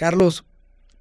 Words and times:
Carlos, 0.00 0.46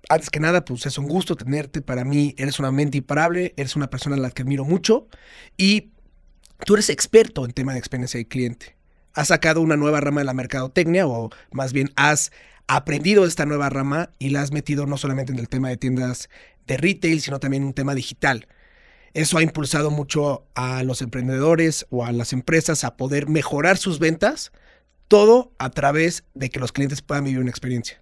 antes 0.10 0.30
que 0.30 0.42
nada, 0.42 0.66
pues 0.66 0.86
es 0.86 0.98
un 0.98 1.08
gusto 1.08 1.38
tenerte. 1.38 1.82
Para 1.82 2.04
mí 2.04 2.36
eres 2.38 2.60
una 2.60 2.70
mente 2.70 2.98
imparable, 2.98 3.54
eres 3.56 3.78
una 3.78 3.90
persona 3.90 4.18
a 4.18 4.20
la 4.20 4.30
que 4.30 4.42
admiro 4.42 4.66
mucho 4.66 5.08
y 5.56 5.92
tú 6.66 6.74
eres 6.74 6.90
experto 6.90 7.46
en 7.46 7.54
tema 7.54 7.72
de 7.72 7.80
experiencia 7.80 8.18
de 8.18 8.28
cliente. 8.28 8.76
Has 9.14 9.30
sacado 9.30 9.62
una 9.62 9.78
nueva 9.78 10.02
rama 10.02 10.20
de 10.20 10.26
la 10.26 10.34
mercadotecnia 10.34 11.08
o 11.08 11.30
más 11.54 11.72
bien 11.72 11.94
has 11.96 12.34
aprendido 12.68 13.26
esta 13.26 13.46
nueva 13.46 13.70
rama 13.70 14.10
y 14.20 14.32
la 14.32 14.42
has 14.42 14.52
metido 14.52 14.86
no 14.86 14.98
solamente 14.98 15.32
en 15.32 15.40
el 15.40 15.48
tema 15.48 15.70
de 15.70 15.78
tiendas 15.78 16.30
de 16.68 16.76
retail, 16.76 17.22
sino 17.22 17.40
también 17.40 17.64
en 17.64 17.68
un 17.68 17.74
tema 17.74 17.96
digital. 17.96 18.50
Eso 19.14 19.38
ha 19.38 19.44
impulsado 19.44 19.92
mucho 19.92 20.46
a 20.56 20.84
los 20.84 21.02
emprendedores 21.02 21.88
o 21.90 22.04
a 22.04 22.12
las 22.12 22.34
empresas 22.34 22.84
a 22.84 22.98
poder 22.98 23.30
mejorar 23.30 23.78
sus 23.78 23.98
ventas, 23.98 24.52
todo 25.08 25.54
a 25.58 25.70
través 25.70 26.26
de 26.34 26.50
que 26.50 26.60
los 26.60 26.74
clientes 26.74 27.02
puedan 27.02 27.24
vivir 27.24 27.40
una 27.40 27.50
experiencia. 27.50 28.02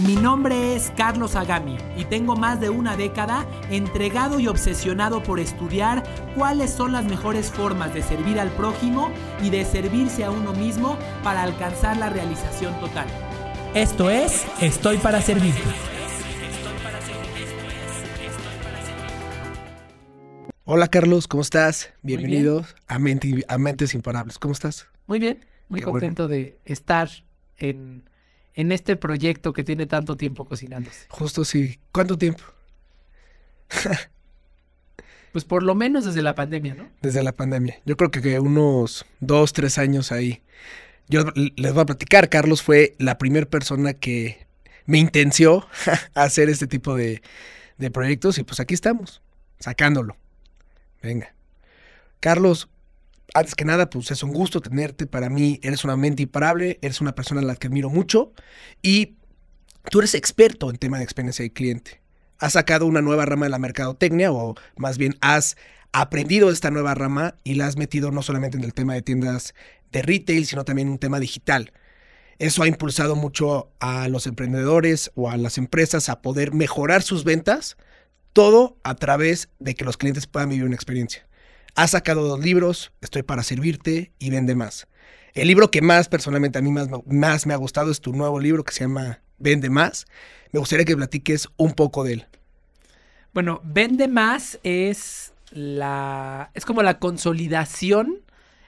Mi 0.00 0.16
nombre 0.16 0.74
es 0.74 0.90
Carlos 0.96 1.36
Agami 1.36 1.76
y 1.98 2.06
tengo 2.06 2.34
más 2.34 2.58
de 2.60 2.70
una 2.70 2.96
década 2.96 3.46
entregado 3.70 4.40
y 4.40 4.48
obsesionado 4.48 5.22
por 5.22 5.38
estudiar 5.38 6.02
cuáles 6.34 6.70
son 6.72 6.92
las 6.92 7.04
mejores 7.04 7.50
formas 7.50 7.92
de 7.92 8.02
servir 8.02 8.40
al 8.40 8.48
prójimo 8.52 9.10
y 9.42 9.50
de 9.50 9.66
servirse 9.66 10.24
a 10.24 10.30
uno 10.30 10.54
mismo 10.54 10.96
para 11.22 11.42
alcanzar 11.42 11.98
la 11.98 12.08
realización 12.08 12.74
total. 12.80 13.06
Esto 13.74 14.08
es 14.10 14.46
Estoy 14.62 14.96
para 14.96 15.20
Servirte. 15.20 15.60
Hola 20.64 20.88
Carlos, 20.88 21.28
¿cómo 21.28 21.42
estás? 21.42 21.92
Bienvenido 22.00 22.64
a, 22.86 22.98
Mente- 22.98 23.44
a 23.46 23.58
Mentes 23.58 23.92
Imparables. 23.94 24.38
¿Cómo 24.38 24.52
estás? 24.52 24.86
Muy 25.06 25.18
bien, 25.18 25.44
muy 25.68 25.80
Qué 25.80 25.84
contento 25.84 26.28
de 26.28 26.58
estar 26.64 27.10
en, 27.58 28.04
en 28.54 28.72
este 28.72 28.96
proyecto 28.96 29.52
que 29.52 29.64
tiene 29.64 29.86
tanto 29.86 30.16
tiempo 30.16 30.44
cocinándose. 30.44 31.06
Justo 31.08 31.44
sí. 31.44 31.78
¿Cuánto 31.92 32.18
tiempo? 32.18 32.44
Pues 35.32 35.44
por 35.44 35.62
lo 35.62 35.74
menos 35.74 36.04
desde 36.04 36.20
la 36.20 36.34
pandemia, 36.34 36.74
¿no? 36.74 36.90
Desde 37.00 37.22
la 37.22 37.32
pandemia. 37.32 37.80
Yo 37.86 37.96
creo 37.96 38.10
que, 38.10 38.20
que 38.20 38.38
unos 38.38 39.06
dos, 39.20 39.54
tres 39.54 39.78
años 39.78 40.12
ahí. 40.12 40.42
Yo 41.08 41.24
les 41.34 41.72
voy 41.72 41.82
a 41.82 41.86
platicar, 41.86 42.28
Carlos 42.28 42.62
fue 42.62 42.94
la 42.98 43.16
primera 43.16 43.46
persona 43.46 43.94
que 43.94 44.46
me 44.84 44.98
intenció 44.98 45.66
a 46.14 46.22
hacer 46.24 46.50
este 46.50 46.66
tipo 46.66 46.94
de, 46.94 47.22
de 47.78 47.90
proyectos 47.90 48.38
y 48.38 48.44
pues 48.44 48.60
aquí 48.60 48.74
estamos, 48.74 49.22
sacándolo. 49.58 50.16
Venga. 51.02 51.34
Carlos, 52.20 52.68
antes 53.34 53.54
que 53.54 53.64
nada, 53.64 53.88
pues 53.88 54.10
es 54.10 54.22
un 54.22 54.32
gusto 54.32 54.60
tenerte. 54.60 55.06
Para 55.06 55.30
mí 55.30 55.58
eres 55.62 55.84
una 55.84 55.96
mente 55.96 56.22
imparable, 56.22 56.78
eres 56.82 57.00
una 57.00 57.14
persona 57.14 57.40
a 57.40 57.44
la 57.44 57.56
que 57.56 57.68
admiro 57.68 57.90
mucho 57.90 58.32
y 58.82 59.16
tú 59.90 60.00
eres 60.00 60.14
experto 60.14 60.70
en 60.70 60.76
tema 60.76 60.98
de 60.98 61.04
experiencia 61.04 61.42
de 61.42 61.52
cliente. 61.52 62.00
Has 62.38 62.54
sacado 62.54 62.86
una 62.86 63.02
nueva 63.02 63.24
rama 63.24 63.46
de 63.46 63.50
la 63.50 63.58
mercadotecnia 63.58 64.32
o 64.32 64.54
más 64.76 64.98
bien 64.98 65.16
has 65.20 65.56
aprendido 65.92 66.50
esta 66.50 66.70
nueva 66.70 66.94
rama 66.94 67.36
y 67.44 67.54
la 67.54 67.66
has 67.66 67.76
metido 67.76 68.10
no 68.10 68.22
solamente 68.22 68.56
en 68.58 68.64
el 68.64 68.74
tema 68.74 68.94
de 68.94 69.02
tiendas 69.02 69.54
de 69.92 70.02
retail, 70.02 70.46
sino 70.46 70.64
también 70.64 70.88
en 70.88 70.92
un 70.92 70.98
tema 70.98 71.20
digital. 71.20 71.72
Eso 72.38 72.62
ha 72.62 72.68
impulsado 72.68 73.14
mucho 73.14 73.70
a 73.78 74.08
los 74.08 74.26
emprendedores 74.26 75.12
o 75.14 75.30
a 75.30 75.36
las 75.36 75.58
empresas 75.58 76.08
a 76.08 76.22
poder 76.22 76.52
mejorar 76.52 77.02
sus 77.02 77.24
ventas, 77.24 77.76
todo 78.32 78.78
a 78.82 78.96
través 78.96 79.50
de 79.58 79.74
que 79.74 79.84
los 79.84 79.96
clientes 79.96 80.26
puedan 80.26 80.48
vivir 80.48 80.64
una 80.64 80.74
experiencia. 80.74 81.26
Has 81.74 81.92
sacado 81.92 82.26
dos 82.28 82.40
libros, 82.40 82.92
Estoy 83.00 83.22
para 83.22 83.42
servirte 83.42 84.12
y 84.18 84.30
Vende 84.30 84.54
más. 84.54 84.86
El 85.34 85.48
libro 85.48 85.70
que 85.70 85.80
más 85.80 86.08
personalmente 86.08 86.58
a 86.58 86.62
mí 86.62 86.70
más, 86.70 86.88
más 87.06 87.46
me 87.46 87.54
ha 87.54 87.56
gustado 87.56 87.90
es 87.90 88.00
tu 88.00 88.12
nuevo 88.12 88.38
libro 88.38 88.64
que 88.64 88.72
se 88.74 88.80
llama 88.84 89.20
Vende 89.38 89.70
más. 89.70 90.06
Me 90.52 90.58
gustaría 90.60 90.84
que 90.84 90.94
platiques 90.96 91.48
un 91.56 91.72
poco 91.72 92.04
de 92.04 92.12
él. 92.14 92.26
Bueno, 93.32 93.60
Vende 93.64 94.08
Más 94.08 94.58
es 94.62 95.32
la. 95.50 96.50
es 96.52 96.66
como 96.66 96.82
la 96.82 96.98
consolidación. 96.98 98.20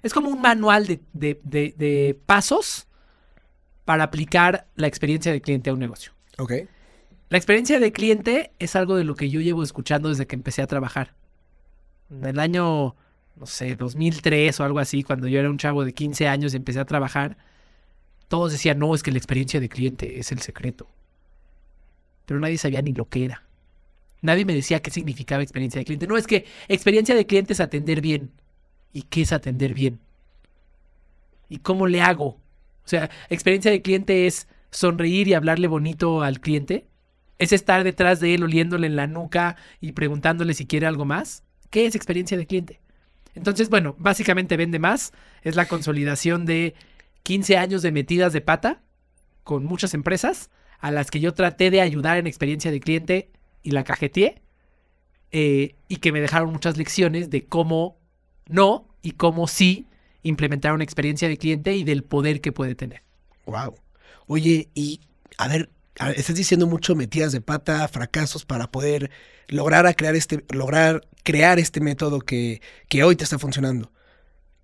Es 0.03 0.15
como 0.15 0.29
un 0.31 0.41
manual 0.41 0.87
de, 0.87 1.01
de- 1.13 1.41
de- 1.45 1.75
de 1.77 2.19
pasos 2.27 2.87
para 3.85 4.05
aplicar 4.05 4.67
la 4.75 4.87
experiencia 4.87 5.33
de 5.33 5.43
cliente 5.43 5.69
a 5.69 5.75
un 5.75 5.79
negocio. 5.81 6.13
Ok. 6.39 6.53
La 7.29 7.37
experiencia 7.39 7.79
de 7.79 7.93
cliente 7.93 8.53
es 8.59 8.75
algo 8.77 8.97
de 8.97 9.05
lo 9.05 9.15
que 9.17 9.29
yo 9.29 9.41
llevo 9.41 9.63
escuchando 9.63 10.09
desde 10.09 10.27
que 10.27 10.37
empecé 10.37 10.63
a 10.63 10.67
trabajar. 10.67 11.15
En 12.11 12.25
el 12.25 12.39
año, 12.39 12.95
no 13.37 13.47
sé, 13.47 13.77
2003 13.77 14.61
o 14.61 14.65
algo 14.65 14.79
así, 14.79 15.03
cuando 15.03 15.29
yo 15.29 15.41
era 15.41 15.51
un 15.51 15.59
chavo 15.59 15.85
de 15.85 15.93
15 15.93 16.29
años 16.29 16.53
y 16.53 16.57
empecé 16.57 16.81
a 16.81 16.85
trabajar, 16.85 17.37
todos 18.29 18.53
decían, 18.53 18.79
no, 18.79 18.95
es 18.95 19.03
que 19.03 19.13
la 19.13 19.19
experiencia 19.19 19.61
de 19.61 19.69
cliente 19.69 20.19
es 20.19 20.33
el 20.33 20.41
secreto. 20.41 20.89
Pero 22.27 22.41
nadie 22.41 22.59
sabía 22.59 22.83
ni 22.83 22.93
lo 22.93 23.09
que 23.09 23.27
era. 23.27 23.43
Nadie 24.23 24.45
me 24.45 24.55
decía 24.55 24.81
qué 24.81 24.91
significaba 24.91 25.43
experiencia 25.43 25.79
de 25.79 25.85
cliente. 25.85 26.07
No, 26.07 26.17
es 26.17 26.27
que 26.27 26.47
experiencia 26.69 27.15
de 27.15 27.27
cliente 27.27 27.53
es 27.53 27.61
atender 27.61 28.01
bien. 28.01 28.31
¿Y 28.93 29.03
qué 29.03 29.23
es 29.23 29.33
atender 29.33 29.75
bien? 29.75 30.01
¿Y 31.49 31.59
cómo 31.59 31.87
le 31.87 32.01
hago? 32.01 32.27
O 32.27 32.89
sea, 32.89 33.11
experiencia 33.29 33.71
de 33.71 33.83
cliente 33.83 34.27
es 34.27 34.49
sonreír 34.71 35.29
y 35.29 35.35
hablarle 35.35 35.69
bonito 35.69 36.23
al 36.23 36.41
cliente. 36.41 36.87
¿Es 37.39 37.53
estar 37.53 37.85
detrás 37.85 38.19
de 38.19 38.35
él 38.35 38.43
oliéndole 38.43 38.87
en 38.87 38.97
la 38.97 39.07
nuca 39.07 39.57
y 39.81 39.93
preguntándole 39.93 40.55
si 40.55 40.67
quiere 40.67 40.87
algo 40.87 41.05
más? 41.05 41.44
¿Qué 41.75 41.87
es 41.87 41.97
experiencia 41.97 42.37
de 42.39 42.47
cliente? 42.47 42.79
Entonces, 43.35 43.69
bueno, 43.69 43.97
básicamente 43.99 44.57
vende 44.57 44.79
más. 44.79 45.13
Es 45.43 45.57
la 45.57 45.67
consolidación 45.67 46.47
de 46.47 46.77
15 47.25 47.57
años 47.57 47.83
de 47.83 47.91
metidas 47.91 48.33
de 48.33 48.41
pata 48.41 48.81
con 49.43 49.65
muchas 49.65 49.93
empresas 49.93 50.51
a 50.79 50.93
las 50.93 51.11
que 51.11 51.19
yo 51.19 51.35
traté 51.35 51.73
de 51.73 51.81
ayudar 51.81 52.17
en 52.19 52.29
experiencia 52.29 52.71
de 52.71 52.79
cliente 52.79 53.33
y 53.65 53.73
la 53.73 53.83
cajeteé. 53.83 54.41
eh, 55.33 55.75
y 55.89 55.97
que 55.97 56.13
me 56.13 56.21
dejaron 56.21 56.53
muchas 56.53 56.77
lecciones 56.77 57.29
de 57.29 57.45
cómo 57.45 57.99
no 58.47 58.87
y 59.03 59.11
cómo 59.11 59.49
sí 59.49 59.89
implementar 60.23 60.75
una 60.75 60.85
experiencia 60.85 61.27
de 61.29 61.39
cliente 61.39 61.75
y 61.75 61.83
del 61.83 62.05
poder 62.05 62.41
que 62.41 62.53
puede 62.53 62.77
tener. 62.77 63.03
Wow. 63.47 63.75
Oye, 64.29 64.69
y 64.75 65.01
a 65.39 65.49
ver, 65.49 65.71
estás 66.17 66.37
diciendo 66.37 66.67
mucho 66.67 66.95
metidas 66.95 67.33
de 67.33 67.41
pata, 67.41 67.87
fracasos 67.89 68.45
para 68.45 68.71
poder 68.71 69.11
lograr 69.49 69.87
a 69.87 69.95
crear 69.95 70.15
este, 70.15 70.45
lograr 70.51 71.07
crear 71.23 71.59
este 71.59 71.81
método 71.81 72.21
que, 72.21 72.61
que 72.89 73.03
hoy 73.03 73.17
te 73.17 73.25
está 73.25 73.39
funcionando. 73.39 73.91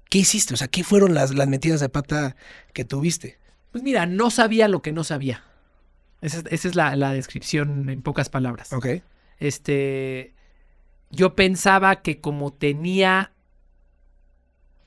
¿Qué 0.08 0.18
hiciste? 0.18 0.54
O 0.54 0.56
sea, 0.56 0.68
¿qué 0.68 0.82
fueron 0.82 1.14
las, 1.14 1.34
las 1.34 1.48
metidas 1.48 1.80
de 1.80 1.88
pata 1.88 2.36
que 2.72 2.84
tuviste? 2.84 3.38
Pues 3.72 3.84
mira, 3.84 4.06
no 4.06 4.30
sabía 4.30 4.66
lo 4.68 4.82
que 4.82 4.92
no 4.92 5.04
sabía. 5.04 5.44
Esa 6.20 6.38
es, 6.38 6.44
esa 6.50 6.68
es 6.68 6.74
la, 6.74 6.96
la 6.96 7.12
descripción 7.12 7.88
en 7.88 8.02
pocas 8.02 8.28
palabras. 8.28 8.72
Ok. 8.72 8.86
Este, 9.38 10.34
yo 11.10 11.34
pensaba 11.34 12.02
que 12.02 12.20
como 12.20 12.52
tenía 12.52 13.33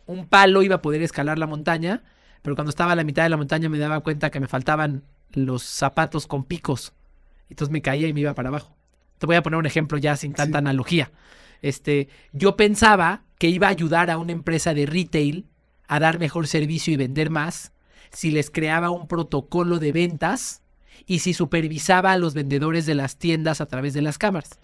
un 0.05 0.27
palo 0.27 0.61
iba 0.61 0.75
a 0.75 0.81
poder 0.81 1.01
escalar 1.01 1.39
la 1.39 1.47
montaña, 1.47 2.03
pero 2.41 2.55
cuando 2.55 2.69
estaba 2.69 2.91
a 2.91 2.95
la 2.95 3.03
mitad 3.03 3.23
de 3.23 3.29
la 3.29 3.37
montaña 3.37 3.69
me 3.69 3.79
daba 3.79 4.01
cuenta 4.01 4.29
que 4.29 4.39
me 4.39 4.47
faltaban 4.47 5.03
los 5.33 5.63
zapatos 5.63 6.27
con 6.27 6.43
picos. 6.43 6.93
Entonces 7.49 7.71
me 7.71 7.81
caía 7.81 8.07
y 8.07 8.13
me 8.13 8.21
iba 8.21 8.33
para 8.33 8.49
abajo. 8.49 8.75
Te 9.17 9.25
voy 9.25 9.35
a 9.35 9.43
poner 9.43 9.59
un 9.59 9.65
ejemplo 9.65 9.97
ya 9.97 10.15
sin 10.15 10.33
tanta 10.33 10.57
analogía. 10.57 11.11
Este, 11.61 12.09
yo 12.31 12.57
pensaba 12.57 13.23
que 13.37 13.47
iba 13.47 13.67
a 13.67 13.71
ayudar 13.71 14.09
a 14.11 14.17
una 14.17 14.31
empresa 14.31 14.73
de 14.73 14.85
retail 14.85 15.45
a 15.87 15.99
dar 15.99 16.19
mejor 16.19 16.47
servicio 16.47 16.93
y 16.93 16.97
vender 16.97 17.29
más 17.29 17.71
si 18.11 18.31
les 18.31 18.49
creaba 18.49 18.89
un 18.89 19.07
protocolo 19.07 19.79
de 19.79 19.91
ventas 19.91 20.61
y 21.05 21.19
si 21.19 21.33
supervisaba 21.33 22.11
a 22.11 22.17
los 22.17 22.33
vendedores 22.33 22.85
de 22.85 22.95
las 22.95 23.17
tiendas 23.17 23.61
a 23.61 23.65
través 23.65 23.93
de 23.93 24.01
las 24.01 24.17
cámaras. 24.17 24.59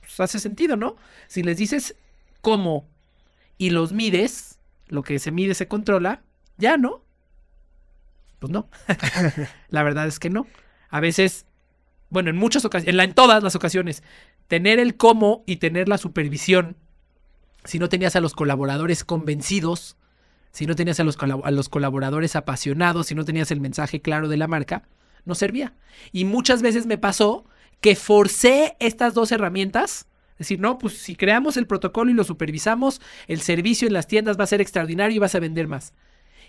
Pues 0.00 0.18
hace 0.20 0.38
sentido, 0.38 0.76
¿no? 0.76 0.96
Si 1.28 1.42
les 1.42 1.56
dices 1.56 1.96
cómo 2.40 2.86
y 3.58 3.70
los 3.70 3.92
mides, 3.92 4.58
lo 4.88 5.02
que 5.02 5.18
se 5.18 5.30
mide 5.30 5.54
se 5.54 5.68
controla, 5.68 6.22
ya 6.56 6.76
no. 6.76 7.03
Pues 8.38 8.52
no. 8.52 8.68
la 9.68 9.82
verdad 9.82 10.06
es 10.06 10.18
que 10.18 10.30
no. 10.30 10.46
A 10.90 11.00
veces, 11.00 11.46
bueno, 12.10 12.30
en 12.30 12.36
muchas 12.36 12.64
ocasiones, 12.64 13.04
en, 13.04 13.14
todas 13.14 13.42
las 13.42 13.56
ocasiones, 13.56 14.02
tener 14.48 14.78
el 14.78 14.96
cómo 14.96 15.42
y 15.46 15.56
tener 15.56 15.88
la 15.88 15.98
supervisión, 15.98 16.76
si 17.64 17.78
no 17.78 17.88
tenías 17.88 18.14
a 18.16 18.20
los 18.20 18.34
colaboradores 18.34 19.04
convencidos, 19.04 19.96
si 20.54 20.66
no 20.66 20.76
tenías 20.76 21.00
a 21.00 21.04
los, 21.04 21.16
colaboradores 21.68 22.36
apasionados, 22.36 23.08
si 23.08 23.16
no 23.16 23.24
tenías 23.24 23.50
el 23.50 23.60
mensaje 23.60 24.00
claro 24.00 24.28
de 24.28 24.36
la 24.36 24.46
marca, 24.46 24.84
no 25.24 25.34
servía. 25.34 25.74
Y 26.12 26.24
muchas 26.24 26.62
veces 26.62 26.86
me 26.86 26.98
pasó 26.98 27.44
que 27.80 27.96
forcé 27.96 28.76
estas 28.78 29.14
dos 29.14 29.32
herramientas. 29.32 30.06
Decir, 30.38 30.60
no, 30.60 30.78
pues 30.78 30.98
si 30.98 31.16
creamos 31.16 31.56
el 31.56 31.66
protocolo 31.66 32.10
y 32.10 32.14
lo 32.14 32.22
supervisamos, 32.22 33.00
el 33.26 33.40
servicio 33.40 33.88
en 33.88 33.94
las 33.94 34.06
tiendas 34.06 34.38
va 34.38 34.44
a 34.44 34.48
ser 34.48 34.60
extraordinario 34.60 35.16
y 35.16 35.18
vas 35.18 35.34
a 35.34 35.40
vender 35.40 35.66
más. 35.66 35.92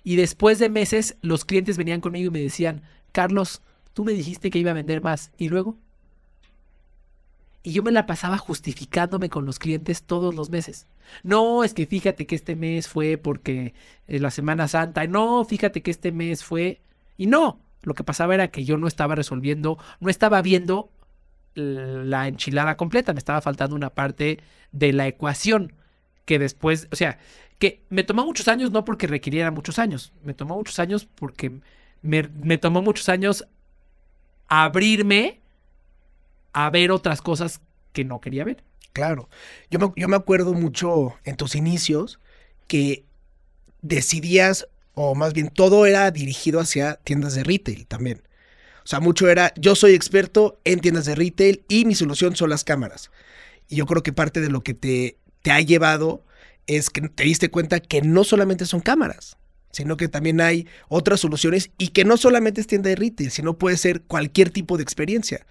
Y 0.05 0.17
después 0.17 0.59
de 0.59 0.69
meses, 0.69 1.17
los 1.23 1.45
clientes 1.45 1.77
venían 1.77 1.99
conmigo 1.99 2.27
y 2.27 2.31
me 2.31 2.39
decían, 2.39 2.83
Carlos, 3.11 3.63
tú 3.93 4.05
me 4.05 4.13
dijiste 4.13 4.51
que 4.51 4.59
iba 4.59 4.69
a 4.69 4.75
vender 4.75 5.01
más. 5.01 5.31
¿Y 5.35 5.49
luego? 5.49 5.77
Y 7.63 7.73
yo 7.73 7.81
me 7.81 7.91
la 7.91 8.05
pasaba 8.05 8.37
justificándome 8.37 9.29
con 9.29 9.47
los 9.47 9.57
clientes 9.57 10.03
todos 10.03 10.35
los 10.35 10.51
meses. 10.51 10.85
No, 11.23 11.63
es 11.63 11.73
que 11.73 11.87
fíjate 11.87 12.27
que 12.27 12.35
este 12.35 12.55
mes 12.55 12.87
fue 12.87 13.17
porque 13.17 13.73
eh, 14.07 14.19
la 14.19 14.29
Semana 14.29 14.67
Santa. 14.67 15.07
No, 15.07 15.43
fíjate 15.43 15.81
que 15.81 15.89
este 15.89 16.11
mes 16.11 16.43
fue... 16.43 16.81
Y 17.17 17.25
no, 17.25 17.59
lo 17.81 17.95
que 17.95 18.03
pasaba 18.03 18.35
era 18.35 18.49
que 18.49 18.63
yo 18.63 18.77
no 18.77 18.87
estaba 18.87 19.15
resolviendo, 19.15 19.79
no 19.99 20.11
estaba 20.11 20.39
viendo 20.43 20.91
la 21.55 22.27
enchilada 22.27 22.77
completa, 22.77 23.13
me 23.13 23.19
estaba 23.19 23.41
faltando 23.41 23.75
una 23.75 23.89
parte 23.89 24.39
de 24.71 24.93
la 24.93 25.07
ecuación 25.07 25.73
que 26.25 26.39
después, 26.39 26.87
o 26.91 26.95
sea, 26.95 27.19
que 27.59 27.81
me 27.89 28.03
tomó 28.03 28.25
muchos 28.25 28.47
años 28.47 28.71
no 28.71 28.83
porque 28.83 29.07
requiriera 29.07 29.51
muchos 29.51 29.79
años, 29.79 30.11
me 30.23 30.33
tomó 30.33 30.55
muchos 30.55 30.79
años 30.79 31.07
porque 31.15 31.59
me, 32.01 32.23
me 32.23 32.57
tomó 32.57 32.81
muchos 32.81 33.07
años 33.09 33.47
abrirme 34.47 35.39
a 36.53 36.69
ver 36.69 36.91
otras 36.91 37.21
cosas 37.21 37.61
que 37.93 38.03
no 38.03 38.19
quería 38.19 38.43
ver. 38.43 38.63
Claro, 38.93 39.29
yo 39.69 39.79
me, 39.79 39.91
yo 39.95 40.07
me 40.07 40.15
acuerdo 40.15 40.53
mucho 40.53 41.15
en 41.23 41.35
tus 41.35 41.55
inicios 41.55 42.19
que 42.67 43.05
decidías, 43.81 44.67
o 44.93 45.15
más 45.15 45.33
bien 45.33 45.49
todo 45.49 45.85
era 45.85 46.09
dirigido 46.11 46.59
hacia 46.59 46.95
tiendas 46.95 47.35
de 47.35 47.43
retail 47.43 47.85
también. 47.87 48.23
O 48.83 48.87
sea, 48.87 48.99
mucho 48.99 49.27
era, 49.27 49.53
yo 49.55 49.75
soy 49.75 49.93
experto 49.95 50.59
en 50.63 50.79
tiendas 50.79 51.05
de 51.05 51.15
retail 51.15 51.63
y 51.67 51.85
mi 51.85 51.95
solución 51.95 52.35
son 52.35 52.51
las 52.51 52.63
cámaras. 52.63 53.11
Y 53.67 53.77
yo 53.77 53.85
creo 53.85 54.03
que 54.03 54.13
parte 54.13 54.41
de 54.41 54.49
lo 54.49 54.61
que 54.61 54.75
te, 54.75 55.17
te 55.45 55.51
ha 55.51 55.61
llevado 55.61 56.23
es 56.65 56.89
que 56.89 57.01
te 57.01 57.23
diste 57.23 57.51
cuenta 57.51 57.79
que 57.79 58.01
no 58.01 58.23
solamente 58.23 58.65
son 58.65 58.79
cámaras, 58.79 59.37
sino 59.69 59.95
que 59.95 60.07
también 60.07 60.41
hay 60.41 60.67
otras 60.87 61.19
soluciones 61.19 61.69
y 61.77 61.89
que 61.89 62.03
no 62.03 62.17
solamente 62.17 62.61
es 62.61 62.65
tienda 62.65 62.89
de 62.89 62.95
retail, 62.95 63.29
sino 63.29 63.55
puede 63.55 63.77
ser 63.77 64.01
cualquier 64.01 64.49
tipo 64.49 64.75
de 64.75 64.81
experiencia. 64.81 65.45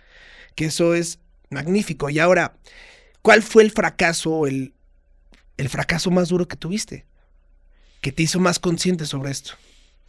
Que 0.57 0.65
eso 0.65 0.97
es 0.97 1.21
magnífico. 1.49 2.11
Y 2.11 2.19
ahora, 2.19 2.57
¿cuál 3.23 3.45
fue 3.45 3.63
el 3.63 3.71
fracaso, 3.71 4.49
el, 4.49 4.75
el 5.59 5.69
fracaso 5.69 6.11
más 6.11 6.29
duro 6.29 6.49
que 6.49 6.57
tuviste? 6.57 7.05
Que 8.01 8.11
te 8.11 8.25
hizo 8.25 8.41
más 8.41 8.59
consciente 8.59 9.07
sobre 9.07 9.31
esto. 9.31 9.53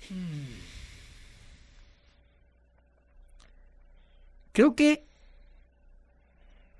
Hmm. 0.10 0.56
Creo 4.52 4.76
que 4.76 5.04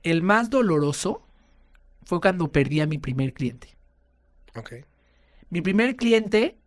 el 0.01 0.24
más 0.24 0.50
doloroso 0.50 1.25
fue 2.06 2.22
cuando 2.22 2.52
perdí 2.52 2.80
a 2.80 2.88
mi 2.88 2.98
primer 2.98 3.34
cliente. 3.34 3.75
Ok. 4.56 4.74
Mi 5.50 5.62
primer 5.62 5.96
cliente 5.96 6.57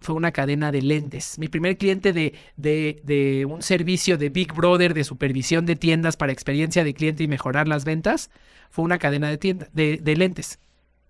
fue 0.00 0.14
una 0.14 0.32
cadena 0.32 0.72
de 0.72 0.82
lentes. 0.82 1.38
Mi 1.38 1.48
primer 1.48 1.76
cliente 1.76 2.12
de, 2.12 2.34
de, 2.56 3.46
un 3.46 3.62
servicio 3.62 4.18
de 4.18 4.30
Big 4.30 4.52
Brother 4.52 4.94
de 4.94 5.04
supervisión 5.04 5.66
de 5.66 5.76
tiendas 5.76 6.16
para 6.16 6.32
experiencia 6.32 6.84
de 6.84 6.94
cliente 6.94 7.22
y 7.22 7.28
mejorar 7.28 7.68
las 7.68 7.84
ventas 7.84 8.30
fue 8.70 8.84
una 8.84 8.98
cadena 8.98 9.28
de, 9.28 9.38
tiendas, 9.38 9.68
de, 9.72 9.98
de 9.98 10.16
lentes 10.16 10.58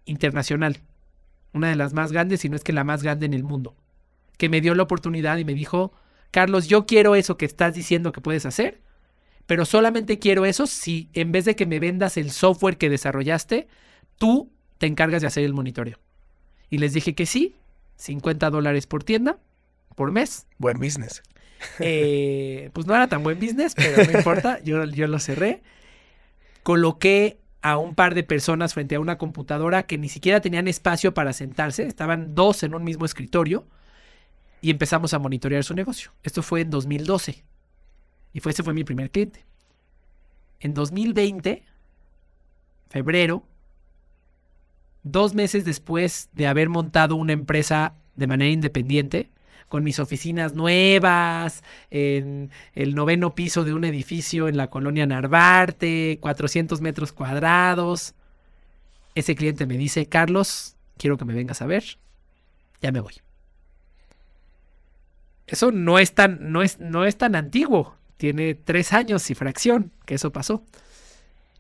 internacional. 0.05 0.79
Una 1.53 1.69
de 1.69 1.77
las 1.77 1.93
más 1.95 2.13
grandes, 2.13 2.41
si 2.41 2.49
no 2.49 2.57
es 2.57 2.65
que 2.65 2.73
la 2.73 2.85
más 2.85 3.03
grande 3.03 3.27
en 3.27 3.35
el 3.35 3.45
mundo. 3.45 3.75
Que 4.37 4.49
me 4.49 4.61
dio 4.61 4.75
la 4.75 4.83
oportunidad 4.83 5.39
y 5.39 5.45
me 5.45 5.55
dijo, 5.55 5.93
Carlos, 6.31 6.69
yo 6.69 6.87
quiero 6.87 7.15
eso 7.15 7.37
que 7.37 7.47
estás 7.47 7.75
diciendo 7.75 8.13
que 8.13 8.21
puedes 8.21 8.47
hacer 8.47 8.81
pero 9.51 9.65
solamente 9.65 10.21
quiero 10.21 10.47
eso 10.47 10.69
si 10.69 11.09
en 11.13 11.33
vez 11.33 11.45
de 11.45 11.57
que 11.57 11.67
me 11.67 11.81
vendas 11.81 12.17
el 12.17 12.31
software 12.31 12.77
que 12.77 12.89
desarrollaste, 12.89 13.67
tú 14.17 14.49
te 14.79 14.87
encargas 14.87 15.23
de 15.23 15.27
hacer 15.27 15.43
el 15.43 15.55
monitoreo. 15.55 15.99
Y 16.71 16.79
les 16.79 16.93
dije 16.93 17.17
que 17.17 17.27
sí, 17.27 17.57
50 17.97 18.49
dólares 18.49 18.87
por 18.87 19.03
tienda, 19.03 19.39
por 19.97 20.13
mes. 20.13 20.47
Buen 20.59 20.79
business. 20.79 21.25
Eh, 21.81 22.71
pues 22.75 22.87
no 22.87 22.95
era 22.95 23.09
tan 23.09 23.25
buen 23.25 23.41
business, 23.41 23.75
pero 23.75 24.05
no 24.05 24.17
importa, 24.17 24.61
yo, 24.65 24.85
yo 24.85 25.09
lo 25.09 25.19
cerré. 25.19 25.63
Coloqué 26.63 27.41
a 27.61 27.77
un 27.77 27.97
par 27.97 28.15
de 28.15 28.23
personas 28.23 28.75
frente 28.75 28.95
a 28.95 29.01
una 29.01 29.19
computadora 29.19 29.83
que 29.83 29.99
ni 29.99 30.09
siquiera 30.09 30.41
tenían 30.41 30.69
espacio 30.69 31.13
para 31.13 31.33
sentarse, 31.33 31.89
estaban 31.89 32.37
dos 32.37 32.63
en 32.63 32.73
un 32.73 32.85
mismo 32.85 33.05
escritorio 33.05 33.67
y 34.61 34.71
empezamos 34.71 35.13
a 35.13 35.19
monitorear 35.19 35.65
su 35.65 35.75
negocio. 35.75 36.13
Esto 36.23 36.45
fue 36.45 36.61
en 36.61 36.71
2012. 36.71 37.50
Y 38.33 38.41
fue, 38.41 38.53
ese 38.53 38.63
fue 38.63 38.75
mi 38.75 38.85
primer 38.85 39.11
cliente. 39.11 39.45
En 40.61 40.75
2020, 40.75 41.63
febrero, 42.89 43.45
dos 45.03 45.35
meses 45.35 45.65
después 45.65 46.29
de 46.33 46.47
haber 46.47 46.69
montado 46.69 47.17
una 47.17 47.33
empresa 47.33 47.95
de 48.17 48.27
manera 48.27 48.51
independiente, 48.51 49.31
con 49.69 49.85
mis 49.85 50.01
oficinas 50.01 50.55
nuevas, 50.55 51.63
en 51.91 52.51
el 52.75 52.95
noveno 52.95 53.35
piso 53.35 53.65
de 53.65 53.73
un 53.73 53.85
edificio 53.85 54.49
en 54.49 54.57
la 54.57 54.69
colonia 54.69 55.07
Narvarte, 55.07 56.19
400 56.21 56.81
metros 56.81 57.13
cuadrados. 57.13 58.15
Ese 59.15 59.37
cliente 59.37 59.67
me 59.67 59.79
dice, 59.79 60.07
Carlos, 60.07 60.77
quiero 60.99 61.17
que 61.17 61.25
me 61.25 61.35
vengas 61.35 61.63
a 61.63 61.67
ver, 61.67 61.85
ya 62.83 62.91
me 62.91 63.01
voy. 63.01 63.15
Eso 65.47 65.71
no 65.71 65.99
es 65.99 66.15
tan, 66.15 66.53
no 66.53 66.63
es, 66.63 66.81
no 66.81 67.05
es 67.05 67.17
tan 67.17 67.35
antiguo 67.37 68.00
tiene 68.21 68.55
tres 68.55 68.93
años 68.93 69.31
y 69.31 69.35
fracción 69.35 69.93
que 70.05 70.17
eso 70.17 70.31
pasó. 70.31 70.63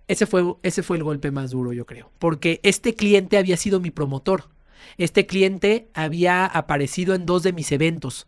Ese 0.08 0.26
fue, 0.26 0.44
ese 0.62 0.82
fue 0.82 0.98
el 0.98 1.04
golpe 1.04 1.30
más 1.30 1.52
duro, 1.52 1.72
yo 1.72 1.86
creo, 1.86 2.10
porque 2.18 2.60
este 2.62 2.94
cliente 2.94 3.38
había 3.38 3.56
sido 3.56 3.80
mi 3.80 3.90
promotor. 3.90 4.50
Este 4.98 5.24
cliente 5.24 5.88
había 5.94 6.44
aparecido 6.44 7.14
en 7.14 7.24
dos 7.24 7.42
de 7.42 7.54
mis 7.54 7.72
eventos. 7.72 8.26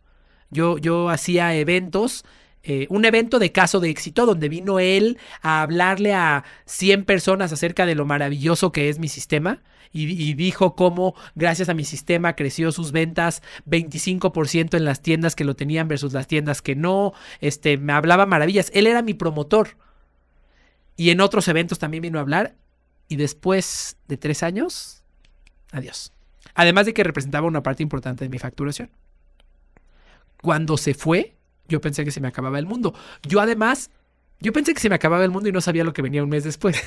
Yo, 0.49 0.79
yo 0.79 1.09
hacía 1.09 1.53
eventos, 1.55 2.25
eh, 2.63 2.87
un 2.89 3.03
evento 3.03 3.39
de 3.39 3.51
caso 3.51 3.79
de 3.79 3.89
éxito 3.89 4.25
donde 4.25 4.47
vino 4.47 4.79
él 4.79 5.17
a 5.41 5.61
hablarle 5.61 6.13
a 6.13 6.45
100 6.65 7.03
personas 7.03 7.51
acerca 7.51 7.85
de 7.85 7.95
lo 7.95 8.05
maravilloso 8.05 8.71
que 8.71 8.87
es 8.89 8.99
mi 8.99 9.09
sistema 9.09 9.61
y, 9.93 10.33
dijo 10.33 10.75
cómo 10.75 11.13
gracias 11.35 11.69
a 11.69 11.75
mi 11.75 11.85
sistema 11.85 12.35
creció 12.35 12.71
sus 12.71 12.91
ventas 12.91 13.43
25% 13.69 14.75
en 14.75 14.85
las 14.85 15.01
tiendas 15.01 15.35
que 15.35 15.43
lo 15.43 15.55
tenían 15.55 15.87
versus 15.87 16.13
las 16.13 16.25
tiendas 16.25 16.63
que 16.63 16.75
no. 16.75 17.13
Este, 17.41 17.77
me 17.77 17.93
hablaba 17.93 18.25
maravillas. 18.25 18.71
Él 18.73 18.87
era 18.87 19.03
mi 19.03 19.13
promotor. 19.13 19.77
Y 20.95 21.11
en 21.11 21.21
otros 21.21 21.47
eventos 21.47 21.77
también 21.77 22.01
vino 22.01 22.17
a 22.17 22.23
hablar. 22.23 22.55
Y 23.07 23.17
después 23.17 23.97
de 24.07 24.17
tres 24.17 24.41
años, 24.41 25.03
adiós. 25.71 26.11
Además 26.55 26.87
de 26.87 26.95
que 26.95 27.03
representaba 27.03 27.45
una 27.45 27.61
parte 27.61 27.83
importante 27.83 28.25
de 28.25 28.29
mi 28.29 28.39
facturación. 28.39 28.89
Cuando 30.41 30.77
se 30.77 30.95
fue, 30.95 31.35
yo 31.67 31.81
pensé 31.81 32.03
que 32.03 32.11
se 32.11 32.21
me 32.21 32.27
acababa 32.27 32.59
el 32.59 32.65
mundo. 32.65 32.93
Yo 33.23 33.39
además, 33.39 33.89
yo 34.39 34.53
pensé 34.53 34.73
que 34.73 34.79
se 34.79 34.89
me 34.89 34.95
acababa 34.95 35.23
el 35.23 35.31
mundo 35.31 35.49
y 35.49 35.51
no 35.51 35.61
sabía 35.61 35.83
lo 35.83 35.93
que 35.93 36.01
venía 36.01 36.23
un 36.23 36.29
mes 36.29 36.43
después. 36.43 36.81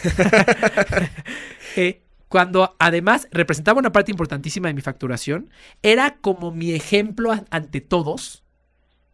eh, 1.76 2.02
cuando 2.28 2.76
además 2.78 3.28
representaba 3.30 3.78
una 3.78 3.92
parte 3.92 4.10
importantísima 4.10 4.68
de 4.68 4.74
mi 4.74 4.80
facturación, 4.80 5.50
era 5.82 6.16
como 6.16 6.50
mi 6.50 6.72
ejemplo 6.72 7.32
ante 7.50 7.80
todos. 7.80 8.42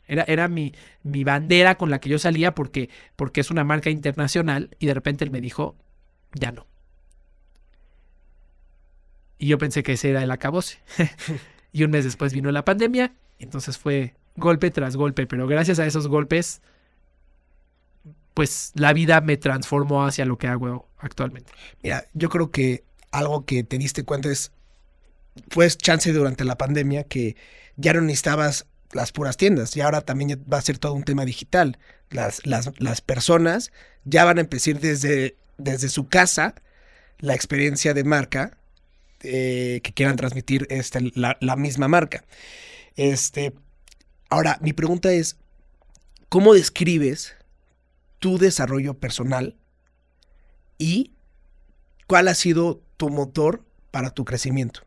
Era, 0.09 0.25
era 0.25 0.49
mi, 0.49 0.75
mi, 1.05 1.25
bandera 1.25 1.77
con 1.77 1.89
la 1.89 2.01
que 2.01 2.09
yo 2.09 2.19
salía 2.19 2.55
porque, 2.55 2.91
porque 3.17 3.41
es 3.41 3.51
una 3.51 3.65
marca 3.65 3.89
internacional 3.89 4.71
y 4.79 4.87
de 4.87 4.95
repente 4.95 5.25
él 5.25 5.31
me 5.31 5.41
dijo, 5.41 5.77
ya 6.35 6.53
no. 6.53 6.67
Y 9.39 9.47
yo 9.47 9.59
pensé 9.59 9.83
que 9.83 9.93
ese 9.93 10.11
era 10.11 10.23
el 10.23 10.31
acabose. 10.31 10.79
y 11.73 11.85
un 11.85 11.91
mes 11.91 12.05
después 12.05 12.35
vino 12.35 12.51
la 12.53 12.65
pandemia, 12.65 13.15
y 13.39 13.45
entonces 13.45 13.79
fue 13.79 14.15
golpe 14.37 14.71
tras 14.71 14.97
golpe, 14.97 15.27
pero 15.27 15.47
gracias 15.47 15.79
a 15.79 15.87
esos 15.87 16.09
golpes, 16.09 16.63
pues 18.35 18.73
la 18.75 18.93
vida 18.93 19.21
me 19.21 19.37
transformó 19.37 20.05
hacia 20.05 20.25
lo 20.25 20.39
que 20.39 20.47
hago 20.47 20.89
actualmente. 20.99 21.53
Mira, 21.83 22.07
yo 22.15 22.29
creo 22.29 22.51
que 22.51 22.85
algo 23.11 23.45
que 23.45 23.63
te 23.63 23.79
diste 23.79 24.05
cuenta 24.05 24.31
es, 24.31 24.53
pues 25.51 25.79
chance 25.79 26.13
durante 26.13 26.45
la 26.45 26.57
pandemia 26.57 27.05
que 27.05 27.37
ya 27.77 27.93
no 27.93 28.01
necesitabas 28.01 28.67
las 28.93 29.13
puras 29.13 29.37
tiendas 29.37 29.77
y 29.77 29.81
ahora 29.81 30.03
también 30.03 30.45
va 30.51 30.59
a 30.59 30.63
ser 30.63 30.79
todo 30.79 30.95
un 30.95 31.05
tema 31.05 31.25
digital. 31.25 31.79
Las, 32.11 32.43
las, 32.45 33.01
personas 33.01 33.73
ya 34.05 34.25
van 34.25 34.37
a 34.37 34.43
empezar 34.43 34.79
desde, 34.79 35.37
desde 35.57 35.89
su 35.89 36.09
casa 36.09 36.55
la 37.19 37.35
experiencia 37.35 37.95
de 37.95 38.05
marca 38.05 38.59
eh, 39.23 39.81
que 39.83 39.93
quieran 39.93 40.17
transmitir 40.17 40.67
este, 40.69 41.13
la, 41.15 41.57
misma 41.57 41.89
marca. 41.89 42.25
Este, 42.97 43.55
ahora, 44.33 44.59
mi 44.63 44.73
pregunta 44.73 45.13
es, 45.13 45.37
¿cómo 46.31 46.55
describes 46.55 47.37
tu 48.19 48.39
desarrollo 48.39 48.95
personal 48.95 49.57
y 50.79 51.13
cuál 52.07 52.29
ha 52.29 52.35
sido 52.35 52.81
tu 52.97 53.11
motor 53.11 53.63
para 53.91 54.11
tu 54.11 54.25
crecimiento? 54.25 54.81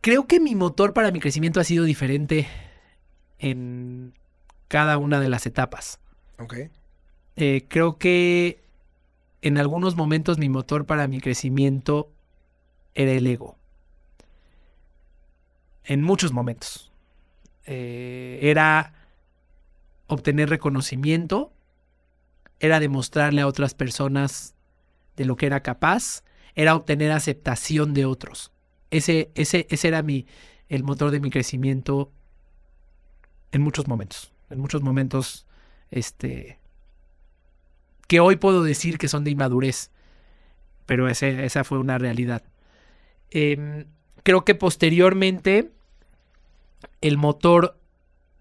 Creo 0.00 0.26
que 0.26 0.40
mi 0.40 0.54
motor 0.54 0.94
para 0.94 1.10
mi 1.10 1.20
crecimiento 1.20 1.60
ha 1.60 1.64
sido 1.64 1.84
diferente 1.84 2.48
en 3.38 4.14
cada 4.68 4.96
una 4.96 5.20
de 5.20 5.28
las 5.28 5.44
etapas. 5.44 5.98
Ok. 6.38 6.54
Eh, 7.36 7.66
creo 7.68 7.98
que 7.98 8.62
en 9.42 9.58
algunos 9.58 9.96
momentos 9.96 10.38
mi 10.38 10.48
motor 10.48 10.86
para 10.86 11.08
mi 11.08 11.20
crecimiento 11.20 12.10
era 12.94 13.12
el 13.12 13.26
ego. 13.26 13.55
En 15.86 16.02
muchos 16.02 16.32
momentos. 16.32 16.92
Eh, 17.64 18.38
era 18.42 18.92
obtener 20.06 20.50
reconocimiento, 20.50 21.52
era 22.60 22.80
demostrarle 22.80 23.40
a 23.40 23.46
otras 23.46 23.74
personas 23.74 24.54
de 25.16 25.24
lo 25.24 25.36
que 25.36 25.46
era 25.46 25.62
capaz, 25.62 26.22
era 26.54 26.74
obtener 26.74 27.12
aceptación 27.12 27.94
de 27.94 28.04
otros. 28.04 28.52
Ese, 28.90 29.30
ese, 29.34 29.66
ese 29.70 29.88
era 29.88 30.02
mi, 30.02 30.26
el 30.68 30.84
motor 30.84 31.10
de 31.10 31.20
mi 31.20 31.30
crecimiento 31.30 32.10
en 33.52 33.62
muchos 33.62 33.88
momentos. 33.88 34.32
En 34.50 34.60
muchos 34.60 34.82
momentos, 34.82 35.46
este, 35.90 36.58
que 38.06 38.20
hoy 38.20 38.36
puedo 38.36 38.62
decir 38.62 38.98
que 38.98 39.08
son 39.08 39.24
de 39.24 39.30
inmadurez, 39.30 39.90
pero 40.86 41.08
ese, 41.08 41.44
esa 41.44 41.64
fue 41.64 41.78
una 41.78 41.98
realidad. 41.98 42.42
Em, 43.30 43.86
creo 44.22 44.44
que 44.44 44.54
posteriormente 44.54 45.72
el 47.00 47.16
motor 47.16 47.76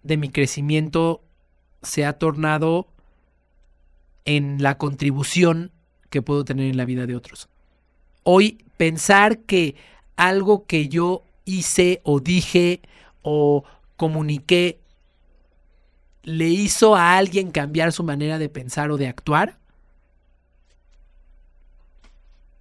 de 0.03 0.17
mi 0.17 0.29
crecimiento 0.29 1.21
se 1.81 2.05
ha 2.05 2.13
tornado 2.13 2.87
en 4.25 4.61
la 4.61 4.77
contribución 4.77 5.71
que 6.09 6.21
puedo 6.21 6.45
tener 6.45 6.69
en 6.69 6.77
la 6.77 6.85
vida 6.85 7.05
de 7.05 7.15
otros. 7.15 7.49
Hoy 8.23 8.63
pensar 8.77 9.39
que 9.39 9.75
algo 10.15 10.65
que 10.65 10.87
yo 10.87 11.23
hice 11.45 12.01
o 12.03 12.19
dije 12.19 12.81
o 13.21 13.63
comuniqué 13.97 14.79
le 16.23 16.47
hizo 16.47 16.95
a 16.95 17.17
alguien 17.17 17.51
cambiar 17.51 17.91
su 17.91 18.03
manera 18.03 18.39
de 18.39 18.49
pensar 18.49 18.89
o 18.89 18.97
de 18.97 19.07
actuar, 19.07 19.59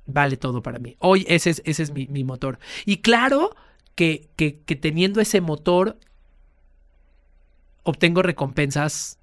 vale 0.07 0.37
todo 0.37 0.63
para 0.63 0.79
mí. 0.79 0.97
Hoy 0.99 1.25
ese 1.29 1.51
es, 1.51 1.63
ese 1.65 1.83
es 1.85 1.93
mi, 1.93 2.25
motor. 2.25 2.59
Y 2.85 2.99
claro 2.99 3.55
que, 3.95 4.29
que, 4.37 4.53
teniendo 4.77 5.21
ese 5.21 5.41
motor, 5.41 5.99
obtengo 7.83 8.23
recompensas 8.23 9.19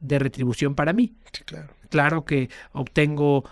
de 0.00 0.18
retribución 0.18 0.74
para 0.74 0.92
mí. 0.92 1.14
claro. 1.44 1.74
Claro 1.92 2.24
que 2.24 2.48
obtengo 2.72 3.44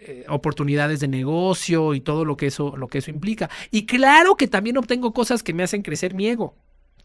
eh, 0.00 0.24
oportunidades 0.28 0.98
de 0.98 1.06
negocio 1.06 1.94
y 1.94 2.00
todo 2.00 2.24
lo 2.24 2.36
que, 2.36 2.46
eso, 2.46 2.76
lo 2.76 2.88
que 2.88 2.98
eso 2.98 3.10
implica. 3.10 3.48
Y 3.70 3.86
claro 3.86 4.36
que 4.36 4.48
también 4.48 4.76
obtengo 4.76 5.12
cosas 5.12 5.44
que 5.44 5.54
me 5.54 5.62
hacen 5.62 5.82
crecer 5.82 6.12
mi 6.12 6.26
ego. 6.26 6.56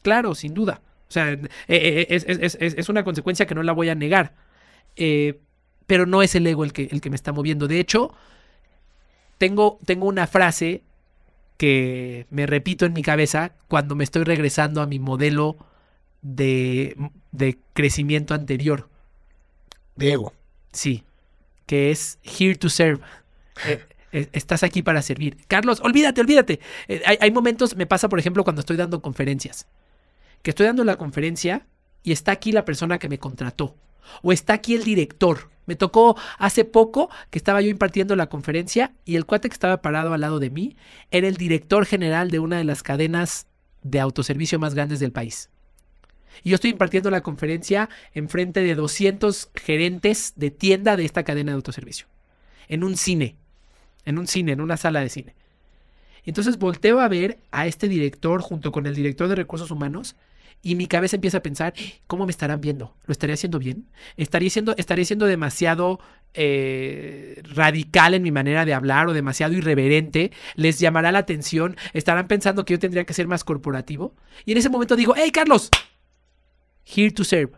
Claro, 0.02 0.34
sin 0.34 0.56
duda. 0.56 0.82
O 1.08 1.12
sea, 1.12 1.32
eh, 1.32 1.40
eh, 1.68 2.08
es, 2.10 2.90
una 2.90 3.04
consecuencia 3.04 3.46
que 3.46 3.54
no 3.54 3.62
la 3.62 3.74
voy 3.74 3.90
a 3.90 3.96
negar. 3.96 4.34
pero 5.86 6.06
no 6.08 6.24
es 6.24 6.34
el 6.34 6.48
ego 6.48 6.64
el 6.64 6.74
que, 6.74 6.90
el 6.92 7.00
que 7.00 7.12
me 7.12 7.16
está 7.16 7.32
moviendo. 7.32 7.68
De 7.68 7.80
hecho, 7.80 8.12
tengo, 9.38 9.78
tengo 9.86 10.08
una 10.08 10.26
frase 10.26 10.84
que 11.62 12.26
me 12.32 12.48
repito 12.48 12.88
en 12.88 12.94
mi 12.94 13.04
cabeza 13.04 13.52
cuando 13.68 13.94
me 13.96 14.04
estoy 14.04 14.24
regresando 14.24 14.82
a 14.82 14.88
mi 14.88 14.98
modelo 14.98 15.58
de, 16.24 16.98
de 17.32 17.60
crecimiento 17.74 18.34
anterior. 18.34 18.90
De 19.96 20.14
ego. 20.14 20.34
Sí, 20.72 21.04
que 21.68 21.92
es 21.92 22.18
here 22.24 22.56
to 22.56 22.68
serve. 22.68 23.04
Eh, 23.68 23.80
eh, 24.12 24.28
estás 24.34 24.64
aquí 24.64 24.82
para 24.82 25.04
servir. 25.04 25.38
Carlos, 25.48 25.82
olvídate, 25.82 26.22
olvídate. 26.22 26.60
Eh, 26.88 27.04
hay, 27.06 27.20
hay, 27.22 27.30
momentos, 27.30 27.76
me 27.76 27.86
pasa 27.86 28.10
por 28.10 28.18
ejemplo 28.18 28.44
cuando 28.44 28.62
estoy 28.62 28.76
dando 28.76 29.00
conferencias, 29.04 29.68
que 30.42 30.50
estoy 30.50 30.66
dando 30.66 30.84
la 30.84 30.96
conferencia 30.96 31.68
y 32.02 32.12
está 32.12 32.32
aquí 32.32 32.52
la 32.52 32.66
persona 32.66 32.98
que 32.98 33.08
me 33.08 33.20
contrató, 33.20 33.76
o 34.24 34.32
está 34.32 34.54
aquí 34.54 34.74
el 34.74 34.84
director, 34.84 35.51
me 35.66 35.76
tocó 35.76 36.18
hace 36.38 36.66
poco 36.66 37.10
que 37.30 37.38
estaba 37.38 37.62
yo 37.62 37.70
impartiendo 37.70 38.16
la 38.16 38.28
conferencia 38.28 38.94
y 39.06 39.16
el 39.16 39.26
cuate 39.26 39.50
que 39.50 39.54
estaba 39.54 39.82
parado 39.82 40.14
al 40.14 40.22
lado 40.22 40.40
de 40.40 40.50
mí 40.50 40.76
era 41.12 41.28
el 41.28 41.38
director 41.38 41.86
general 41.86 42.32
de 42.32 42.40
una 42.40 42.58
de 42.58 42.64
las 42.64 42.84
cadenas 42.84 43.48
de 43.84 44.00
autoservicio 44.00 44.60
más 44.60 44.74
grandes 44.74 45.00
del 45.00 45.12
país. 45.12 45.50
Y 46.44 46.50
yo 46.50 46.56
estoy 46.56 46.72
impartiendo 46.72 47.12
la 47.12 47.22
conferencia 47.22 47.90
en 48.14 48.30
frente 48.30 48.62
de 48.62 48.76
200 48.76 49.50
gerentes 49.56 50.34
de 50.36 50.52
tienda 50.52 50.96
de 50.96 51.06
esta 51.06 51.24
cadena 51.24 51.52
de 51.52 51.58
autoservicio. 51.58 52.08
En 52.68 52.84
un 52.84 52.98
cine. 52.98 53.36
En 54.06 54.18
un 54.18 54.28
cine, 54.28 54.54
en 54.54 54.62
una 54.62 54.78
sala 54.78 55.02
de 55.02 55.10
cine. 55.10 55.36
Entonces 56.24 56.58
volteo 56.58 57.00
a 57.00 57.08
ver 57.08 57.40
a 57.52 57.68
este 57.68 57.88
director 57.88 58.42
junto 58.42 58.72
con 58.72 58.86
el 58.86 58.96
director 58.96 59.28
de 59.28 59.36
recursos 59.36 59.72
humanos 59.72 60.16
y 60.64 60.76
mi 60.76 60.88
cabeza 60.88 61.16
empieza 61.16 61.38
a 61.38 61.44
pensar, 61.44 61.74
¿cómo 62.08 62.26
me 62.26 62.32
estarán 62.32 62.62
viendo? 62.62 62.96
¿Lo 63.06 63.12
estaría 63.12 63.34
haciendo 63.34 63.58
bien? 63.58 63.88
¿Estaría 64.16 64.50
siendo, 64.50 64.76
siendo 65.04 65.26
demasiado 65.26 66.00
eh, 66.34 67.42
radical 67.56 68.14
en 68.14 68.22
mi 68.22 68.32
manera 68.32 68.64
de 68.64 68.74
hablar 68.74 69.08
o 69.08 69.14
demasiado 69.14 69.54
irreverente? 69.54 70.32
¿Les 70.56 70.80
llamará 70.80 71.12
la 71.12 71.20
atención? 71.20 71.78
¿Estarán 71.94 72.28
pensando 72.28 72.64
que 72.64 72.76
yo 72.76 72.80
tendría 72.80 73.06
que 73.06 73.14
ser 73.14 73.28
más 73.28 73.44
corporativo? 73.44 74.16
Y 74.46 74.52
en 74.52 74.60
ese 74.60 74.70
momento 74.70 74.96
digo, 74.96 75.16
hey 75.18 75.32
Carlos, 75.32 75.70
here 76.86 77.12
to 77.12 77.24
serve. 77.24 77.54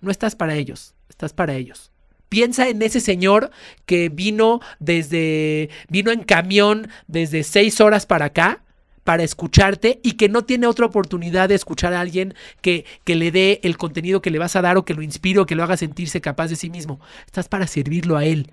No 0.00 0.10
estás 0.10 0.34
para 0.34 0.54
ellos, 0.54 0.94
estás 1.08 1.32
para 1.32 1.54
ellos. 1.54 1.92
Piensa 2.28 2.68
en 2.68 2.82
ese 2.82 3.00
señor 3.00 3.50
que 3.86 4.08
vino 4.08 4.60
desde, 4.80 5.70
vino 5.88 6.10
en 6.10 6.24
camión 6.24 6.88
desde 7.06 7.42
seis 7.42 7.80
horas 7.80 8.04
para 8.04 8.26
acá 8.26 8.64
para 9.08 9.22
escucharte 9.22 10.00
y 10.02 10.18
que 10.18 10.28
no 10.28 10.44
tiene 10.44 10.66
otra 10.66 10.84
oportunidad 10.84 11.48
de 11.48 11.54
escuchar 11.54 11.94
a 11.94 12.00
alguien 12.02 12.34
que, 12.60 12.84
que 13.04 13.16
le 13.16 13.30
dé 13.30 13.58
el 13.62 13.78
contenido 13.78 14.20
que 14.20 14.30
le 14.30 14.38
vas 14.38 14.54
a 14.54 14.60
dar 14.60 14.76
o 14.76 14.84
que 14.84 14.92
lo 14.92 15.00
inspire 15.00 15.40
o 15.40 15.46
que 15.46 15.54
lo 15.54 15.62
haga 15.62 15.78
sentirse 15.78 16.20
capaz 16.20 16.48
de 16.48 16.56
sí 16.56 16.68
mismo. 16.68 17.00
Estás 17.24 17.48
para 17.48 17.66
servirlo 17.66 18.18
a 18.18 18.26
él. 18.26 18.52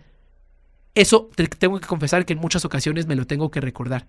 Eso 0.94 1.30
tengo 1.60 1.78
que 1.82 1.88
confesar 1.88 2.26
que 2.26 2.32
en 2.32 2.40
muchas 2.40 2.64
ocasiones 2.64 3.06
me 3.06 3.18
lo 3.18 3.28
tengo 3.28 3.52
que 3.52 3.60
recordar. 3.60 4.08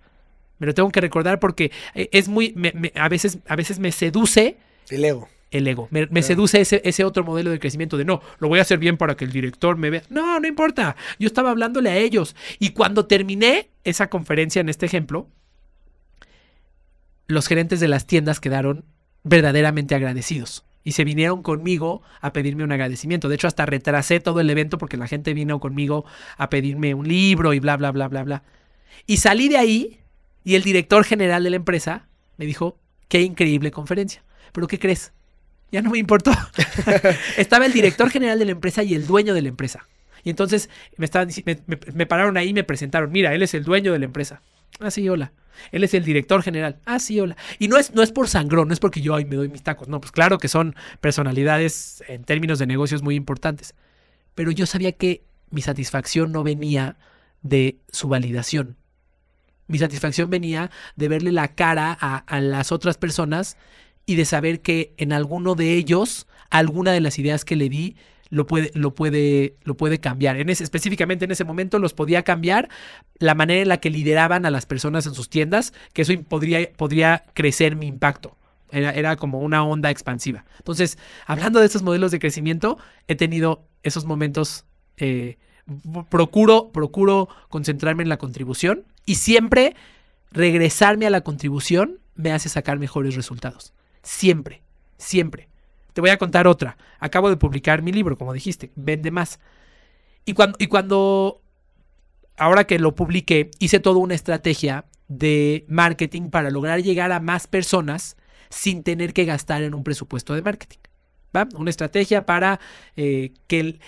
Me 0.57 0.67
lo 0.67 0.73
tengo 0.73 0.89
que 0.89 1.01
recordar 1.01 1.41
porque 1.41 1.73
eh, 1.93 2.07
es 2.13 2.29
muy, 2.29 2.55
a, 2.95 3.09
veces, 3.09 3.39
a 3.45 3.57
veces 3.57 3.79
me 3.79 3.91
seduce. 3.91 4.55
El 4.89 5.03
ego. 5.03 5.27
El 5.51 5.67
ego. 5.67 5.89
Me, 5.91 6.23
seduce 6.23 6.61
ese, 6.61 6.81
ese, 6.85 7.03
otro 7.03 7.25
modelo 7.25 7.51
de 7.51 7.59
crecimiento 7.59 7.97
de 7.97 8.05
no, 8.05 8.21
lo 8.39 8.47
voy 8.47 8.59
a 8.59 8.61
hacer 8.61 8.79
bien 8.79 8.95
para 8.95 9.17
que 9.17 9.25
el 9.25 9.33
director 9.33 9.75
me 9.75 9.89
vea. 9.89 10.03
No, 10.07 10.39
no 10.39 10.47
importa. 10.47 10.95
Yo 11.19 11.27
estaba 11.27 11.51
hablándole 11.51 11.89
a 11.89 11.97
ellos. 11.97 12.37
Y 12.57 12.69
cuando 12.69 13.05
terminé 13.05 13.67
esa 13.83 14.09
conferencia 14.09 14.61
en 14.61 14.69
este 14.69 14.85
ejemplo, 14.85 15.27
los 17.27 17.47
gerentes 17.47 17.79
de 17.79 17.87
las 17.87 18.07
tiendas 18.07 18.39
quedaron 18.39 18.85
verdaderamente 19.23 19.95
agradecidos 19.95 20.65
y 20.83 20.93
se 20.93 21.03
vinieron 21.03 21.43
conmigo 21.43 22.01
a 22.21 22.31
pedirme 22.31 22.63
un 22.63 22.71
agradecimiento. 22.71 23.27
De 23.27 23.35
hecho, 23.35 23.47
hasta 23.47 23.65
retrasé 23.65 24.21
todo 24.21 24.39
el 24.39 24.49
evento 24.49 24.77
porque 24.77 24.95
la 24.95 25.07
gente 25.07 25.33
vino 25.33 25.59
conmigo 25.59 26.05
a 26.37 26.49
pedirme 26.49 26.93
un 26.93 27.07
libro 27.07 27.53
y 27.53 27.59
bla, 27.59 27.75
bla, 27.75 27.91
bla, 27.91 28.07
bla, 28.07 28.23
bla. 28.23 28.43
Y 29.05 29.17
salí 29.17 29.49
de 29.49 29.57
ahí 29.57 29.99
y 30.45 30.55
el 30.55 30.63
director 30.63 31.03
general 31.03 31.43
de 31.43 31.49
la 31.49 31.57
empresa 31.57 32.07
me 32.37 32.45
dijo, 32.45 32.79
qué 33.09 33.21
increíble 33.21 33.71
conferencia. 33.71 34.23
Pero 34.53 34.67
¿qué 34.67 34.79
crees? 34.79 35.11
Ya 35.71 35.81
no 35.81 35.89
me 35.89 35.97
importó. 35.97 36.31
Estaba 37.37 37.65
el 37.65 37.73
director 37.73 38.09
general 38.09 38.39
de 38.39 38.45
la 38.45 38.51
empresa 38.51 38.81
y 38.83 38.93
el 38.93 39.05
dueño 39.05 39.33
de 39.33 39.41
la 39.41 39.49
empresa. 39.49 39.85
Y 40.23 40.29
entonces 40.29 40.69
me, 40.95 41.05
estaban, 41.05 41.29
me, 41.93 42.05
pararon 42.05 42.37
ahí 42.37 42.49
y 42.49 42.53
me 42.53 42.63
presentaron, 42.63 43.11
mira, 43.11 43.33
él 43.33 43.43
es 43.43 43.53
el 43.53 43.63
dueño 43.65 43.91
de 43.91 43.99
la 43.99 44.05
empresa. 44.05 44.41
Ah, 44.79 44.91
sí, 44.91 45.07
hola. 45.09 45.33
Él 45.71 45.83
es 45.83 45.93
el 45.93 46.03
director 46.03 46.41
general. 46.43 46.79
Ah, 46.85 46.99
sí, 46.99 47.19
hola. 47.19 47.35
Y 47.59 47.67
no 47.67 47.77
es, 47.77 47.93
no 47.93 48.01
es 48.01 48.11
por 48.11 48.27
sangrón, 48.27 48.67
no 48.67 48.73
es 48.73 48.79
porque 48.79 49.01
yo 49.01 49.15
ay, 49.15 49.25
me 49.25 49.35
doy 49.35 49.49
mis 49.49 49.63
tacos. 49.63 49.87
No, 49.87 49.99
pues 49.99 50.11
claro 50.11 50.37
que 50.37 50.47
son 50.47 50.75
personalidades 51.01 52.03
en 52.07 52.23
términos 52.23 52.59
de 52.59 52.67
negocios 52.67 53.01
muy 53.01 53.15
importantes. 53.15 53.75
Pero 54.35 54.51
yo 54.51 54.65
sabía 54.65 54.91
que 54.91 55.23
mi 55.49 55.61
satisfacción 55.61 56.31
no 56.31 56.43
venía 56.43 56.97
de 57.41 57.79
su 57.91 58.07
validación. 58.07 58.77
Mi 59.67 59.79
satisfacción 59.79 60.29
venía 60.29 60.71
de 60.95 61.07
verle 61.09 61.31
la 61.31 61.49
cara 61.55 61.91
a 61.91 62.39
las 62.39 62.71
otras 62.71 62.97
personas 62.97 63.57
y 64.05 64.15
de 64.15 64.25
saber 64.25 64.61
que 64.61 64.93
en 64.97 65.11
alguno 65.11 65.53
de 65.53 65.73
ellos, 65.73 66.25
alguna 66.49 66.93
de 66.93 67.01
las 67.01 67.19
ideas 67.19 67.43
que 67.43 67.57
le 67.57 67.67
di, 67.67 67.97
lo 68.29 68.47
puede, 68.47 68.71
lo 68.73 68.95
puede, 68.95 69.55
lo 69.63 69.75
puede 69.75 69.99
cambiar. 69.99 70.37
En 70.37 70.49
ese, 70.49 70.63
específicamente 70.63 71.25
en 71.25 71.31
ese 71.31 71.43
momento 71.43 71.79
los 71.79 71.93
podía 71.93 72.23
cambiar 72.23 72.69
la 73.19 73.35
manera 73.35 73.61
en 73.61 73.67
la 73.69 73.77
que 73.77 73.89
lideraban 73.89 74.45
a 74.45 74.51
las 74.51 74.65
personas 74.65 75.05
en 75.05 75.13
sus 75.13 75.29
tiendas, 75.29 75.73
que 75.93 76.03
eso 76.03 76.13
podría, 76.27 76.71
podría 76.73 77.23
crecer 77.33 77.75
mi 77.75 77.87
impacto. 77.87 78.35
Era, 78.69 78.91
era, 78.91 79.15
como 79.15 79.39
una 79.39 79.63
onda 79.63 79.89
expansiva. 79.89 80.43
Entonces, 80.57 80.97
hablando 81.25 81.61
de 81.61 81.67
esos 81.67 81.83
modelos 81.83 82.11
de 82.11 82.19
crecimiento, 82.19 82.77
he 83.07 83.15
tenido 83.15 83.65
esos 83.83 84.05
momentos. 84.05 84.65
Eh, 84.97 85.37
procuro, 86.09 86.71
procuro 86.71 87.29
concentrarme 87.49 88.03
en 88.03 88.09
la 88.09 88.17
contribución 88.17 88.85
y 89.05 89.15
siempre 89.15 89.75
regresarme 90.31 91.05
a 91.05 91.09
la 91.09 91.21
contribución 91.21 91.99
me 92.15 92.31
hace 92.31 92.49
sacar 92.49 92.79
mejores 92.79 93.15
resultados. 93.15 93.73
Siempre, 94.03 94.61
siempre. 94.97 95.47
Te 95.97 96.01
voy 96.01 96.11
a 96.11 96.19
contar 96.19 96.45
otra. 96.45 96.77
Acabo 96.99 97.27
de 97.27 97.37
publicar 97.37 97.81
mi 97.81 97.91
libro, 97.91 98.19
como 98.19 98.31
dijiste, 98.31 98.71
vende 98.75 99.09
más. 99.09 99.39
Y 100.25 100.33
cuando, 100.33 100.55
y 100.59 100.67
cuando 100.67 101.41
ahora 102.37 102.67
que 102.67 102.77
lo 102.77 102.93
publiqué, 102.93 103.49
hice 103.57 103.79
toda 103.79 103.97
una 103.97 104.13
estrategia 104.13 104.85
de 105.07 105.65
marketing 105.67 106.29
para 106.29 106.51
lograr 106.51 106.83
llegar 106.83 107.11
a 107.11 107.19
más 107.19 107.47
personas 107.47 108.15
sin 108.49 108.83
tener 108.83 109.11
que 109.11 109.25
gastar 109.25 109.63
en 109.63 109.73
un 109.73 109.83
presupuesto 109.83 110.35
de 110.35 110.43
marketing. 110.43 110.77
¿va? 111.35 111.47
Una 111.55 111.71
estrategia 111.71 112.27
para 112.27 112.59
eh, 112.95 113.31
que 113.47 113.59
el, 113.59 113.79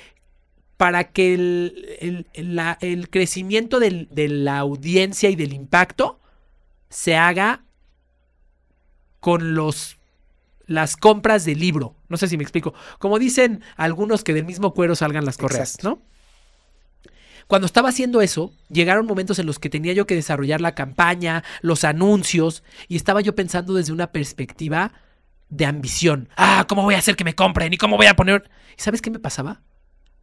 para 0.77 1.11
que 1.11 1.35
el, 1.35 2.25
el 2.81 3.09
crecimiento 3.11 3.79
de 3.79 4.27
la 4.29 4.57
audiencia 4.57 5.29
y 5.29 5.35
del 5.35 5.53
impacto 5.53 6.19
se 6.89 7.15
haga 7.15 7.65
con 9.19 9.53
los 9.53 9.98
las 10.69 10.95
compras 10.95 11.45
de 11.45 11.55
libro. 11.55 11.95
No 12.07 12.15
sé 12.15 12.27
si 12.27 12.37
me 12.37 12.43
explico. 12.43 12.73
Como 12.99 13.17
dicen 13.19 13.61
algunos 13.75 14.23
que 14.23 14.33
del 14.33 14.45
mismo 14.45 14.73
cuero 14.73 14.95
salgan 14.95 15.25
las 15.25 15.37
correas, 15.37 15.75
Exacto. 15.75 15.89
¿no? 15.89 16.01
Cuando 17.47 17.65
estaba 17.65 17.89
haciendo 17.89 18.21
eso, 18.21 18.53
llegaron 18.69 19.07
momentos 19.07 19.39
en 19.39 19.47
los 19.47 19.57
que 19.57 19.71
tenía 19.71 19.93
yo 19.93 20.05
que 20.05 20.13
desarrollar 20.13 20.61
la 20.61 20.75
campaña, 20.75 21.43
los 21.61 21.83
anuncios, 21.83 22.63
y 22.87 22.95
estaba 22.95 23.21
yo 23.21 23.33
pensando 23.33 23.73
desde 23.73 23.91
una 23.91 24.11
perspectiva 24.11 24.93
de 25.49 25.65
ambición. 25.65 26.29
Ah, 26.37 26.67
¿cómo 26.69 26.83
voy 26.83 26.93
a 26.93 26.99
hacer 26.99 27.15
que 27.15 27.23
me 27.23 27.33
compren? 27.33 27.73
¿Y 27.73 27.77
cómo 27.77 27.97
voy 27.97 28.05
a 28.05 28.15
poner? 28.15 28.47
¿Y 28.77 28.81
sabes 28.81 29.01
qué 29.01 29.09
me 29.09 29.17
pasaba? 29.17 29.63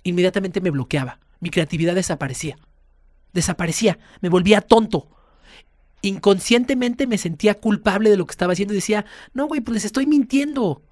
Inmediatamente 0.04 0.60
me 0.60 0.70
bloqueaba. 0.70 1.18
Mi 1.40 1.50
creatividad 1.50 1.96
desaparecía. 1.96 2.56
Desaparecía. 3.32 3.98
Me 4.20 4.28
volvía 4.28 4.60
tonto. 4.60 5.08
Inconscientemente 6.06 7.06
me 7.06 7.18
sentía 7.18 7.54
culpable 7.54 8.10
de 8.10 8.16
lo 8.16 8.26
que 8.26 8.30
estaba 8.30 8.52
haciendo 8.52 8.74
y 8.74 8.76
decía, 8.76 9.06
no, 9.34 9.46
güey, 9.46 9.60
pues 9.60 9.74
les 9.74 9.84
estoy 9.84 10.06
mintiendo. 10.06 10.82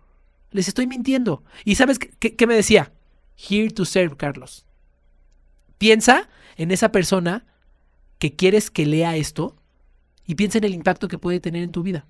Les 0.50 0.66
estoy 0.66 0.88
mintiendo. 0.88 1.44
¿Y 1.64 1.76
sabes 1.76 1.98
qué, 1.98 2.46
me 2.46 2.54
decía? 2.54 2.92
Here 3.36 3.70
to 3.70 3.84
serve, 3.84 4.16
Carlos. 4.16 4.66
Piensa 5.78 6.28
en 6.56 6.72
esa 6.72 6.90
persona 6.90 7.46
que 8.18 8.34
quieres 8.34 8.70
que 8.70 8.86
lea 8.86 9.16
esto 9.16 9.56
y 10.26 10.34
piensa 10.34 10.58
en 10.58 10.64
el 10.64 10.74
impacto 10.74 11.06
que 11.06 11.18
puede 11.18 11.38
tener 11.38 11.62
en 11.62 11.70
tu 11.70 11.84
vida. 11.84 12.06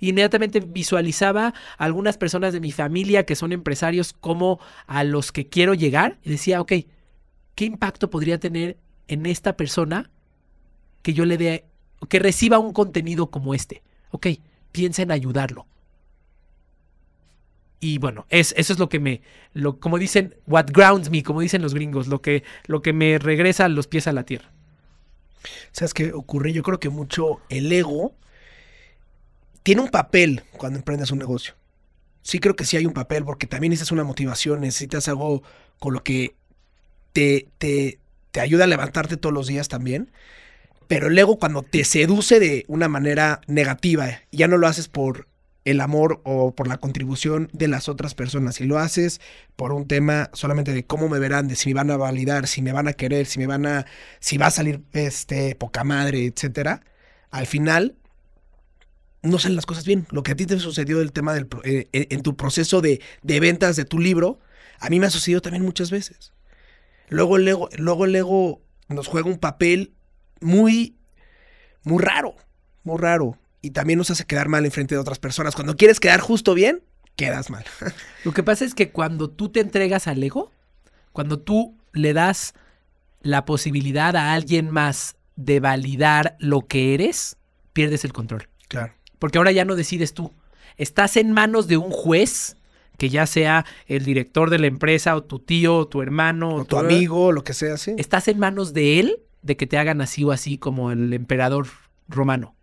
Inmediatamente 0.00 0.60
visualizaba 0.60 1.48
a 1.48 1.84
algunas 1.84 2.16
personas 2.16 2.54
de 2.54 2.60
mi 2.60 2.72
familia 2.72 3.26
que 3.26 3.36
son 3.36 3.52
empresarios 3.52 4.14
como 4.14 4.60
a 4.86 5.04
los 5.04 5.30
que 5.30 5.48
quiero 5.48 5.74
llegar 5.74 6.18
y 6.22 6.30
decía, 6.30 6.60
ok, 6.60 6.72
¿qué 7.54 7.64
impacto 7.66 8.08
podría 8.08 8.40
tener 8.40 8.78
en 9.08 9.26
esta 9.26 9.56
persona 9.56 10.10
que 11.02 11.12
yo 11.12 11.24
le 11.24 11.38
dé, 11.38 11.64
que 12.08 12.18
reciba 12.18 12.58
un 12.58 12.72
contenido 12.72 13.30
como 13.30 13.54
este? 13.54 13.82
Ok, 14.10 14.28
piensa 14.72 15.02
en 15.02 15.10
ayudarlo. 15.10 15.66
Y 17.80 17.98
bueno, 17.98 18.26
es, 18.30 18.54
eso 18.56 18.72
es 18.72 18.78
lo 18.78 18.88
que 18.88 18.98
me, 18.98 19.20
lo, 19.52 19.78
como 19.78 19.98
dicen, 19.98 20.34
what 20.46 20.66
grounds 20.72 21.10
me, 21.10 21.22
como 21.22 21.40
dicen 21.40 21.62
los 21.62 21.74
gringos, 21.74 22.08
lo 22.08 22.22
que, 22.22 22.42
lo 22.66 22.82
que 22.82 22.92
me 22.92 23.18
regresa 23.18 23.68
los 23.68 23.86
pies 23.86 24.06
a 24.06 24.12
la 24.12 24.24
tierra. 24.24 24.50
¿Sabes 25.72 25.94
qué 25.94 26.12
ocurre? 26.12 26.52
Yo 26.52 26.62
creo 26.62 26.80
que 26.80 26.88
mucho 26.88 27.40
el 27.48 27.70
ego 27.70 28.14
tiene 29.62 29.82
un 29.82 29.90
papel 29.90 30.42
cuando 30.56 30.78
emprendes 30.78 31.10
un 31.10 31.18
negocio. 31.18 31.54
Sí 32.22 32.38
creo 32.38 32.56
que 32.56 32.64
sí 32.64 32.76
hay 32.76 32.86
un 32.86 32.92
papel 32.92 33.24
porque 33.24 33.46
también 33.46 33.70
necesitas 33.70 33.92
una 33.92 34.04
motivación, 34.04 34.60
necesitas 34.62 35.06
algo 35.08 35.42
con 35.78 35.92
lo 35.92 36.02
que 36.02 36.34
te, 37.12 37.48
te, 37.58 37.98
te 38.32 38.40
ayuda 38.40 38.64
a 38.64 38.68
levantarte 38.68 39.16
todos 39.16 39.34
los 39.34 39.46
días 39.46 39.68
también. 39.68 40.10
Pero 40.88 41.08
el 41.08 41.18
ego 41.18 41.38
cuando 41.38 41.62
te 41.62 41.84
seduce 41.84 42.38
de 42.40 42.64
una 42.68 42.88
manera 42.88 43.40
negativa, 43.46 44.08
ya 44.30 44.48
no 44.48 44.56
lo 44.58 44.66
haces 44.66 44.88
por 44.88 45.28
el 45.66 45.80
amor 45.80 46.20
o 46.24 46.54
por 46.54 46.68
la 46.68 46.78
contribución 46.78 47.48
de 47.52 47.66
las 47.66 47.88
otras 47.88 48.14
personas. 48.14 48.54
Si 48.54 48.64
lo 48.64 48.78
haces 48.78 49.20
por 49.56 49.72
un 49.72 49.88
tema 49.88 50.30
solamente 50.32 50.72
de 50.72 50.86
cómo 50.86 51.08
me 51.08 51.18
verán, 51.18 51.48
de 51.48 51.56
si 51.56 51.70
me 51.70 51.74
van 51.74 51.90
a 51.90 51.96
validar, 51.96 52.46
si 52.46 52.62
me 52.62 52.72
van 52.72 52.86
a 52.86 52.92
querer, 52.92 53.26
si 53.26 53.40
me 53.40 53.48
van 53.48 53.66
a, 53.66 53.84
si 54.20 54.38
va 54.38 54.46
a 54.46 54.50
salir 54.52 54.82
este 54.92 55.56
poca 55.56 55.82
madre, 55.82 56.24
etcétera, 56.26 56.82
al 57.30 57.48
final 57.48 57.96
no 59.22 59.40
salen 59.40 59.56
las 59.56 59.66
cosas 59.66 59.84
bien. 59.84 60.06
Lo 60.12 60.22
que 60.22 60.32
a 60.32 60.36
ti 60.36 60.46
te 60.46 60.56
sucedió 60.60 61.00
del 61.00 61.10
tema 61.10 61.34
del 61.34 61.48
eh, 61.64 61.88
en 61.92 62.06
en 62.10 62.22
tu 62.22 62.36
proceso 62.36 62.80
de, 62.80 63.00
de 63.22 63.40
ventas 63.40 63.74
de 63.74 63.84
tu 63.84 63.98
libro, 63.98 64.38
a 64.78 64.88
mí 64.88 65.00
me 65.00 65.06
ha 65.06 65.10
sucedido 65.10 65.42
también 65.42 65.64
muchas 65.64 65.90
veces. 65.90 66.32
Luego 67.08 67.38
el 67.38 67.48
ego, 67.48 67.68
luego 67.76 68.04
el 68.04 68.14
ego 68.14 68.62
nos 68.88 69.08
juega 69.08 69.28
un 69.28 69.38
papel 69.38 69.95
muy, 70.40 70.96
muy 71.82 72.02
raro, 72.02 72.34
muy 72.84 72.98
raro. 72.98 73.38
Y 73.62 73.70
también 73.70 73.98
nos 73.98 74.10
hace 74.10 74.24
quedar 74.24 74.48
mal 74.48 74.64
en 74.64 74.70
frente 74.70 74.94
de 74.94 75.00
otras 75.00 75.18
personas. 75.18 75.54
Cuando 75.54 75.76
quieres 75.76 75.98
quedar 75.98 76.20
justo 76.20 76.54
bien, 76.54 76.82
quedas 77.16 77.50
mal. 77.50 77.64
Lo 78.24 78.32
que 78.32 78.42
pasa 78.42 78.64
es 78.64 78.74
que 78.74 78.90
cuando 78.90 79.28
tú 79.30 79.48
te 79.48 79.60
entregas 79.60 80.06
al 80.06 80.22
ego, 80.22 80.52
cuando 81.12 81.38
tú 81.38 81.76
le 81.92 82.12
das 82.12 82.54
la 83.22 83.44
posibilidad 83.44 84.14
a 84.14 84.34
alguien 84.34 84.70
más 84.70 85.16
de 85.34 85.60
validar 85.60 86.36
lo 86.38 86.62
que 86.62 86.94
eres, 86.94 87.36
pierdes 87.72 88.04
el 88.04 88.12
control. 88.12 88.48
Claro. 88.68 88.92
Porque 89.18 89.38
ahora 89.38 89.52
ya 89.52 89.64
no 89.64 89.76
decides 89.76 90.14
tú. 90.14 90.32
Estás 90.76 91.16
en 91.16 91.32
manos 91.32 91.68
de 91.68 91.76
un 91.76 91.90
juez, 91.90 92.56
que 92.98 93.08
ya 93.08 93.26
sea 93.26 93.64
el 93.86 94.04
director 94.04 94.50
de 94.50 94.58
la 94.58 94.66
empresa, 94.66 95.16
o 95.16 95.24
tu 95.24 95.38
tío, 95.38 95.76
o 95.76 95.88
tu 95.88 96.02
hermano, 96.02 96.54
O 96.54 96.64
tu 96.64 96.78
amigo, 96.78 97.32
lo 97.32 97.44
que 97.44 97.54
sea, 97.54 97.76
sí. 97.76 97.94
Estás 97.98 98.28
en 98.28 98.38
manos 98.38 98.72
de 98.72 99.00
él 99.00 99.20
de 99.42 99.56
que 99.56 99.66
te 99.66 99.78
hagan 99.78 100.00
así 100.00 100.24
o 100.24 100.32
así 100.32 100.58
como 100.58 100.90
el 100.90 101.12
emperador 101.12 101.68
romano. 102.08 102.54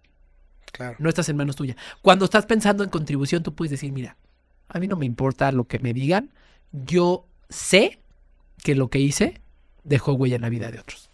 Claro. 0.72 0.96
No 1.00 1.10
estás 1.10 1.30
en 1.30 1.38
manos 1.38 1.56
tuyas. 1.56 1.78
Cuando 2.02 2.26
estás 2.26 2.46
pensando 2.46 2.84
en 2.84 2.90
contribución, 2.90 3.44
tú 3.44 3.54
puedes 3.54 3.72
decir, 3.72 3.92
mira, 3.92 4.18
a 4.68 4.80
mí 4.80 4.88
no 4.88 4.96
me 4.96 5.06
importa 5.06 5.52
lo 5.52 5.66
que 5.66 5.80
me 5.80 5.94
digan. 5.94 6.32
Yo 6.72 7.28
sé 7.50 8.00
que 8.64 8.76
lo 8.76 8.90
que 8.90 9.00
hice 9.00 9.40
dejó 9.84 10.14
huella 10.14 10.38
en 10.38 10.42
la 10.42 10.50
vida 10.50 10.72
de 10.72 10.80
otros. 10.80 11.10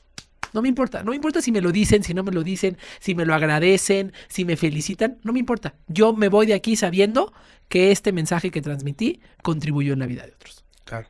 No 0.53 0.61
me 0.61 0.69
importa. 0.69 1.03
No 1.03 1.11
me 1.11 1.15
importa 1.15 1.41
si 1.41 1.51
me 1.51 1.61
lo 1.61 1.71
dicen, 1.71 2.03
si 2.03 2.13
no 2.13 2.23
me 2.23 2.31
lo 2.31 2.43
dicen, 2.43 2.77
si 2.99 3.15
me 3.15 3.25
lo 3.25 3.33
agradecen, 3.35 4.13
si 4.27 4.45
me 4.45 4.55
felicitan. 4.55 5.19
No 5.23 5.33
me 5.33 5.39
importa. 5.39 5.75
Yo 5.87 6.13
me 6.13 6.29
voy 6.29 6.45
de 6.45 6.53
aquí 6.53 6.75
sabiendo 6.75 7.33
que 7.67 7.91
este 7.91 8.11
mensaje 8.11 8.49
que 8.49 8.61
transmití 8.61 9.21
contribuyó 9.43 9.93
en 9.93 9.99
la 9.99 10.07
vida 10.07 10.25
de 10.25 10.33
otros. 10.33 10.63
Claro. 10.85 11.07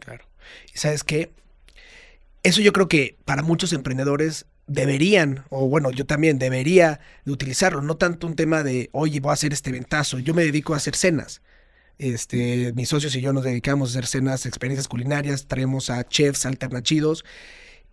Claro. 0.00 0.24
Y 0.74 0.78
sabes 0.78 1.04
qué? 1.04 1.30
Eso 2.44 2.60
yo 2.60 2.72
creo 2.72 2.88
que 2.88 3.18
para 3.24 3.42
muchos 3.42 3.72
emprendedores 3.72 4.46
deberían, 4.66 5.44
o 5.50 5.68
bueno, 5.68 5.90
yo 5.90 6.06
también 6.06 6.38
debería 6.38 7.00
de 7.24 7.32
utilizarlo. 7.32 7.82
No 7.82 7.96
tanto 7.96 8.26
un 8.26 8.36
tema 8.36 8.62
de, 8.62 8.90
oye, 8.92 9.18
voy 9.20 9.30
a 9.30 9.32
hacer 9.32 9.52
este 9.52 9.72
ventazo. 9.72 10.18
Yo 10.20 10.34
me 10.34 10.44
dedico 10.44 10.74
a 10.74 10.76
hacer 10.76 10.94
cenas. 10.94 11.42
Este, 11.98 12.72
mis 12.74 12.88
socios 12.90 13.16
y 13.16 13.20
yo 13.20 13.32
nos 13.32 13.44
dedicamos 13.44 13.88
a 13.88 13.92
hacer 13.92 14.06
cenas, 14.06 14.46
experiencias 14.46 14.88
culinarias, 14.88 15.46
traemos 15.46 15.90
a 15.90 16.06
chefs 16.06 16.46
alternachidos. 16.46 17.24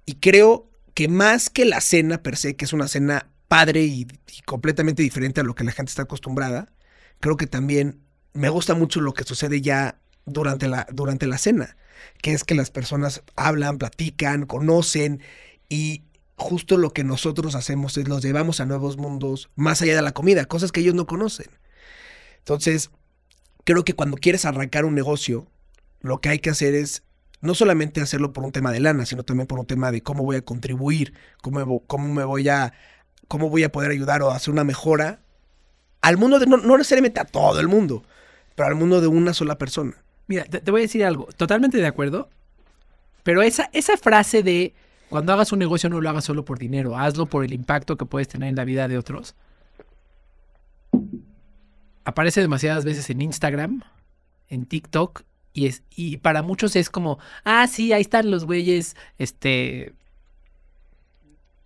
Y 0.06 0.16
creo 0.16 0.70
que 0.94 1.08
más 1.08 1.50
que 1.50 1.66
la 1.66 1.82
cena 1.82 2.22
per 2.22 2.38
se, 2.38 2.56
que 2.56 2.66
es 2.66 2.74
una 2.74 2.88
cena 2.88 3.30
padre 3.48 3.84
y, 3.84 4.06
y 4.38 4.42
completamente 4.46 5.02
diferente 5.02 5.42
a 5.42 5.44
lo 5.44 5.56
que 5.56 5.64
la 5.64 5.72
gente 5.72 5.90
está 5.90 6.04
acostumbrada, 6.04 6.72
creo 7.20 7.38
que 7.38 7.48
también 7.48 8.02
me 8.34 8.50
gusta 8.50 8.74
mucho 8.74 9.02
lo 9.02 9.14
que 9.14 9.24
sucede 9.24 9.62
ya 9.62 10.00
durante 10.26 10.68
la, 10.68 10.88
durante 10.92 11.28
la 11.28 11.38
cena, 11.38 11.76
que 12.22 12.34
es 12.34 12.44
que 12.44 12.56
las 12.56 12.72
personas 12.72 13.24
hablan, 13.36 13.78
platican, 13.78 14.46
conocen 14.46 15.22
y 15.70 16.04
justo 16.36 16.78
lo 16.78 16.92
que 16.92 17.04
nosotros 17.04 17.56
hacemos 17.56 17.98
es 17.98 18.08
los 18.08 18.24
llevamos 18.24 18.60
a 18.60 18.66
nuevos 18.66 18.98
mundos 18.98 19.50
más 19.56 19.82
allá 19.82 19.96
de 19.96 20.02
la 20.02 20.14
comida, 20.14 20.46
cosas 20.46 20.72
que 20.72 20.82
ellos 20.82 20.96
no 20.96 21.06
conocen. 21.06 21.48
Entonces, 22.40 22.90
creo 23.64 23.86
que 23.86 23.94
cuando 23.94 24.18
quieres 24.18 24.46
arrancar 24.46 24.86
un 24.86 24.96
negocio, 24.96 25.48
lo 26.02 26.20
que 26.20 26.30
hay 26.30 26.40
que 26.40 26.50
hacer 26.50 26.74
es 26.74 27.04
no 27.42 27.56
solamente 27.56 28.02
hacerlo 28.02 28.34
por 28.34 28.44
un 28.44 28.52
tema 28.52 28.72
de 28.72 28.80
lana, 28.80 29.06
sino 29.06 29.24
también 29.24 29.48
por 29.48 29.60
un 29.60 29.66
tema 29.66 29.92
de 29.92 30.02
cómo 30.02 30.24
voy 30.24 30.38
a 30.38 30.42
contribuir, 30.42 31.14
cómo 31.42 31.82
cómo 31.88 32.14
me 32.14 32.24
voy 32.24 32.50
a 32.50 32.74
cómo 33.28 33.50
voy 33.50 33.64
a 33.64 33.72
poder 33.72 33.92
ayudar 33.92 34.22
o 34.22 34.32
hacer 34.32 34.52
una 34.52 34.64
mejora 34.64 35.22
al 36.02 36.18
mundo 36.18 36.40
de 36.40 36.48
no, 36.48 36.58
no 36.58 36.78
necesariamente 36.78 37.20
a 37.20 37.26
todo 37.26 37.60
el 37.60 37.68
mundo, 37.68 38.04
pero 38.56 38.68
al 38.68 38.76
mundo 38.76 39.02
de 39.02 39.08
una 39.08 39.34
sola 39.34 39.58
persona. 39.58 40.04
Mira, 40.32 40.46
te, 40.46 40.72
voy 40.72 40.80
a 40.80 40.84
decir 40.84 41.04
algo, 41.04 41.26
totalmente 41.36 41.78
de 41.78 41.86
acuerdo, 41.86 42.30
pero 43.22 43.42
esa, 43.42 43.70
esa 43.74 43.98
frase 43.98 44.44
de 44.44 44.74
cuando 45.10 45.34
hagas 45.34 45.52
un 45.52 45.60
negocio 45.60 45.90
no 45.90 46.00
lo 46.00 46.10
hagas 46.10 46.24
solo 46.24 46.46
por 46.46 46.58
dinero, 46.58 46.98
hazlo 46.98 47.26
por 47.26 47.44
el 47.44 47.52
impacto 47.52 47.98
que 47.98 48.06
puedes 48.06 48.30
tener 48.30 48.48
en 48.48 48.56
la 48.56 48.64
vida 48.64 48.88
de 48.88 48.98
otros. 48.98 49.36
Aparece 52.06 52.40
demasiadas 52.40 52.86
veces 52.86 53.10
en 53.10 53.22
Instagram, 53.22 53.84
en 54.48 54.66
TikTok, 54.66 55.24
y, 55.52 55.66
es, 55.66 55.84
y 55.94 56.16
para 56.16 56.44
muchos 56.44 56.78
es 56.78 56.90
como, 56.90 57.20
ah, 57.44 57.68
sí, 57.68 57.92
ahí 57.92 58.00
están 58.00 58.32
los 58.32 58.46
güeyes, 58.46 58.96
este, 59.18 59.92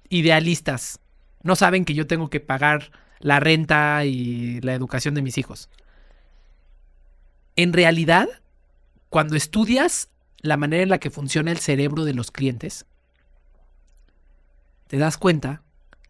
idealistas. 0.09 0.99
No 1.43 1.55
saben 1.55 1.85
que 1.85 1.93
yo 1.93 2.07
tengo 2.07 2.31
que 2.31 2.39
pagar 2.39 2.89
la 3.19 3.39
renta 3.39 4.05
y 4.05 4.59
la 4.61 4.73
educación 4.73 5.13
de 5.13 5.21
mis 5.21 5.37
hijos. 5.37 5.69
En 7.55 7.73
realidad, 7.73 8.27
cuando 9.15 9.37
estudias 9.37 10.09
la 10.41 10.57
manera 10.57 10.83
en 10.83 10.89
la 10.89 10.97
que 10.97 11.09
funciona 11.09 11.49
el 11.49 11.59
cerebro 11.59 12.03
de 12.03 12.13
los 12.13 12.31
clientes, 12.31 12.85
te 14.87 14.97
das 14.97 15.17
cuenta 15.17 15.63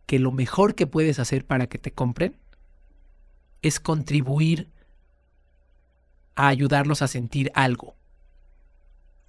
que 0.08 0.18
lo 0.18 0.32
mejor 0.32 0.74
que 0.74 0.88
puedes 0.88 1.20
hacer 1.20 1.46
para 1.46 1.68
que 1.68 1.78
te 1.78 1.92
compren 1.92 2.36
es 3.62 3.80
contribuir 3.80 4.72
a 6.34 6.48
ayudarlos 6.48 7.04
a 7.04 7.08
sentir 7.08 7.52
algo. 7.54 7.94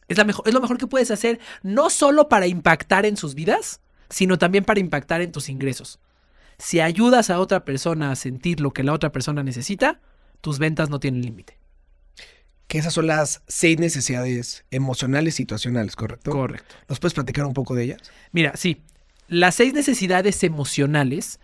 Es, 0.08 0.16
es 0.16 0.54
lo 0.54 0.60
mejor 0.62 0.78
que 0.78 0.86
puedes 0.86 1.10
hacer, 1.10 1.38
no 1.62 1.90
solo 1.90 2.30
para 2.30 2.46
impactar 2.46 3.04
en 3.04 3.18
sus 3.18 3.34
vidas, 3.34 3.82
sino 4.08 4.38
también 4.38 4.64
para 4.64 4.80
impactar 4.80 5.20
en 5.20 5.32
tus 5.32 5.50
ingresos. 5.50 6.00
Si 6.56 6.80
ayudas 6.80 7.28
a 7.28 7.40
otra 7.40 7.66
persona 7.66 8.10
a 8.10 8.16
sentir 8.16 8.58
lo 8.58 8.72
que 8.72 8.84
la 8.84 8.94
otra 8.94 9.12
persona 9.12 9.42
necesita, 9.42 10.00
tus 10.40 10.58
ventas 10.58 10.88
no 10.88 10.98
tienen 10.98 11.20
límite. 11.20 11.55
Que 12.66 12.78
esas 12.78 12.94
son 12.94 13.06
las 13.06 13.42
seis 13.46 13.78
necesidades 13.78 14.64
emocionales 14.70 15.34
situacionales, 15.34 15.96
¿correcto? 15.96 16.30
Correcto. 16.30 16.74
¿Nos 16.88 16.98
puedes 16.98 17.14
platicar 17.14 17.46
un 17.46 17.54
poco 17.54 17.74
de 17.74 17.84
ellas? 17.84 18.00
Mira, 18.32 18.56
sí, 18.56 18.82
las 19.28 19.54
seis 19.54 19.72
necesidades 19.72 20.42
emocionales 20.44 21.40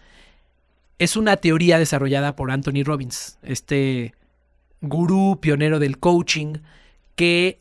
es 0.99 1.17
una 1.17 1.37
teoría 1.37 1.79
desarrollada 1.79 2.37
por 2.37 2.51
Anthony 2.51 2.85
Robbins, 2.85 3.39
este 3.43 4.15
gurú 4.81 5.39
pionero 5.41 5.79
del 5.79 5.99
coaching 5.99 6.59
que 7.17 7.61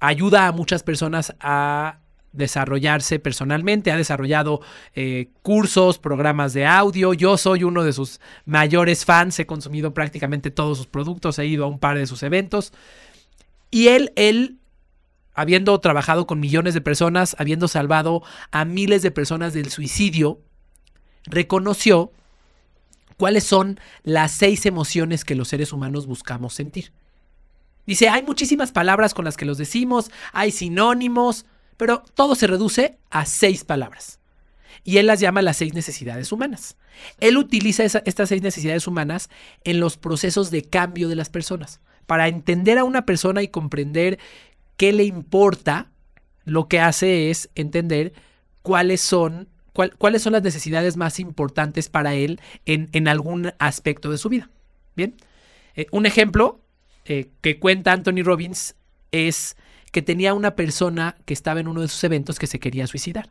ayuda 0.00 0.46
a 0.46 0.52
muchas 0.52 0.82
personas 0.82 1.34
a 1.40 1.99
desarrollarse 2.32 3.18
personalmente, 3.18 3.90
ha 3.90 3.96
desarrollado 3.96 4.60
eh, 4.94 5.28
cursos, 5.42 5.98
programas 5.98 6.52
de 6.52 6.66
audio, 6.66 7.12
yo 7.12 7.36
soy 7.36 7.64
uno 7.64 7.84
de 7.84 7.92
sus 7.92 8.20
mayores 8.44 9.04
fans, 9.04 9.38
he 9.38 9.46
consumido 9.46 9.94
prácticamente 9.94 10.50
todos 10.50 10.78
sus 10.78 10.86
productos, 10.86 11.38
he 11.38 11.46
ido 11.46 11.64
a 11.64 11.68
un 11.68 11.78
par 11.78 11.98
de 11.98 12.06
sus 12.06 12.22
eventos 12.22 12.72
y 13.70 13.88
él, 13.88 14.12
él, 14.16 14.58
habiendo 15.34 15.78
trabajado 15.80 16.26
con 16.26 16.40
millones 16.40 16.74
de 16.74 16.80
personas, 16.80 17.36
habiendo 17.38 17.68
salvado 17.68 18.22
a 18.50 18.64
miles 18.64 19.02
de 19.02 19.10
personas 19.10 19.52
del 19.52 19.70
suicidio, 19.70 20.40
reconoció 21.24 22.12
cuáles 23.16 23.44
son 23.44 23.78
las 24.02 24.32
seis 24.32 24.66
emociones 24.66 25.24
que 25.24 25.34
los 25.34 25.48
seres 25.48 25.72
humanos 25.72 26.06
buscamos 26.06 26.54
sentir. 26.54 26.92
Dice, 27.86 28.08
hay 28.08 28.22
muchísimas 28.22 28.72
palabras 28.72 29.14
con 29.14 29.24
las 29.24 29.36
que 29.36 29.44
los 29.44 29.58
decimos, 29.58 30.10
hay 30.32 30.50
sinónimos, 30.50 31.46
pero 31.80 32.02
todo 32.12 32.34
se 32.34 32.46
reduce 32.46 32.98
a 33.08 33.24
seis 33.24 33.64
palabras. 33.64 34.18
Y 34.84 34.98
él 34.98 35.06
las 35.06 35.18
llama 35.18 35.40
las 35.40 35.56
seis 35.56 35.72
necesidades 35.72 36.30
humanas. 36.30 36.76
Él 37.20 37.38
utiliza 37.38 37.84
estas 37.84 38.28
seis 38.28 38.42
necesidades 38.42 38.86
humanas 38.86 39.30
en 39.64 39.80
los 39.80 39.96
procesos 39.96 40.50
de 40.50 40.60
cambio 40.60 41.08
de 41.08 41.16
las 41.16 41.30
personas. 41.30 41.80
Para 42.04 42.28
entender 42.28 42.76
a 42.76 42.84
una 42.84 43.06
persona 43.06 43.40
y 43.40 43.48
comprender 43.48 44.18
qué 44.76 44.92
le 44.92 45.04
importa, 45.04 45.90
lo 46.44 46.68
que 46.68 46.80
hace 46.80 47.30
es 47.30 47.48
entender 47.54 48.12
cuáles 48.60 49.00
son, 49.00 49.48
cuáles 49.72 50.20
son 50.20 50.34
las 50.34 50.42
necesidades 50.42 50.98
más 50.98 51.18
importantes 51.18 51.88
para 51.88 52.12
él 52.12 52.42
en, 52.66 53.08
algún 53.08 53.54
aspecto 53.58 54.10
de 54.10 54.18
su 54.18 54.28
vida. 54.28 54.50
Bien. 54.96 55.14
Eh, 55.76 55.86
un 55.92 56.04
ejemplo 56.04 56.60
eh, 57.06 57.30
que 57.40 57.58
cuenta 57.58 57.92
Anthony 57.92 58.22
Robbins 58.22 58.74
es 59.12 59.56
que 59.90 60.02
tenía 60.02 60.34
una 60.34 60.54
persona 60.54 61.16
que 61.24 61.34
estaba 61.34 61.60
en 61.60 61.68
uno 61.68 61.80
de 61.80 61.88
sus 61.88 62.02
eventos 62.04 62.38
que 62.38 62.46
se 62.46 62.60
quería 62.60 62.86
suicidar. 62.86 63.30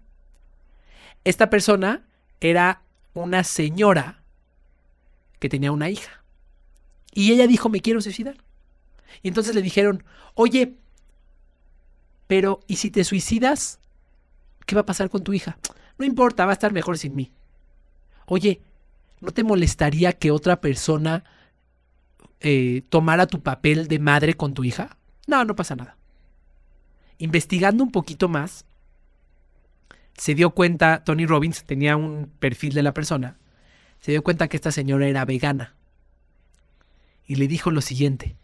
Esta 1.24 1.50
persona 1.50 2.06
era 2.42 2.82
una 3.14 3.44
señora 3.44 4.22
que 5.40 5.50
tenía 5.50 5.72
una 5.72 5.90
hija. 5.90 6.24
Y 7.14 7.32
ella 7.32 7.48
dijo, 7.48 7.70
me 7.70 7.82
quiero 7.82 8.02
suicidar. 8.02 8.38
Y 9.22 9.30
entonces 9.30 9.56
le 9.56 9.62
dijeron, 9.62 10.04
oye, 10.36 10.76
pero 12.28 12.60
¿y 12.68 12.76
si 12.76 12.92
te 12.92 13.04
suicidas? 13.04 13.80
¿Qué 14.66 14.76
va 14.76 14.82
a 14.82 14.86
pasar 14.86 15.10
con 15.10 15.24
tu 15.24 15.34
hija? 15.34 15.58
No 15.98 16.06
importa, 16.06 16.46
va 16.46 16.52
a 16.52 16.54
estar 16.54 16.72
mejor 16.72 16.98
sin 16.98 17.16
mí. 17.16 17.32
Oye, 18.26 18.62
¿no 19.22 19.32
te 19.32 19.44
molestaría 19.44 20.14
que 20.14 20.32
otra 20.32 20.62
persona 20.62 21.24
eh, 22.42 22.84
tomara 22.90 23.28
tu 23.28 23.42
papel 23.42 23.88
de 23.88 24.00
madre 24.00 24.36
con 24.36 24.54
tu 24.54 24.64
hija? 24.64 24.98
No, 25.26 25.44
no 25.44 25.56
pasa 25.56 25.76
nada 25.76 25.99
investigando 27.20 27.84
un 27.84 27.92
poquito 27.92 28.28
más, 28.28 28.66
se 30.18 30.34
dio 30.36 30.50
cuenta, 30.50 31.04
Tony 31.04 31.26
Robbins 31.26 31.64
tenía 31.64 31.96
un 31.96 32.32
perfil 32.40 32.74
de 32.74 32.84
la 32.84 32.94
persona, 32.94 33.38
se 34.00 34.12
dio 34.12 34.24
cuenta 34.24 34.48
que 34.48 34.58
esta 34.58 34.72
señora 34.72 35.08
era 35.08 35.26
vegana. 35.26 35.76
Y 37.28 37.36
le 37.36 37.48
dijo 37.48 37.70
lo 37.70 37.82
siguiente, 37.82 38.36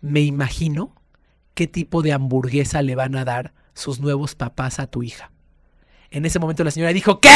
me 0.00 0.20
imagino 0.20 0.94
qué 1.54 1.66
tipo 1.66 2.02
de 2.02 2.12
hamburguesa 2.12 2.82
le 2.82 2.94
van 2.94 3.14
a 3.14 3.24
dar 3.24 3.52
sus 3.74 4.00
nuevos 4.00 4.34
papás 4.34 4.80
a 4.80 4.86
tu 4.86 5.02
hija. 5.02 5.30
En 6.10 6.24
ese 6.26 6.38
momento 6.38 6.64
la 6.64 6.70
señora 6.70 6.92
dijo, 6.92 7.20
¿qué? 7.20 7.30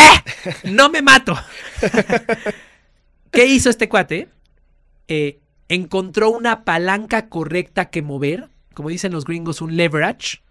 No 0.65 0.89
me 0.89 1.03
mato. 1.03 1.37
¿Qué 3.31 3.47
hizo 3.47 3.71
este 3.71 3.89
cuate? 3.89 4.29
Eh, 5.09 5.41
encontró 5.69 6.31
una 6.31 6.65
palanca 6.65 7.29
correcta 7.29 7.91
que 7.91 8.03
mover, 8.03 8.51
como 8.75 8.89
dicen 8.89 9.13
los 9.13 9.25
gringos, 9.25 9.61
un 9.61 9.77
leverage, 9.77 10.43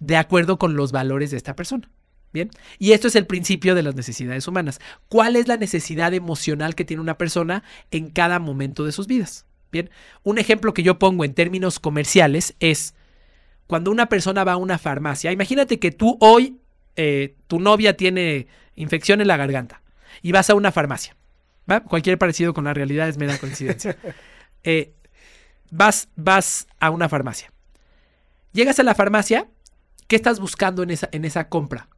de 0.00 0.16
acuerdo 0.16 0.58
con 0.58 0.74
los 0.74 0.92
valores 0.92 1.30
de 1.30 1.36
esta 1.36 1.54
persona. 1.54 1.88
Bien, 2.32 2.50
y 2.78 2.92
esto 2.92 3.08
es 3.08 3.16
el 3.16 3.26
principio 3.26 3.74
de 3.74 3.82
las 3.82 3.96
necesidades 3.96 4.46
humanas. 4.46 4.80
¿Cuál 5.08 5.34
es 5.34 5.48
la 5.48 5.56
necesidad 5.56 6.14
emocional 6.14 6.76
que 6.76 6.84
tiene 6.84 7.00
una 7.00 7.18
persona 7.18 7.64
en 7.90 8.10
cada 8.10 8.38
momento 8.38 8.84
de 8.84 8.92
sus 8.92 9.08
vidas? 9.08 9.46
Bien, 9.72 9.90
un 10.22 10.38
ejemplo 10.38 10.72
que 10.72 10.84
yo 10.84 10.98
pongo 10.98 11.24
en 11.24 11.34
términos 11.34 11.80
comerciales 11.80 12.54
es 12.60 12.94
cuando 13.66 13.90
una 13.90 14.08
persona 14.08 14.44
va 14.44 14.52
a 14.52 14.56
una 14.56 14.78
farmacia. 14.78 15.32
Imagínate 15.32 15.78
que 15.78 15.90
tú 15.90 16.18
hoy, 16.20 16.58
eh, 16.96 17.34
tu 17.48 17.58
novia 17.58 17.96
tiene 17.96 18.46
infección 18.76 19.20
en 19.20 19.28
la 19.28 19.36
garganta 19.36 19.82
y 20.22 20.32
vas 20.32 20.50
a 20.50 20.54
una 20.54 20.72
farmacia. 20.72 21.16
¿va? 21.70 21.80
Cualquier 21.80 22.18
parecido 22.18 22.54
con 22.54 22.64
la 22.64 22.74
realidad 22.74 23.08
es 23.08 23.18
mera 23.18 23.38
coincidencia. 23.38 23.96
Eh, 24.62 24.92
vas, 25.70 26.10
vas 26.16 26.66
a 26.80 26.90
una 26.90 27.08
farmacia. 27.08 27.50
Llegas 28.52 28.78
a 28.78 28.82
la 28.82 28.94
farmacia 28.94 29.48
¿Qué 30.10 30.16
estás 30.16 30.40
buscando 30.40 30.82
en 30.82 30.90
esa, 31.24 31.48
compra? 31.48 31.88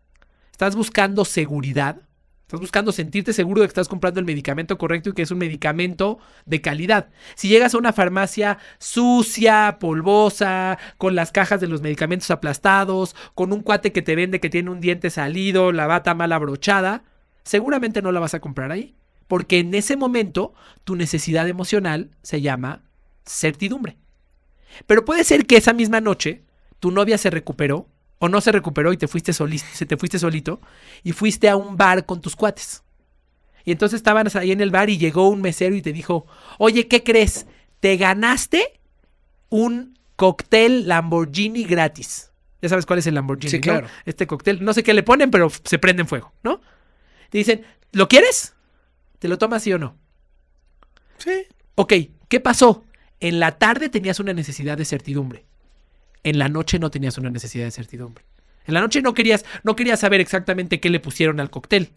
¿Estás 0.51 0.77
buscando 0.77 1.25
seguridad? 1.25 2.03
Estás 2.43 2.61
buscando 2.61 2.93
sentirte 2.93 3.33
seguro 3.33 3.63
de 3.63 3.67
que 3.67 3.71
estás 3.71 3.89
comprando 3.89 4.21
el 4.21 4.27
medicamento 4.27 4.77
correcto 4.77 5.09
y 5.09 5.13
que 5.15 5.23
es 5.23 5.31
un 5.31 5.39
medicamento 5.39 6.19
de 6.45 6.61
calidad. 6.61 7.09
Si 7.37 7.49
llegas 7.49 7.73
a 7.73 7.79
una 7.79 7.95
farmacia 7.95 8.59
sucia, 8.79 9.79
polvosa, 9.81 10.77
con 10.99 11.15
las 11.15 11.33
cajas 11.33 11.63
de 11.63 11.69
los 11.69 11.81
medicamentos 11.81 12.31
aplastados, 12.31 13.17
con 13.35 13.51
un 13.51 13.63
cuate 13.63 13.93
que 13.93 14.03
te 14.03 14.15
vende 14.15 14.41
que 14.41 14.51
tiene 14.51 14.69
un 14.69 14.83
diente 14.83 15.09
salido, 15.09 15.73
la 15.73 15.87
bata 15.87 16.15
mal 16.15 16.33
abrochada, 16.33 17.05
seguramente 17.45 18.03
no 18.03 18.13
la 18.13 18.21
vas 18.21 18.35
a 18.35 18.41
comprar 18.41 18.73
ahí. 18.73 18.95
Porque 19.27 19.59
en 19.59 19.73
ese 19.73 19.97
momento 19.97 20.53
tu 20.85 20.97
necesidad 20.97 21.49
emocional 21.49 22.11
se 22.21 22.43
llama 22.43 22.83
certidumbre. 23.25 23.97
Pero 24.87 25.07
puede 25.07 25.25
ser 25.25 25.47
que 25.47 25.57
esa 25.57 25.73
misma 25.73 26.03
noche 26.03 26.43
tu 26.79 26.91
novia 26.91 27.17
se 27.17 27.31
recuperó 27.31 27.89
o 28.23 28.29
no 28.29 28.41
se 28.41 28.53
recuperó 28.53 28.93
y 28.93 28.97
te 28.97 29.09
fuiste, 29.09 29.33
solito, 29.33 29.65
te 29.85 29.97
fuiste 29.97 30.17
solito 30.17 30.61
y 31.03 31.11
fuiste 31.11 31.49
a 31.49 31.57
un 31.57 31.77
bar 31.77 32.07
con 32.07 32.21
tus 32.21 32.37
cuates. 32.37 32.85
Y 33.65 33.73
entonces 33.73 33.97
estaban 33.97 34.29
ahí 34.37 34.53
en 34.53 34.61
el 34.61 34.71
bar 34.71 34.91
y 34.91 34.97
llegó 34.97 35.29
un 35.29 35.43
mesero 35.43 35.75
y 35.75 35.83
te 35.83 35.93
dijo, 35.93 36.25
oye, 36.59 36.87
¿qué 36.87 37.03
crees? 37.03 37.47
Te 37.81 37.97
ganaste 37.97 38.79
un 39.49 39.99
cóctel 40.15 40.87
Lamborghini 40.87 41.65
gratis. 41.65 42.31
Ya 42.61 42.69
sabes 42.69 42.87
cuál 42.87 43.01
es 43.01 43.09
el 43.09 43.17
Lamborghini, 43.17 43.51
sí, 43.51 43.61
claro. 43.61 43.89
Este 44.05 44.29
cóctel, 44.29 44.65
no 44.65 44.73
sé 44.73 44.85
qué 44.85 44.95
le 44.95 45.03
ponen, 45.03 45.33
pero 45.33 45.51
se 45.51 45.81
prende 45.81 46.03
en 46.03 46.07
fuego, 46.07 46.33
¿no? 46.45 46.61
Te 47.29 47.39
dicen, 47.39 47.67
¿lo 47.91 48.07
quieres? 48.07 48.55
¿Te 49.19 49.27
lo 49.27 49.37
tomas 49.37 49.65
sí 49.65 49.73
o 49.73 49.81
no? 49.81 49.97
Sí. 51.19 51.49
Ok, 51.75 51.93
¿qué 52.29 52.39
pasó? 52.39 52.85
En 53.19 53.41
la 53.41 53.59
tarde 53.59 53.89
tenías 53.89 54.21
una 54.21 54.33
necesidad 54.33 54.79
de 54.79 54.85
certidumbre 54.85 55.45
en 56.25 56.39
la 56.39 56.49
noche 56.49 56.79
no 56.79 56.91
tenías 56.91 57.19
una 57.19 57.31
necesidad 57.31 57.65
de 57.65 57.71
certidumbre. 57.71 58.25
En 58.67 58.75
la 58.75 58.81
noche 58.81 59.03
no 59.03 59.15
querías, 59.15 59.45
no 59.65 59.75
querías 59.75 60.01
saber 60.01 60.21
exactamente 60.21 60.81
qué 60.81 60.91
le 60.91 61.01
pusieron 61.01 61.41
al 61.41 61.51
cóctel. 61.51 61.91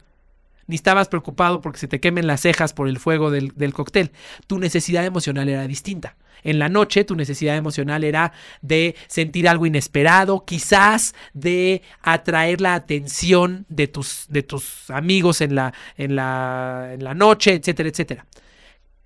Ni 0.68 0.76
estabas 0.76 1.10
preocupado 1.10 1.62
porque 1.62 1.78
se 1.78 1.88
te 1.88 2.00
quemen 2.00 2.26
las 2.26 2.42
cejas 2.42 2.74
por 2.74 2.88
el 2.88 2.98
fuego 2.98 3.30
del, 3.30 3.50
del 3.56 3.74
cóctel. 3.74 4.12
Tu 4.48 4.58
necesidad 4.58 5.06
emocional 5.06 5.48
era 5.48 5.68
distinta. 5.68 6.16
En 6.44 6.58
la 6.58 6.70
noche 6.70 7.04
tu 7.04 7.16
necesidad 7.16 7.56
emocional 7.56 8.04
era 8.04 8.34
de 8.62 8.96
sentir 9.08 9.48
algo 9.48 9.68
inesperado, 9.68 10.44
quizás 10.44 11.14
de 11.34 11.84
atraer 12.02 12.62
la 12.62 12.74
atención 12.74 13.66
de 13.70 13.88
tus, 13.88 14.26
de 14.30 14.42
tus 14.42 14.90
amigos 14.90 15.42
en 15.42 15.56
la, 15.56 15.74
en, 15.98 16.16
la, 16.16 16.92
en 16.94 17.04
la 17.04 17.14
noche, 17.14 17.54
etcétera, 17.54 17.90
etcétera. 17.90 18.26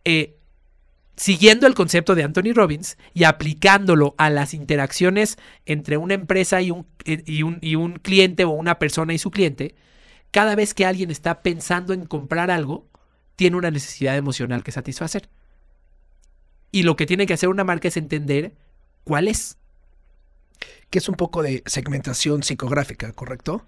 Eh, 0.05 0.38
siguiendo 1.19 1.67
el 1.67 1.73
concepto 1.73 2.15
de 2.15 2.23
Anthony 2.23 2.53
Robbins 2.53 2.97
y 3.13 3.25
aplicándolo 3.25 4.15
a 4.17 4.29
las 4.29 4.53
interacciones 4.53 5.37
entre 5.65 5.97
una 5.97 6.13
empresa 6.13 6.61
y 6.61 6.71
un, 6.71 6.87
eh, 7.03 7.23
y 7.25 7.43
un, 7.43 7.59
y 7.61 7.75
un 7.75 7.99
cliente 7.99 8.45
o 8.45 8.51
una 8.51 8.79
persona 8.79 9.13
y 9.13 9.17
su 9.17 9.29
cliente, 9.29 9.75
cada 10.31 10.55
vez 10.55 10.73
que 10.73 10.85
alguien 10.85 11.11
está 11.11 11.41
pensando 11.41 11.91
en 11.91 12.05
comprar 12.05 12.49
algo, 12.49 12.87
tiene 13.35 13.57
una 13.57 13.69
necesidad 13.69 14.15
emocional 14.15 14.63
que 14.63 14.71
satisfacer. 14.71 15.27
Y 16.71 16.83
lo 16.83 16.95
que 16.95 17.05
tiene 17.05 17.25
que 17.25 17.33
hacer 17.33 17.49
una 17.49 17.65
marca 17.65 17.89
es 17.89 17.97
entender 17.97 18.53
cuál 19.03 19.27
es. 19.27 19.57
Que 20.89 20.99
es 20.99 21.09
un 21.09 21.15
poco 21.15 21.43
de 21.43 21.63
segmentación 21.65 22.43
psicográfica, 22.43 23.11
¿correcto? 23.11 23.65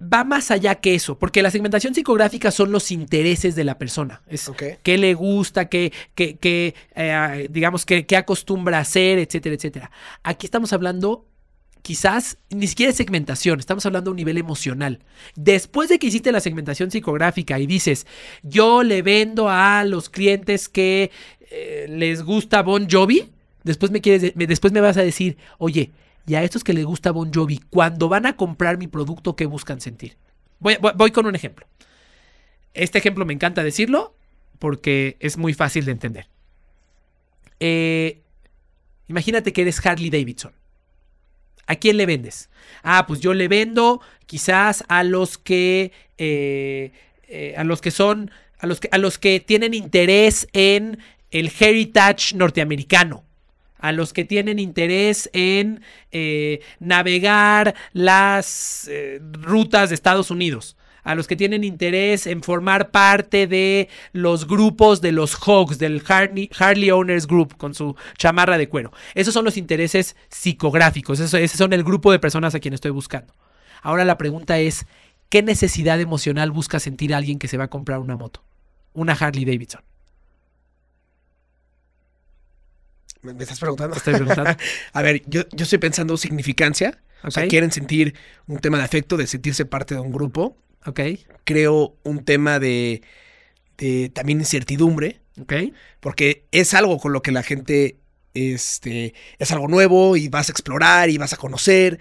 Va 0.00 0.24
más 0.24 0.50
allá 0.50 0.74
que 0.76 0.94
eso, 0.94 1.18
porque 1.18 1.42
la 1.42 1.50
segmentación 1.50 1.94
psicográfica 1.94 2.50
son 2.50 2.72
los 2.72 2.90
intereses 2.90 3.54
de 3.54 3.64
la 3.64 3.78
persona. 3.78 4.22
Es 4.26 4.50
qué 4.82 4.98
le 4.98 5.14
gusta, 5.14 5.68
qué, 5.68 5.92
qué, 6.14 6.74
eh, 6.94 7.48
digamos, 7.50 7.86
qué, 7.86 8.06
qué 8.06 8.16
acostumbra 8.16 8.78
hacer, 8.78 9.18
etcétera, 9.18 9.54
etcétera. 9.54 9.90
Aquí 10.22 10.46
estamos 10.46 10.72
hablando 10.72 11.26
quizás 11.86 12.38
ni 12.50 12.66
siquiera 12.66 12.90
de 12.90 12.96
segmentación, 12.96 13.60
estamos 13.60 13.86
hablando 13.86 14.10
a 14.10 14.12
un 14.12 14.16
nivel 14.16 14.38
emocional. 14.38 15.04
Después 15.36 15.88
de 15.88 16.00
que 16.00 16.08
hiciste 16.08 16.32
la 16.32 16.40
segmentación 16.40 16.90
psicográfica 16.90 17.60
y 17.60 17.66
dices, 17.68 18.08
yo 18.42 18.82
le 18.82 19.02
vendo 19.02 19.48
a 19.48 19.84
los 19.84 20.10
clientes 20.10 20.68
que 20.68 21.12
eh, 21.48 21.86
les 21.88 22.24
gusta 22.24 22.62
Bon 22.62 22.88
Jovi, 22.90 23.30
después 23.62 23.92
me, 23.92 24.00
quieres, 24.00 24.32
después 24.34 24.72
me 24.72 24.80
vas 24.80 24.96
a 24.96 25.02
decir, 25.02 25.36
oye, 25.58 25.92
y 26.26 26.34
a 26.34 26.42
estos 26.42 26.64
que 26.64 26.72
les 26.72 26.84
gusta 26.84 27.12
Bon 27.12 27.32
Jovi, 27.32 27.58
cuando 27.70 28.08
van 28.08 28.26
a 28.26 28.36
comprar 28.36 28.78
mi 28.78 28.88
producto, 28.88 29.36
¿qué 29.36 29.46
buscan 29.46 29.80
sentir? 29.80 30.16
Voy, 30.58 31.10
con 31.12 31.26
un 31.26 31.36
ejemplo. 31.36 31.66
Este 32.74 32.98
ejemplo 32.98 33.24
me 33.24 33.32
encanta 33.32 33.62
decirlo 33.62 34.16
porque 34.58 35.16
es 35.20 35.38
muy 35.38 35.54
fácil 35.54 35.84
de 35.84 35.92
entender. 35.92 36.28
Eh, 37.60 38.22
imagínate 39.06 39.52
que 39.52 39.62
eres 39.62 39.84
Harley 39.84 40.10
Davidson. 40.10 40.52
¿A 41.68 41.76
quién 41.76 41.96
le 41.96 42.06
vendes? 42.06 42.50
Ah, 42.82 43.06
pues 43.06 43.20
yo 43.20 43.32
le 43.32 43.48
vendo 43.48 44.00
quizás 44.26 44.84
a 44.88 45.04
los 45.04 45.38
que 45.38 45.92
eh, 46.18 46.92
eh, 47.28 47.54
a 47.56 47.64
los 47.64 47.80
que 47.80 47.90
son 47.90 48.30
a 48.58 48.66
los 48.66 48.78
que 48.78 48.88
a 48.92 48.98
los 48.98 49.18
que 49.18 49.40
tienen 49.40 49.74
interés 49.74 50.48
en 50.52 50.98
el 51.30 51.52
heritage 51.58 52.36
norteamericano 52.36 53.25
a 53.78 53.92
los 53.92 54.12
que 54.12 54.24
tienen 54.24 54.58
interés 54.58 55.30
en 55.32 55.82
eh, 56.12 56.60
navegar 56.80 57.74
las 57.92 58.88
eh, 58.90 59.20
rutas 59.22 59.90
de 59.90 59.94
Estados 59.94 60.30
Unidos, 60.30 60.76
a 61.02 61.14
los 61.14 61.26
que 61.26 61.36
tienen 61.36 61.62
interés 61.62 62.26
en 62.26 62.42
formar 62.42 62.90
parte 62.90 63.46
de 63.46 63.88
los 64.12 64.46
grupos 64.46 65.00
de 65.00 65.12
los 65.12 65.36
Hogs, 65.46 65.78
del 65.78 66.02
Harley, 66.08 66.90
Owners 66.90 67.26
Group, 67.26 67.56
con 67.56 67.74
su 67.74 67.94
chamarra 68.18 68.58
de 68.58 68.68
cuero. 68.68 68.92
Esos 69.14 69.32
son 69.32 69.44
los 69.44 69.56
intereses 69.56 70.16
psicográficos, 70.28 71.20
esos, 71.20 71.34
esos 71.34 71.58
son 71.58 71.72
el 71.72 71.84
grupo 71.84 72.10
de 72.10 72.18
personas 72.18 72.54
a 72.54 72.60
quien 72.60 72.74
estoy 72.74 72.90
buscando. 72.90 73.32
Ahora 73.82 74.04
la 74.04 74.18
pregunta 74.18 74.58
es, 74.58 74.86
¿qué 75.28 75.42
necesidad 75.42 76.00
emocional 76.00 76.50
busca 76.50 76.80
sentir 76.80 77.14
alguien 77.14 77.38
que 77.38 77.48
se 77.48 77.56
va 77.56 77.64
a 77.64 77.70
comprar 77.70 78.00
una 78.00 78.16
moto? 78.16 78.42
Una 78.92 79.12
Harley 79.12 79.44
Davidson. 79.44 79.82
¿Me 83.26 83.34
me 83.34 83.42
estás 83.42 83.58
preguntando? 83.60 83.92
Te 83.94 83.98
estoy 83.98 84.14
preguntando. 84.14 84.56
A 84.92 85.02
ver, 85.02 85.22
yo, 85.26 85.42
yo 85.52 85.64
estoy 85.64 85.78
pensando 85.78 86.16
significancia. 86.16 87.00
O 87.22 87.30
sea, 87.30 87.48
quieren 87.48 87.72
sentir 87.72 88.14
un 88.46 88.58
tema 88.58 88.78
de 88.78 88.84
afecto, 88.84 89.16
de 89.16 89.26
sentirse 89.26 89.64
parte 89.64 89.94
de 89.94 90.00
un 90.00 90.12
grupo. 90.12 90.56
Ok, 90.84 91.00
Creo 91.44 91.96
un 92.04 92.24
tema 92.24 92.58
de, 92.60 93.02
de 93.78 94.10
también 94.14 94.38
incertidumbre, 94.38 95.20
ok. 95.40 95.52
porque 96.00 96.46
es 96.52 96.72
algo 96.74 96.98
con 96.98 97.12
lo 97.12 97.22
que 97.22 97.32
la 97.32 97.42
gente 97.42 97.96
este, 98.34 99.14
es 99.38 99.50
algo 99.50 99.66
nuevo 99.66 100.16
y 100.16 100.28
vas 100.28 100.48
a 100.48 100.52
explorar 100.52 101.10
y 101.10 101.18
vas 101.18 101.32
a 101.32 101.36
conocer. 101.36 101.98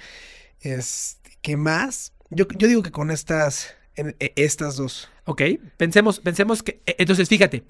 Este, 0.62 1.32
¿Qué 1.42 1.58
más? 1.58 2.14
Yo, 2.30 2.46
yo 2.58 2.68
digo 2.68 2.84
que 2.84 2.92
con 2.92 3.10
estas, 3.12 3.74
en- 3.96 4.16
e- 4.20 4.34
estas 4.36 4.76
dos. 4.76 5.10
Ok, 5.26 5.42
pensemos, 5.78 6.20
pensemos 6.20 6.62
que. 6.62 6.82
e- 6.86 6.96
Entonces, 7.00 7.28
fíjate. 7.30 7.64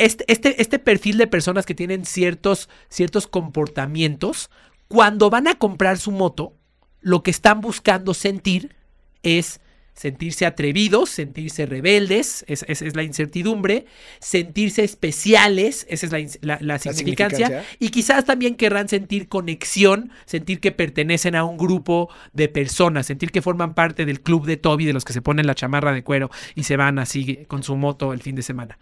Este, 0.00 0.24
este, 0.32 0.60
este 0.62 0.78
perfil 0.78 1.18
de 1.18 1.26
personas 1.26 1.66
que 1.66 1.74
tienen 1.74 2.04
ciertos, 2.04 2.68
ciertos 2.88 3.26
comportamientos, 3.26 4.50
cuando 4.88 5.30
van 5.30 5.46
a 5.46 5.54
comprar 5.56 5.98
su 5.98 6.10
moto, 6.10 6.54
lo 7.00 7.22
que 7.22 7.30
están 7.30 7.60
buscando 7.60 8.14
sentir 8.14 8.74
es 9.22 9.60
sentirse 9.92 10.46
atrevidos, 10.46 11.10
sentirse 11.10 11.66
rebeldes, 11.66 12.44
es- 12.48 12.64
es- 12.68 12.80
es 12.80 12.96
la 12.96 13.02
incertidumbre, 13.02 13.84
sentirse 14.18 14.82
especiales, 14.82 15.86
esa 15.90 16.06
es 16.06 16.12
la, 16.40 16.56
la- 16.56 16.58
la 16.62 16.78
significancia, 16.78 17.46
significancia. 17.48 17.76
y 17.78 17.90
quizás 17.90 18.24
también 18.24 18.54
querrán 18.54 18.88
sentir 18.88 19.28
conexión, 19.28 20.10
sentir 20.24 20.60
que 20.60 20.72
pertenecen 20.72 21.34
a 21.34 21.44
un 21.44 21.58
grupo 21.58 22.08
de 22.32 22.48
personas, 22.48 23.06
sentir 23.06 23.30
que 23.30 23.42
forman 23.42 23.74
parte 23.74 24.06
del 24.06 24.22
club 24.22 24.46
de 24.46 24.56
Toby, 24.56 24.86
de 24.86 24.94
los 24.94 25.04
que 25.04 25.12
se 25.12 25.20
ponen 25.20 25.46
la 25.46 25.54
chamarra 25.54 25.92
de 25.92 26.02
cuero 26.02 26.30
y 26.54 26.62
se 26.62 26.76
van 26.78 26.98
así 26.98 27.44
con 27.46 27.62
su 27.62 27.76
moto 27.76 28.14
el 28.14 28.22
fin 28.22 28.34
de 28.36 28.42
semana. 28.42 28.78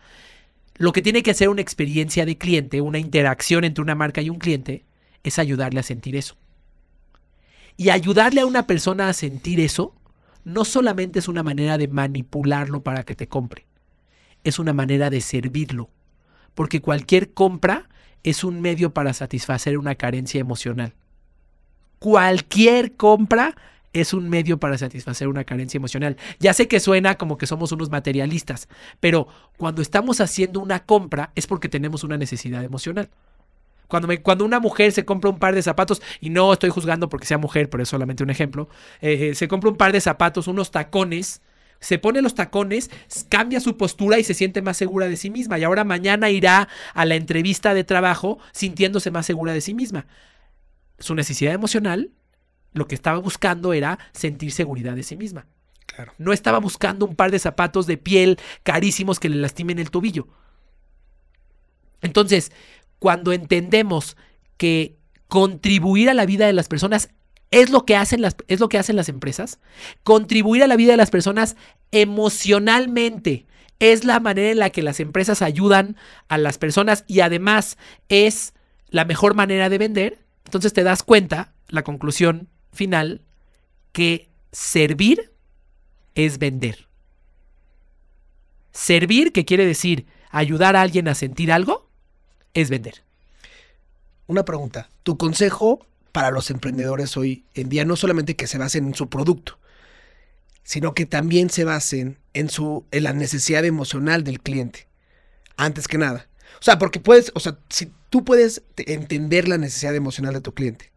Lo 0.79 0.93
que 0.93 1.03
tiene 1.03 1.23
que 1.23 1.33
hacer 1.33 1.49
una 1.49 1.61
experiencia 1.61 2.25
de 2.25 2.39
cliente, 2.39 2.81
una 2.81 2.99
interacción 2.99 3.65
entre 3.65 3.83
una 3.83 3.97
marca 3.97 4.23
y 4.23 4.31
un 4.31 4.39
cliente, 4.39 4.85
es 5.25 5.39
ayudarle 5.39 5.81
a 5.81 5.83
sentir 5.83 6.17
eso. 6.17 6.37
Y 7.77 7.91
ayudarle 7.91 8.41
a 8.41 8.47
una 8.47 8.67
persona 8.67 9.09
a 9.09 9.13
sentir 9.13 9.61
eso 9.61 9.95
no 10.45 10.65
solamente 10.65 11.19
es 11.19 11.29
una 11.29 11.43
manera 11.43 11.79
de 11.79 11.89
manipularlo 11.89 12.83
para 12.83 13.03
que 13.03 13.15
te 13.15 13.27
compre, 13.27 13.67
es 14.45 14.59
una 14.59 14.73
manera 14.73 15.11
de 15.11 15.21
servirlo. 15.21 15.91
Porque 16.55 16.81
cualquier 16.81 17.35
compra 17.35 17.89
es 18.23 18.45
un 18.45 18.61
medio 18.61 18.95
para 18.95 19.13
satisfacer 19.13 19.79
una 19.79 19.97
carencia 19.97 20.41
emocional. 20.41 20.95
Cualquier 21.99 22.95
compra 22.95 23.57
es 23.93 24.13
un 24.13 24.29
medio 24.29 24.59
para 24.59 24.79
satisfacer 24.79 25.29
una 25.29 25.45
carencia 25.45 25.79
emocional. 25.79 26.17
Ya 26.39 26.53
sé 26.53 26.69
que 26.69 26.81
suena 26.81 27.17
como 27.17 27.39
que 27.39 27.47
somos 27.47 27.73
unos 27.73 27.91
materialistas, 27.91 28.69
pero 29.01 29.29
cuando 29.57 29.83
estamos 29.83 30.21
haciendo 30.21 30.61
una 30.61 30.85
compra 30.85 31.33
es 31.35 31.47
porque 31.47 31.69
tenemos 31.69 32.05
una 32.05 32.17
necesidad 32.19 32.63
emocional. 32.65 33.09
Cuando, 33.89 34.07
me- 34.07 34.21
cuando 34.21 34.45
una 34.45 34.61
mujer 34.61 34.93
se 34.93 35.05
compra 35.07 35.31
un 35.31 35.39
par 35.39 35.55
de 35.55 35.63
zapatos, 35.63 36.03
y 36.21 36.29
no 36.31 36.53
estoy 36.53 36.69
juzgando 36.71 37.09
porque 37.09 37.27
sea 37.27 37.39
mujer, 37.39 37.71
pero 37.71 37.83
es 37.83 37.89
solamente 37.89 38.23
un 38.23 38.29
ejemplo, 38.31 38.69
eh, 39.01 39.31
eh, 39.31 39.35
se 39.35 39.49
compra 39.49 39.71
un 39.71 39.77
par 39.77 39.93
de 39.93 40.01
zapatos, 40.03 40.47
unos 40.47 40.71
tacones, 40.71 41.41
se 41.81 41.99
pone 41.99 42.21
los 42.21 42.35
tacones, 42.35 42.91
cambia 43.31 43.61
su 43.61 43.77
postura 43.79 44.19
y 44.19 44.25
se 44.25 44.35
siente 44.35 44.61
más 44.63 44.77
segura 44.77 45.09
de 45.09 45.17
sí 45.17 45.31
misma. 45.31 45.59
Y 45.59 45.65
ahora 45.65 45.85
mañana 45.85 46.29
irá 46.29 46.69
a 46.93 47.05
la 47.07 47.15
entrevista 47.15 47.73
de 47.73 47.85
trabajo 47.85 48.39
sintiéndose 48.53 49.11
más 49.11 49.25
segura 49.25 49.53
de 49.55 49.61
sí 49.63 49.73
misma. 49.75 50.05
Su 50.99 51.15
necesidad 51.15 51.55
emocional, 51.55 52.11
lo 52.73 52.87
que 52.87 52.95
estaba 52.95 53.19
buscando 53.19 53.73
era 53.73 53.99
sentir 54.13 54.53
seguridad 54.53 54.95
de 54.95 55.03
sí 55.03 55.17
misma. 55.17 55.47
Claro. 55.87 56.13
No 56.19 56.33
estaba 56.33 56.59
buscando 56.59 57.07
un 57.07 57.17
par 57.17 57.31
de 57.31 57.39
zapatos 57.39 57.87
de 57.87 57.97
piel 57.97 58.39
carísimos 58.63 59.19
que 59.19 59.29
le 59.29 59.37
lastimen 59.37 59.79
el 59.79 59.91
tobillo. 59.91 60.29
Entonces, 62.03 62.53
cuando 62.99 63.33
entendemos 63.33 64.17
que 64.57 64.97
contribuir 65.29 66.11
a 66.11 66.15
la 66.15 66.27
vida 66.27 66.47
de 66.47 66.53
las 66.53 66.69
personas 66.69 67.11
es 67.51 67.71
lo 67.71 67.85
que 67.85 67.97
hacen 67.97 68.21
las, 68.21 68.37
es 68.47 68.61
lo 68.61 68.69
que 68.69 68.79
hacen 68.79 68.97
las 68.97 69.09
empresas, 69.09 69.59
contribuir 70.03 70.63
a 70.63 70.67
la 70.67 70.77
vida 70.77 70.93
de 70.93 70.99
las 70.99 71.11
personas 71.11 71.57
emocionalmente 71.91 73.47
es 73.79 74.05
la 74.05 74.21
manera 74.21 74.51
en 74.51 74.59
la 74.59 74.71
que 74.71 74.83
las 74.83 75.01
empresas 75.01 75.43
ayudan 75.43 75.97
a 76.29 76.39
las 76.39 76.59
personas 76.59 77.05
y 77.07 77.21
además 77.21 77.79
es 78.09 78.55
la 78.91 79.05
mejor 79.05 79.35
manera 79.35 79.69
de 79.69 79.79
vender, 79.79 80.19
entonces 80.45 80.73
te 80.73 80.83
das 80.83 81.03
cuenta, 81.03 81.53
la 81.69 81.83
conclusión 81.83 82.49
final, 82.73 83.21
que 83.93 84.29
servir 84.53 85.33
es 86.15 86.39
vender. 86.39 86.87
Servir, 88.73 89.33
que 89.33 89.45
quiere 89.45 89.67
decir 89.67 90.07
ayudar 90.31 90.77
a 90.77 90.83
alguien 90.83 91.09
a 91.09 91.15
sentir 91.15 91.51
algo, 91.53 91.89
es 92.55 92.71
vender. 92.71 93.03
Una 94.27 94.45
pregunta. 94.45 94.91
Tu 95.03 95.17
consejo 95.17 95.87
para 96.13 96.31
los 96.31 96.51
emprendedores 96.51 97.17
hoy 97.17 97.45
en 97.55 97.69
día 97.69 97.85
no 97.85 97.97
solamente 97.97 98.37
que 98.37 98.47
se 98.47 98.59
basen 98.59 98.87
en 98.87 98.95
su 98.95 99.09
producto, 99.09 99.59
sino 100.63 100.95
que 100.95 101.07
también 101.07 101.51
se 101.51 101.65
basen 101.65 102.19
en 102.35 102.51
su 102.51 102.85
en 102.91 103.05
la 103.05 103.13
necesidad 103.13 103.65
emocional 103.65 104.23
del 104.25 104.41
cliente. 104.41 104.87
Antes 105.57 105.89
que 105.89 105.99
nada. 105.99 106.29
O 106.61 106.63
sea, 106.63 106.79
porque 106.79 107.01
puedes, 107.01 107.33
o 107.35 107.41
sea, 107.41 107.59
si 107.69 107.93
tú 108.11 108.25
puedes 108.25 108.63
te- 108.75 108.93
entender 108.93 109.49
la 109.49 109.59
necesidad 109.59 109.95
emocional 109.95 110.35
de 110.35 110.41
tu 110.41 110.53
cliente, 110.53 110.93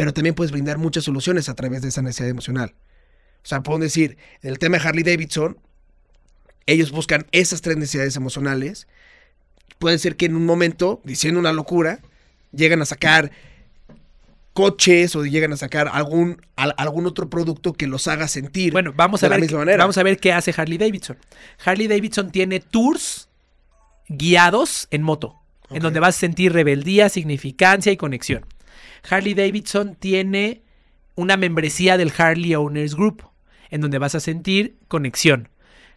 pero 0.00 0.14
también 0.14 0.34
puedes 0.34 0.50
brindar 0.50 0.78
muchas 0.78 1.04
soluciones 1.04 1.48
a 1.50 1.54
través 1.54 1.82
de 1.82 1.88
esa 1.88 2.00
necesidad 2.00 2.30
emocional. 2.30 2.74
O 3.44 3.46
sea, 3.46 3.62
puedo 3.62 3.78
decir, 3.78 4.16
en 4.42 4.50
el 4.50 4.58
tema 4.58 4.78
de 4.78 4.88
Harley 4.88 5.02
Davidson, 5.04 5.58
ellos 6.66 6.90
buscan 6.90 7.26
esas 7.32 7.60
tres 7.60 7.76
necesidades 7.76 8.16
emocionales. 8.16 8.86
Puede 9.78 9.98
ser 9.98 10.16
que 10.16 10.26
en 10.26 10.36
un 10.36 10.46
momento, 10.46 11.00
diciendo 11.04 11.38
una 11.38 11.52
locura, 11.52 12.00
llegan 12.52 12.80
a 12.80 12.86
sacar 12.86 13.30
coches 14.52 15.14
o 15.16 15.24
llegan 15.24 15.52
a 15.52 15.56
sacar 15.56 15.88
algún, 15.92 16.40
al- 16.56 16.74
algún 16.76 17.06
otro 17.06 17.30
producto 17.30 17.72
que 17.72 17.86
los 17.86 18.08
haga 18.08 18.26
sentir 18.28 18.72
Bueno, 18.72 18.92
vamos 18.94 19.22
a, 19.22 19.26
de 19.26 19.30
la 19.30 19.36
ver, 19.36 19.42
misma 19.42 19.58
qué- 19.58 19.64
manera. 19.64 19.84
vamos 19.84 19.98
a 19.98 20.02
ver 20.02 20.18
qué 20.18 20.32
hace 20.32 20.52
Harley 20.56 20.76
Davidson. 20.78 21.16
Harley 21.64 21.86
Davidson 21.88 22.30
tiene 22.32 22.60
tours 22.60 23.28
guiados 24.08 24.88
en 24.90 25.02
moto, 25.02 25.36
en 25.70 25.80
donde 25.82 26.00
vas 26.00 26.16
a 26.16 26.20
sentir 26.20 26.52
rebeldía, 26.52 27.08
significancia 27.08 27.92
y 27.92 27.96
conexión. 27.96 28.44
Harley 29.08 29.34
Davidson 29.34 29.94
tiene 29.94 30.62
una 31.14 31.36
membresía 31.36 31.96
del 31.96 32.12
Harley 32.16 32.54
Owners 32.54 32.94
Group, 32.94 33.24
en 33.70 33.80
donde 33.80 33.98
vas 33.98 34.14
a 34.14 34.20
sentir 34.20 34.76
conexión. 34.88 35.48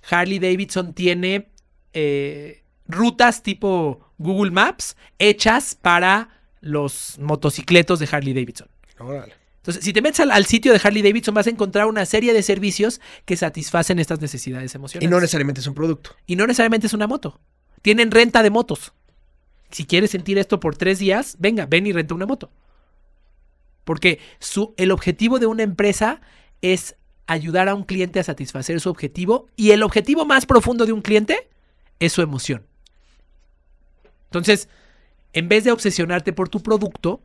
Harley 0.09 0.39
Davidson 0.39 0.93
tiene 0.93 1.49
eh, 1.93 2.63
rutas 2.87 3.43
tipo 3.43 4.11
Google 4.17 4.51
Maps 4.51 4.97
hechas 5.19 5.75
para 5.75 6.29
los 6.61 7.17
motocicletos 7.19 7.99
de 7.99 8.09
Harley 8.11 8.33
Davidson. 8.33 8.67
Órale. 8.99 9.33
Entonces, 9.57 9.83
si 9.83 9.93
te 9.93 10.01
metes 10.01 10.19
al, 10.19 10.31
al 10.31 10.45
sitio 10.45 10.73
de 10.73 10.81
Harley 10.83 11.01
Davidson, 11.01 11.33
vas 11.33 11.47
a 11.47 11.49
encontrar 11.49 11.85
una 11.85 12.05
serie 12.05 12.33
de 12.33 12.43
servicios 12.43 12.99
que 13.23 13.37
satisfacen 13.37 13.97
estas 13.97 14.19
necesidades 14.19 14.75
emocionales. 14.75 15.07
Y 15.07 15.09
no 15.09 15.21
necesariamente 15.21 15.61
es 15.61 15.67
un 15.67 15.73
producto. 15.73 16.11
Y 16.27 16.35
no 16.35 16.45
necesariamente 16.45 16.87
es 16.87 16.93
una 16.93 17.07
moto. 17.07 17.39
Tienen 17.81 18.11
renta 18.11 18.43
de 18.43 18.49
motos. 18.49 18.91
Si 19.71 19.85
quieres 19.85 20.11
sentir 20.11 20.37
esto 20.37 20.59
por 20.59 20.75
tres 20.75 20.99
días, 20.99 21.37
venga, 21.39 21.65
ven 21.65 21.87
y 21.87 21.93
renta 21.93 22.13
una 22.13 22.25
moto. 22.25 22.51
Porque 23.83 24.19
su, 24.39 24.73
el 24.77 24.91
objetivo 24.91 25.39
de 25.39 25.45
una 25.45 25.63
empresa 25.63 26.21
es 26.61 26.95
ayudar 27.27 27.69
a 27.69 27.75
un 27.75 27.83
cliente 27.83 28.19
a 28.19 28.23
satisfacer 28.23 28.79
su 28.79 28.89
objetivo 28.89 29.47
y 29.55 29.71
el 29.71 29.83
objetivo 29.83 30.25
más 30.25 30.45
profundo 30.45 30.85
de 30.85 30.93
un 30.93 31.01
cliente 31.01 31.49
es 31.99 32.13
su 32.13 32.21
emoción. 32.21 32.65
Entonces, 34.25 34.67
en 35.33 35.47
vez 35.47 35.63
de 35.63 35.71
obsesionarte 35.71 36.33
por 36.33 36.49
tu 36.49 36.61
producto, 36.61 37.21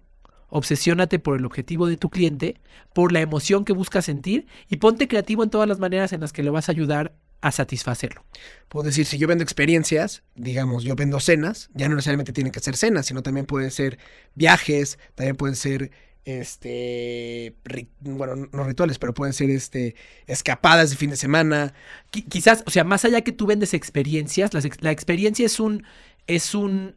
obsesiónate 0.51 1.19
por 1.19 1.39
el 1.39 1.45
objetivo 1.45 1.87
de 1.87 1.97
tu 1.97 2.11
cliente, 2.11 2.61
por 2.95 3.13
la 3.13 3.21
emoción 3.21 3.65
que 3.65 3.73
busca 3.73 4.03
sentir 4.03 4.47
y 4.69 4.77
ponte 4.77 5.09
creativo 5.09 5.43
en 5.43 5.51
todas 5.51 5.69
las 5.69 5.79
maneras 5.79 6.13
en 6.13 6.21
las 6.21 6.33
que 6.33 6.43
le 6.43 6.51
vas 6.51 6.69
a 6.69 6.73
ayudar 6.73 7.15
a 7.41 7.53
satisfacerlo. 7.53 8.25
Puedo 8.69 8.87
decir, 8.87 9.07
si 9.07 9.19
yo 9.19 9.29
vendo 9.29 9.45
experiencias, 9.45 10.23
digamos, 10.35 10.83
yo 10.83 10.97
vendo 10.97 11.21
cenas, 11.21 11.71
ya 11.75 11.89
no 11.89 11.95
necesariamente 11.95 12.33
tienen 12.33 12.53
que 12.53 12.61
ser 12.61 12.77
cenas, 12.77 13.07
sino 13.07 13.23
también 13.23 13.47
pueden 13.47 13.71
ser 13.71 13.99
viajes, 14.35 14.99
también 15.15 15.37
pueden 15.37 15.55
ser, 15.55 15.93
este, 16.29 17.55
ri- 17.65 17.89
bueno, 18.01 18.49
no 18.53 18.65
rituales, 18.65 18.99
pero 18.99 19.15
pueden 19.15 19.33
ser, 19.33 19.49
este, 19.51 19.95
escapadas 20.27 20.91
de 20.91 20.97
fin 20.97 21.09
de 21.11 21.17
semana. 21.17 21.73
Qui- 22.13 22.29
quizás, 22.29 22.63
o 22.67 22.71
sea, 22.71 22.85
más 22.85 23.05
allá 23.07 23.23
que 23.23 23.33
tú 23.33 23.47
vendes 23.47 23.73
experiencias, 23.73 24.53
las 24.53 24.67
la 24.83 24.91
experiencia 24.91 25.47
es 25.47 25.59
un, 25.59 25.85
es 26.27 26.55
un, 26.55 26.97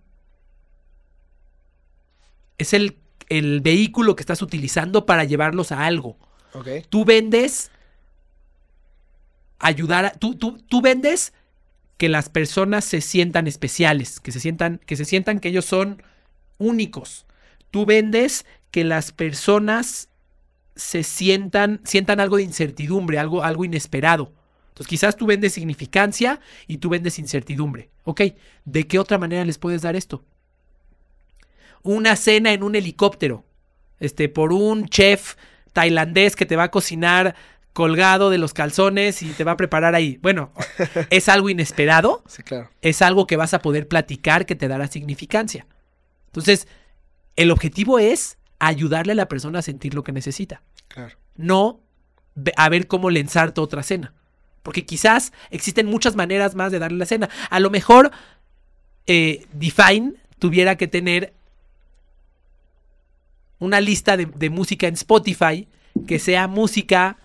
es 2.58 2.74
el, 2.74 2.98
el 3.30 3.62
vehículo 3.62 4.16
que 4.16 4.22
estás 4.22 4.42
utilizando 4.42 5.06
para 5.06 5.24
llevarlos 5.24 5.72
a 5.72 5.86
algo. 5.86 6.18
Tú 6.90 7.06
vendes 7.06 7.72
ayudar, 9.60 10.06
a- 10.06 10.12
tú, 10.12 10.36
tú, 10.36 10.58
tú 10.68 10.82
vendes 10.82 11.34
que 11.98 12.10
las 12.10 12.30
personas 12.30 12.84
se 12.84 13.00
sientan 13.00 13.48
especiales, 13.48 14.20
que 14.20 14.32
se 14.32 14.40
sientan, 14.40 14.80
que 14.86 14.96
se 14.98 15.06
sientan 15.06 15.40
que 15.40 15.50
ellos 15.50 15.66
son 15.66 16.04
únicos. 16.58 17.26
Tú 17.70 17.86
vendes 17.86 18.46
que 18.72 18.84
las 18.84 19.12
personas 19.12 20.10
se 20.76 21.04
sientan, 21.04 21.82
sientan 21.84 22.20
algo 22.20 22.38
de 22.38 22.44
incertidumbre, 22.44 23.20
algo, 23.20 23.44
algo 23.44 23.66
inesperado. 23.66 24.32
Entonces 24.70 24.88
quizás 24.88 25.18
tú 25.18 25.26
vendes 25.26 25.54
significancia 25.54 26.40
y 26.66 26.78
tú 26.78 26.90
vendes 26.90 27.20
incertidumbre. 27.20 27.90
Ok, 28.06 28.22
¿de 28.66 28.88
qué 28.88 28.98
otra 29.00 29.18
manera 29.18 29.44
les 29.46 29.58
puedes 29.58 29.82
dar 29.82 29.96
esto? 29.96 30.24
Una 31.84 32.16
cena 32.16 32.54
en 32.54 32.64
un 32.64 32.76
helicóptero, 32.76 33.44
este, 34.00 34.30
por 34.30 34.54
un 34.54 34.88
chef 34.88 35.36
tailandés 35.74 36.36
que 36.36 36.46
te 36.46 36.56
va 36.56 36.64
a 36.64 36.72
cocinar 36.72 37.36
colgado 37.74 38.30
de 38.30 38.38
los 38.38 38.54
calzones 38.54 39.22
y 39.24 39.30
te 39.30 39.44
va 39.44 39.54
a 39.54 39.58
preparar 39.58 39.96
ahí. 39.96 40.18
Bueno, 40.22 40.52
es 41.10 41.28
algo 41.30 41.50
inesperado, 41.50 42.24
Sí, 42.28 42.44
claro. 42.44 42.70
es 42.82 43.02
algo 43.02 43.28
que 43.28 43.38
vas 43.38 43.54
a 43.54 43.60
poder 43.60 43.88
platicar 43.88 44.46
que 44.46 44.56
te 44.56 44.68
dará 44.68 44.88
significancia. 44.88 45.66
Entonces, 46.28 46.68
el 47.36 47.50
objetivo 47.52 47.98
es 48.00 48.38
ayudarle 48.68 49.14
a 49.14 49.16
la 49.16 49.28
persona 49.28 49.60
a 49.60 49.62
sentir 49.62 49.94
lo 49.94 50.04
que 50.04 50.12
necesita 50.12 50.62
Claro. 50.88 51.16
no 51.36 51.80
a 52.56 52.70
ver 52.70 52.88
cómo 52.88 53.10
le 53.10 53.20
ensarto 53.20 53.62
otra 53.62 53.84
cena. 53.84 54.14
Porque 54.64 54.86
quizás 54.86 55.34
existen 55.50 55.86
muchas 55.88 56.16
maneras 56.16 56.54
más 56.56 56.72
de 56.72 56.80
darle 56.80 56.98
la 57.00 57.06
cena. 57.06 57.30
A 57.50 57.60
lo 57.60 57.70
mejor 57.70 58.12
eh, 59.08 59.46
Define 59.54 60.14
tuviera 60.40 60.76
que 60.78 60.88
tener 60.88 61.34
una 63.60 63.82
lista 63.82 64.18
de, 64.18 64.26
de 64.28 64.50
música 64.50 64.88
en 64.88 64.94
Spotify 64.96 65.68
que 66.08 66.20
sea 66.20 66.48
música 66.48 67.18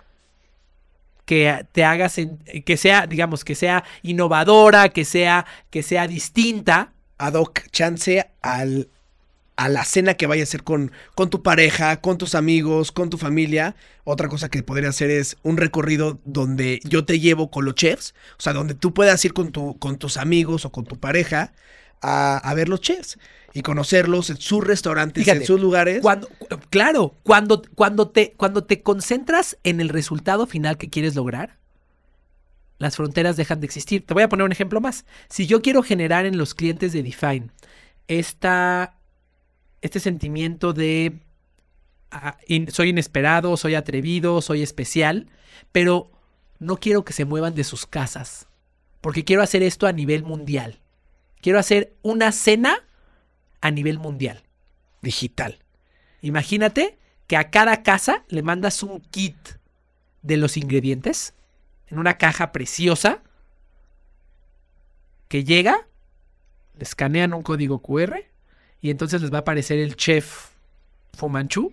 que 1.25 1.67
te 1.73 1.85
haga 1.85 2.07
sen- 2.07 2.65
que 2.65 2.77
sea, 2.77 3.07
digamos, 3.07 3.45
que 3.45 3.55
sea 3.55 3.85
innovadora, 4.03 4.91
que 4.91 5.05
sea, 5.05 5.45
que 5.71 5.83
sea 5.83 6.07
distinta. 6.07 6.93
Ad 7.19 7.35
hoc 7.35 7.63
chance 7.71 8.31
al, 8.43 8.89
a 9.57 9.69
la 9.69 9.85
cena 9.85 10.15
que 10.15 10.27
vaya 10.27 10.43
a 10.43 10.45
hacer 10.45 10.63
con, 10.65 10.93
con 11.15 11.31
tu 11.31 11.43
pareja, 11.43 12.01
con 12.01 12.19
tus 12.19 12.35
amigos, 12.35 12.93
con 12.93 13.09
tu 13.11 13.19
familia. 13.19 13.75
Otra 14.05 14.29
cosa 14.29 14.49
que 14.51 14.63
podría 14.63 14.91
hacer 14.91 15.11
es 15.11 15.37
un 15.43 15.57
recorrido 15.57 16.19
donde 16.25 16.81
yo 16.85 17.05
te 17.05 17.19
llevo 17.21 17.51
con 17.51 17.65
los 17.65 17.75
chefs, 17.75 18.15
o 18.39 18.43
sea, 18.43 18.53
donde 18.53 18.75
tú 18.75 18.93
puedas 18.95 19.25
ir 19.25 19.33
con, 19.33 19.53
tu, 19.53 19.79
con 19.79 19.97
tus 19.99 20.17
amigos 20.19 20.65
o 20.65 20.73
con 20.73 20.85
tu 20.85 20.99
pareja 20.99 21.53
a, 22.03 22.37
a 22.37 22.55
ver 22.55 22.69
los 22.69 22.81
chefs 22.83 23.19
y 23.55 23.63
conocerlos 23.63 24.29
en 24.29 24.37
sus 24.37 24.63
restaurantes, 24.63 25.25
Fíjate, 25.25 25.41
en 25.41 25.47
sus 25.47 25.59
lugares. 25.59 26.03
Cuando, 26.03 26.29
cu- 26.29 26.47
claro, 26.69 27.15
cuando, 27.23 27.63
cuando, 27.75 28.09
te, 28.11 28.35
cuando 28.37 28.65
te 28.65 28.83
concentras 28.83 29.57
en 29.65 29.81
el 29.81 29.89
resultado 29.89 30.47
final 30.47 30.77
que 30.77 30.91
quieres 30.91 31.15
lograr, 31.15 31.57
las 32.79 32.97
fronteras 32.97 33.39
dejan 33.39 33.61
de 33.61 33.67
existir. 33.67 34.05
Te 34.05 34.13
voy 34.13 34.23
a 34.23 34.29
poner 34.29 34.45
un 34.45 34.53
ejemplo 34.53 34.83
más. 34.83 35.07
Si 35.31 35.47
yo 35.47 35.63
quiero 35.63 35.83
generar 35.83 36.27
en 36.27 36.37
los 36.37 36.53
clientes 36.55 36.93
de 36.93 37.03
Define 37.03 37.49
esta, 38.09 38.96
este 39.87 40.01
sentimiento 40.01 40.73
de 40.73 41.21
ah, 42.11 42.37
soy 42.69 42.91
inesperado, 42.91 43.57
soy 43.57 43.75
atrevido, 43.75 44.43
soy 44.43 44.63
especial, 44.63 45.29
pero 45.73 46.11
no 46.59 46.77
quiero 46.77 47.05
que 47.05 47.13
se 47.13 47.25
muevan 47.25 47.55
de 47.55 47.65
sus 47.65 47.87
casas, 47.87 48.47
porque 49.01 49.25
quiero 49.25 49.43
hacer 49.43 49.63
esto 49.63 49.87
a 49.87 49.93
nivel 49.93 50.23
mundial. 50.23 50.81
Quiero 51.41 51.59
hacer 51.59 51.95
una 52.03 52.33
cena 52.33 52.85
a 53.61 53.71
nivel 53.71 53.99
mundial. 53.99 54.43
digital. 55.03 55.61
Imagínate 56.21 56.99
que 57.29 57.37
a 57.37 57.51
cada 57.51 57.85
casa 57.85 58.25
le 58.29 58.43
mandas 58.43 58.83
un 58.83 59.01
kit 59.01 59.37
de 60.23 60.37
los 60.37 60.57
ingredientes 60.57 61.35
en 61.87 61.99
una 61.99 62.19
caja 62.19 62.51
preciosa 62.51 63.23
que 65.29 65.45
llega, 65.45 65.87
le 66.77 66.83
escanean 66.83 67.35
un 67.35 67.43
código 67.43 67.81
QR 67.81 68.25
y 68.87 68.91
entonces 68.91 69.21
les 69.21 69.33
va 69.33 69.39
a 69.39 69.41
aparecer 69.41 69.81
el 69.81 69.97
chef 69.97 70.51
Fumanchu 71.13 71.73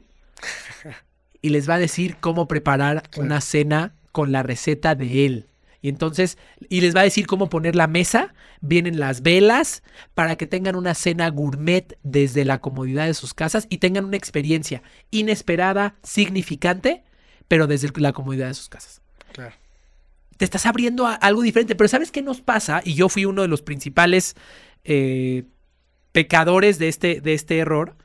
y 1.44 1.50
les 1.50 1.70
va 1.70 1.76
a 1.76 1.80
decir 1.80 2.18
cómo 2.20 2.48
preparar 2.48 3.04
Claro. 3.10 3.28
una 3.28 3.40
cena 3.40 3.94
con 4.12 4.32
la 4.32 4.42
receta 4.42 4.96
de 4.96 5.26
él. 5.28 5.48
Y 5.80 5.90
entonces, 5.90 6.40
y 6.70 6.82
les 6.82 6.96
va 6.96 7.02
a 7.02 7.04
decir 7.04 7.28
cómo 7.28 7.50
poner 7.50 7.76
la 7.76 7.86
mesa, 7.86 8.34
vienen 8.62 9.00
las 9.00 9.22
velas, 9.22 9.84
para 10.16 10.38
que 10.38 10.48
tengan 10.48 10.76
una 10.76 10.96
cena 10.96 11.30
gourmet 11.30 12.00
desde 12.02 12.46
la 12.46 12.62
comodidad 12.62 13.06
de 13.06 13.14
sus 13.14 13.36
casas 13.36 13.68
y 13.70 13.78
tengan 13.78 14.06
una 14.06 14.18
experiencia 14.18 14.82
inesperada, 15.12 15.96
significante, 16.02 17.04
pero 17.48 17.68
desde 17.68 17.92
la 17.98 18.14
comodidad 18.14 18.48
de 18.48 18.54
sus 18.56 18.70
casas. 18.70 19.02
Claro. 19.34 19.54
Te 20.38 20.46
estás 20.46 20.66
abriendo 20.66 21.06
a 21.06 21.14
algo 21.14 21.44
diferente, 21.44 21.76
pero 21.76 21.88
¿sabes 21.90 22.12
qué 22.12 22.24
nos 22.24 22.42
pasa? 22.42 22.82
Y 22.84 22.96
yo 22.96 23.08
fui 23.08 23.26
uno 23.26 23.44
de 23.44 23.48
los 23.50 23.62
principales 23.62 24.36
eh, 24.84 25.44
pecadores 26.14 26.80
de 26.80 26.88
este, 26.88 27.20
de 27.20 27.34
este 27.34 27.58
error, 27.58 27.96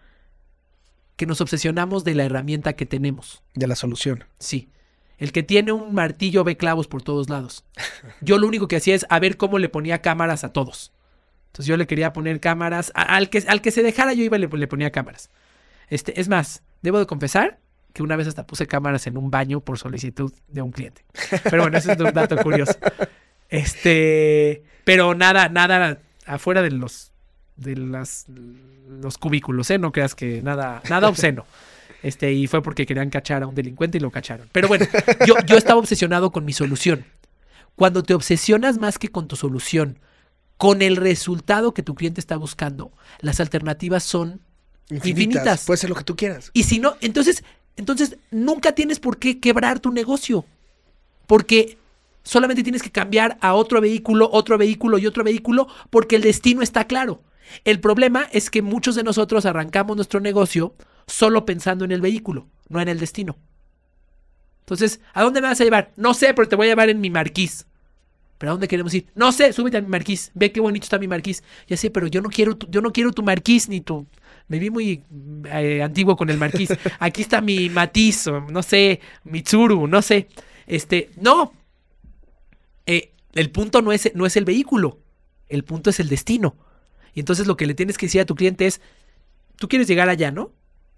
que 1.16 1.27
nos 1.27 1.40
obsesionamos 1.40 2.03
de 2.05 2.14
la 2.16 2.25
herramienta 2.25 2.73
que 2.75 2.87
tenemos. 2.87 3.42
De 3.55 3.66
la 3.68 3.77
solución. 3.77 4.25
Sí. 4.40 4.68
El 5.18 5.33
que 5.33 5.42
tiene 5.42 5.73
un 5.73 5.94
martillo 5.94 6.44
ve 6.44 6.57
clavos 6.57 6.87
por 6.88 7.03
todos 7.03 7.29
lados. 7.29 7.64
Yo 8.21 8.38
lo 8.38 8.47
único 8.47 8.68
que 8.68 8.77
hacía 8.77 8.94
es 8.94 9.05
a 9.09 9.18
ver 9.18 9.37
cómo 9.37 9.59
le 9.59 9.68
ponía 9.68 10.01
cámaras 10.03 10.44
a 10.44 10.53
todos. 10.53 10.92
Entonces 11.49 11.66
yo 11.66 11.77
le 11.77 11.87
quería 11.88 12.12
poner 12.12 12.38
cámaras. 12.40 12.92
a- 12.94 13.03
al, 13.16 13.31
que, 13.31 13.42
al 13.49 13.61
que 13.61 13.71
se 13.73 13.83
dejara 13.83 14.12
yo 14.12 14.23
iba 14.23 14.37
y 14.37 14.40
le, 14.40 14.47
le 14.49 14.66
ponía 14.68 14.92
cámaras. 14.92 15.29
Este, 15.88 16.21
es 16.21 16.29
más, 16.29 16.62
debo 16.83 16.99
de 17.01 17.07
confesar 17.07 17.59
que 17.94 18.03
una 18.05 18.14
vez 18.14 18.29
hasta 18.29 18.47
puse 18.47 18.68
cámaras 18.68 19.07
en 19.09 19.16
un 19.16 19.29
baño 19.31 19.59
por 19.61 19.77
solicitud 19.79 20.33
de 20.47 20.62
un 20.62 20.71
cliente. 20.71 21.05
Pero 21.42 21.62
bueno, 21.62 21.79
ese 21.79 21.92
es 21.94 21.99
un 22.01 22.12
dato 22.12 22.37
curioso. 22.37 22.77
Este, 23.49 24.62
pero 24.85 25.14
nada, 25.14 25.49
nada 25.49 25.99
afuera 26.27 26.62
de 26.62 26.71
los 26.71 27.11
de 27.59 27.77
las 27.77 28.27
los 28.88 29.18
cubículos, 29.18 29.71
¿eh? 29.71 29.79
No 29.79 29.92
creas 29.92 30.14
que 30.14 30.42
nada, 30.42 30.83
nada 30.88 31.09
obsceno. 31.09 31.44
Este, 32.01 32.33
y 32.33 32.47
fue 32.47 32.62
porque 32.62 32.87
querían 32.87 33.11
cachar 33.11 33.42
a 33.42 33.49
un 33.49 33.57
delincuente 33.57 33.99
y 33.99 34.01
lo 34.01 34.12
cacharon. 34.12 34.49
Pero 34.53 34.68
bueno, 34.68 34.87
yo, 35.27 35.35
yo 35.44 35.57
estaba 35.57 35.81
obsesionado 35.81 36.31
con 36.31 36.44
mi 36.44 36.53
solución. 36.53 37.05
Cuando 37.75 38.05
te 38.05 38.14
obsesionas 38.14 38.79
más 38.79 39.01
que 39.01 39.09
con 39.09 39.27
tu 39.27 39.35
solución, 39.35 39.99
con 40.59 40.81
el 40.81 40.94
resultado 40.94 41.75
que 41.75 41.83
tu 41.83 41.97
cliente 41.97 42.21
está 42.21 42.37
buscando, 42.37 42.92
las 43.21 43.40
alternativas 43.40 44.05
son 44.05 44.41
Infinitas. 44.91 45.18
Infinitas. 45.18 45.64
Puede 45.66 45.78
ser 45.78 45.91
lo 45.91 45.97
que 45.97 46.05
tú 46.05 46.16
quieras. 46.16 46.51
y 46.55 46.62
si 46.62 46.78
no, 46.78 46.97
entonces, 47.01 47.45
entonces 47.76 48.16
nunca 48.30 48.72
tienes 48.72 49.01
por 49.01 49.18
qué 49.18 49.39
quebrar 49.39 49.80
tu 49.80 49.91
negocio. 49.93 50.45
Porque 51.26 51.78
solamente 52.22 52.62
tienes 52.62 52.82
que 52.82 52.91
cambiar 52.91 53.37
a 53.41 53.55
otro 53.55 53.80
vehículo, 53.80 54.30
otro 54.32 54.57
vehículo 54.57 54.99
y 54.99 55.07
otro 55.07 55.24
vehículo, 55.24 55.68
porque 55.91 56.16
el 56.16 56.22
destino 56.22 56.62
está 56.62 56.87
claro. 56.87 57.22
El 57.64 57.80
problema 57.80 58.28
es 58.32 58.51
que 58.51 58.62
muchos 58.62 58.94
de 58.94 59.03
nosotros 59.03 59.46
arrancamos 59.46 59.96
nuestro 59.96 60.20
negocio 60.20 60.74
solo 61.07 61.44
pensando 61.46 61.84
en 61.84 61.92
el 61.92 62.01
vehículo, 62.01 62.46
no 62.68 62.80
en 62.80 62.88
el 62.88 62.99
destino. 62.99 63.36
Entonces, 64.61 65.01
¿a 65.14 65.22
dónde 65.22 65.40
me 65.40 65.49
vas 65.49 65.61
a 65.61 65.64
llevar? 65.64 65.92
No 65.96 66.12
sé, 66.12 66.34
pero 66.34 66.49
te 66.49 66.57
voy 66.57 66.66
a 66.66 66.70
llevar 66.70 66.90
en 66.90 67.01
mi 67.01 67.09
marquís. 67.09 67.66
¿Pero 68.36 68.51
a 68.51 68.53
dónde 68.53 68.68
queremos 68.68 68.94
ir? 68.94 69.07
No 69.14 69.32
sé, 69.32 69.53
súbete 69.53 69.78
a 69.78 69.80
mi 69.80 69.88
marquís. 69.88 70.30
Ve 70.34 70.53
qué 70.53 70.61
bonito 70.61 70.84
está 70.84 70.99
mi 70.99 71.09
marquís. 71.09 71.42
Ya 71.66 71.76
sé, 71.76 71.90
pero 71.90 72.07
yo 72.07 72.20
no 72.20 72.28
quiero 72.28 72.57
tu, 72.57 72.68
yo 72.70 72.80
no 72.80 72.92
quiero 72.92 73.12
tu 73.12 73.22
marquís 73.22 73.68
ni 73.68 73.80
tu. 73.80 74.07
Me 74.46 74.59
vi 74.59 74.70
muy 74.70 75.03
eh, 75.46 75.82
antiguo 75.82 76.16
con 76.16 76.30
el 76.30 76.38
marquís. 76.38 76.68
Aquí 77.01 77.22
está 77.22 77.40
mi 77.40 77.68
matiz, 77.68 78.26
o 78.28 78.40
no 78.42 78.62
sé, 78.62 79.01
Mitsuru, 79.24 79.88
no 79.88 80.03
sé. 80.03 80.28
Este, 80.66 81.11
no. 81.16 81.53
Eh, 82.86 83.12
el 83.32 83.51
punto 83.51 83.82
no 83.82 83.90
es, 83.90 84.12
no 84.14 84.24
es 84.24 84.36
el 84.36 84.44
vehículo. 84.44 85.01
El 85.49 85.64
punto 85.64 85.90
es 85.90 85.99
el 85.99 86.09
destino. 86.09 86.57
Y 87.19 87.21
entonces 87.21 87.49
lo 87.49 87.57
que 87.57 87.66
le 87.66 87.75
tienes 87.75 87.99
que 87.99 88.07
decir 88.07 88.21
a 88.21 88.27
tu 88.27 88.37
cliente 88.37 88.64
es, 88.64 88.81
tú 89.57 89.66
quieres 89.69 89.89
llegar 89.89 90.09
allá, 90.09 90.31
¿no? 90.31 90.53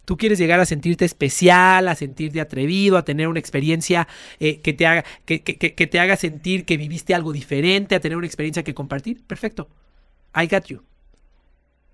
Tú 0.05 0.18
quieres 0.18 0.39
llegar 0.39 0.61
a 0.61 0.66
sentirte 0.66 1.07
especial, 1.07 1.89
a 1.89 1.95
sentirte 1.95 2.43
atrevido, 2.43 2.99
a 2.99 3.07
tener 3.07 3.27
una 3.27 3.39
experiencia 3.41 4.07
eh, 4.39 4.61
que, 4.61 4.75
te 4.75 4.87
haga, 4.87 5.03
que, 5.25 5.41
que- 5.43 5.57
que- 5.57 5.75
que 5.75 5.87
te 5.87 5.99
haga 5.99 6.18
sentir 6.18 6.66
que 6.66 6.77
viviste 6.77 7.14
algo 7.14 7.33
diferente, 7.33 7.95
a 7.95 8.01
tener 8.01 8.18
una 8.18 8.27
experiencia 8.27 8.62
que 8.62 8.75
compartir. 8.75 9.23
Perfecto. 9.27 9.71
I 10.37 10.47
got 10.47 10.66
you. 10.66 10.83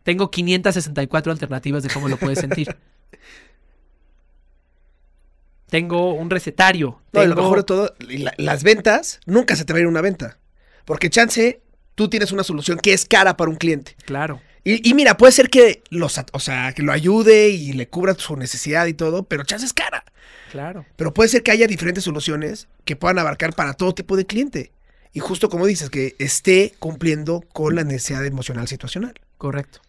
Tengo 0.02 0.28
564 0.28 1.30
alternativas 1.30 1.84
de 1.84 1.90
cómo 1.90 2.08
lo 2.08 2.16
puedes 2.16 2.40
sentir. 2.40 2.76
tengo 5.70 6.14
un 6.14 6.30
recetario. 6.30 7.00
No, 7.12 7.22
y 7.22 7.28
lo 7.28 7.36
mejor 7.36 7.58
de 7.58 7.64
todo, 7.64 7.94
la- 8.00 8.34
las 8.38 8.64
ventas, 8.64 9.20
nunca 9.24 9.54
se 9.54 9.64
te 9.64 9.72
va 9.72 9.78
a 9.78 9.82
ir 9.82 9.86
una 9.86 10.00
venta. 10.00 10.40
Porque 10.84 11.10
chance, 11.10 11.60
tú 11.96 12.08
tienes 12.08 12.30
una 12.30 12.44
solución 12.44 12.78
que 12.78 12.92
es 12.92 13.04
cara 13.04 13.36
para 13.36 13.50
un 13.50 13.56
cliente. 13.56 13.96
Claro. 14.04 14.40
Y, 14.62 14.88
y 14.88 14.94
mira, 14.94 15.16
puede 15.16 15.32
ser 15.32 15.50
que 15.50 15.82
los, 15.90 16.20
o 16.32 16.40
sea, 16.40 16.72
que 16.72 16.82
lo 16.82 16.92
ayude 16.92 17.48
y 17.48 17.72
le 17.72 17.88
cubra 17.88 18.14
su 18.14 18.36
necesidad 18.36 18.86
y 18.86 18.94
todo, 18.94 19.24
pero 19.24 19.42
chance 19.42 19.66
es 19.66 19.72
cara. 19.72 20.04
Claro. 20.50 20.86
Pero 20.96 21.12
puede 21.12 21.28
ser 21.28 21.42
que 21.42 21.50
haya 21.50 21.66
diferentes 21.66 22.04
soluciones 22.04 22.68
que 22.84 22.96
puedan 22.96 23.18
abarcar 23.18 23.54
para 23.54 23.74
todo 23.74 23.94
tipo 23.94 24.16
de 24.16 24.26
cliente. 24.26 24.70
Y 25.12 25.20
justo 25.20 25.48
como 25.48 25.66
dices, 25.66 25.88
que 25.88 26.14
esté 26.18 26.74
cumpliendo 26.78 27.42
con 27.52 27.74
la 27.74 27.84
necesidad 27.84 28.24
emocional 28.26 28.68
situacional. 28.68 29.14
Correcto. 29.38 29.80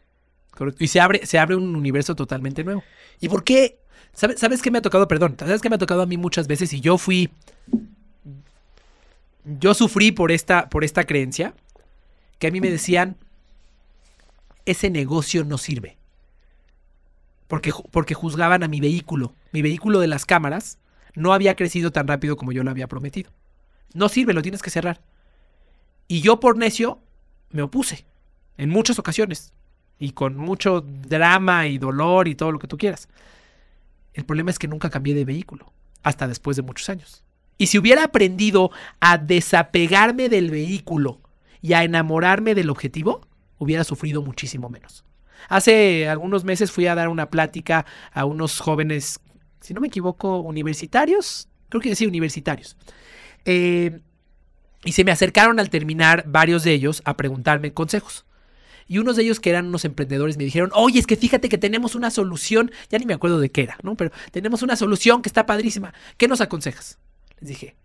Correcto. 0.51 0.83
Y 0.83 0.87
se 0.87 0.99
abre, 0.99 1.25
se 1.25 1.37
abre 1.37 1.55
un 1.55 1.75
universo 1.75 2.15
totalmente 2.15 2.63
nuevo. 2.63 2.83
¿Y 3.19 3.29
por 3.29 3.43
qué? 3.43 3.79
¿Sabes, 4.13 4.39
¿Sabes 4.39 4.61
qué 4.61 4.71
me 4.71 4.77
ha 4.77 4.81
tocado? 4.81 5.07
Perdón. 5.07 5.35
¿Sabes 5.37 5.61
qué 5.61 5.69
me 5.69 5.75
ha 5.75 5.79
tocado 5.79 6.01
a 6.01 6.05
mí 6.05 6.17
muchas 6.17 6.47
veces? 6.47 6.71
Y 6.73 6.79
yo 6.79 6.97
fui. 6.97 7.29
Yo 9.43 9.73
sufrí 9.73 10.11
por 10.11 10.31
esta, 10.31 10.69
por 10.69 10.83
esta 10.83 11.03
creencia. 11.03 11.53
Que 12.39 12.47
a 12.47 12.51
mí 12.51 12.61
me 12.61 12.69
decían. 12.69 13.17
Ese 14.65 14.89
negocio 14.89 15.45
no 15.45 15.57
sirve. 15.57 15.97
Porque, 17.47 17.71
porque 17.91 18.13
juzgaban 18.13 18.63
a 18.63 18.67
mi 18.67 18.81
vehículo. 18.81 19.33
Mi 19.53 19.61
vehículo 19.61 19.99
de 19.99 20.07
las 20.07 20.25
cámaras 20.25 20.77
no 21.15 21.33
había 21.33 21.55
crecido 21.55 21.91
tan 21.91 22.07
rápido 22.07 22.35
como 22.35 22.51
yo 22.51 22.63
lo 22.63 22.71
había 22.71 22.87
prometido. 22.87 23.31
No 23.93 24.09
sirve, 24.09 24.33
lo 24.33 24.41
tienes 24.41 24.61
que 24.61 24.69
cerrar. 24.69 25.01
Y 26.07 26.21
yo 26.21 26.39
por 26.39 26.57
necio 26.57 26.99
me 27.49 27.61
opuse. 27.61 28.05
En 28.57 28.69
muchas 28.69 28.99
ocasiones. 28.99 29.53
Y 29.99 30.11
con 30.11 30.35
mucho 30.35 30.81
drama 30.81 31.67
y 31.67 31.77
dolor 31.77 32.27
y 32.27 32.35
todo 32.35 32.51
lo 32.51 32.59
que 32.59 32.67
tú 32.67 32.77
quieras. 32.77 33.07
El 34.13 34.25
problema 34.25 34.51
es 34.51 34.59
que 34.59 34.67
nunca 34.67 34.89
cambié 34.89 35.13
de 35.13 35.25
vehículo, 35.25 35.71
hasta 36.03 36.27
después 36.27 36.57
de 36.57 36.63
muchos 36.63 36.89
años. 36.89 37.23
Y 37.57 37.67
si 37.67 37.77
hubiera 37.77 38.03
aprendido 38.03 38.71
a 38.99 39.17
desapegarme 39.17 40.29
del 40.29 40.51
vehículo 40.51 41.19
y 41.61 41.73
a 41.73 41.83
enamorarme 41.83 42.55
del 42.55 42.69
objetivo, 42.69 43.21
hubiera 43.57 43.83
sufrido 43.83 44.21
muchísimo 44.21 44.69
menos. 44.69 45.03
Hace 45.49 46.07
algunos 46.07 46.43
meses 46.43 46.71
fui 46.71 46.87
a 46.87 46.95
dar 46.95 47.09
una 47.09 47.29
plática 47.29 47.85
a 48.11 48.25
unos 48.25 48.59
jóvenes, 48.59 49.19
si 49.61 49.73
no 49.73 49.81
me 49.81 49.87
equivoco, 49.87 50.39
universitarios, 50.39 51.47
creo 51.69 51.81
que 51.81 51.95
sí, 51.95 52.05
universitarios. 52.05 52.77
Eh, 53.45 54.01
y 54.83 54.91
se 54.91 55.03
me 55.03 55.11
acercaron 55.11 55.59
al 55.59 55.69
terminar 55.69 56.23
varios 56.27 56.63
de 56.63 56.73
ellos 56.73 57.01
a 57.05 57.17
preguntarme 57.17 57.73
consejos. 57.73 58.25
Y 58.87 58.99
unos 58.99 59.17
de 59.17 59.23
ellos 59.23 59.39
que 59.39 59.49
eran 59.49 59.67
unos 59.67 59.83
emprendedores 59.83 60.37
me 60.37 60.45
dijeron, 60.45 60.71
oye, 60.73 60.99
es 60.99 61.07
que 61.07 61.17
fíjate 61.17 61.49
que 61.49 61.57
tenemos 61.57 61.93
una 61.95 62.09
solución, 62.09 62.71
ya 62.89 62.97
ni 62.97 63.05
me 63.05 63.13
acuerdo 63.13 63.39
de 63.39 63.49
qué 63.49 63.63
era, 63.63 63.77
¿no? 63.83 63.95
Pero 63.95 64.11
tenemos 64.31 64.61
una 64.61 64.77
solución 64.77 65.21
que 65.21 65.29
está 65.29 65.45
padrísima. 65.45 65.93
¿Qué 66.15 66.27
nos 66.29 66.39
aconsejas? 66.39 66.97
Les 67.39 67.49
dije, 67.49 67.75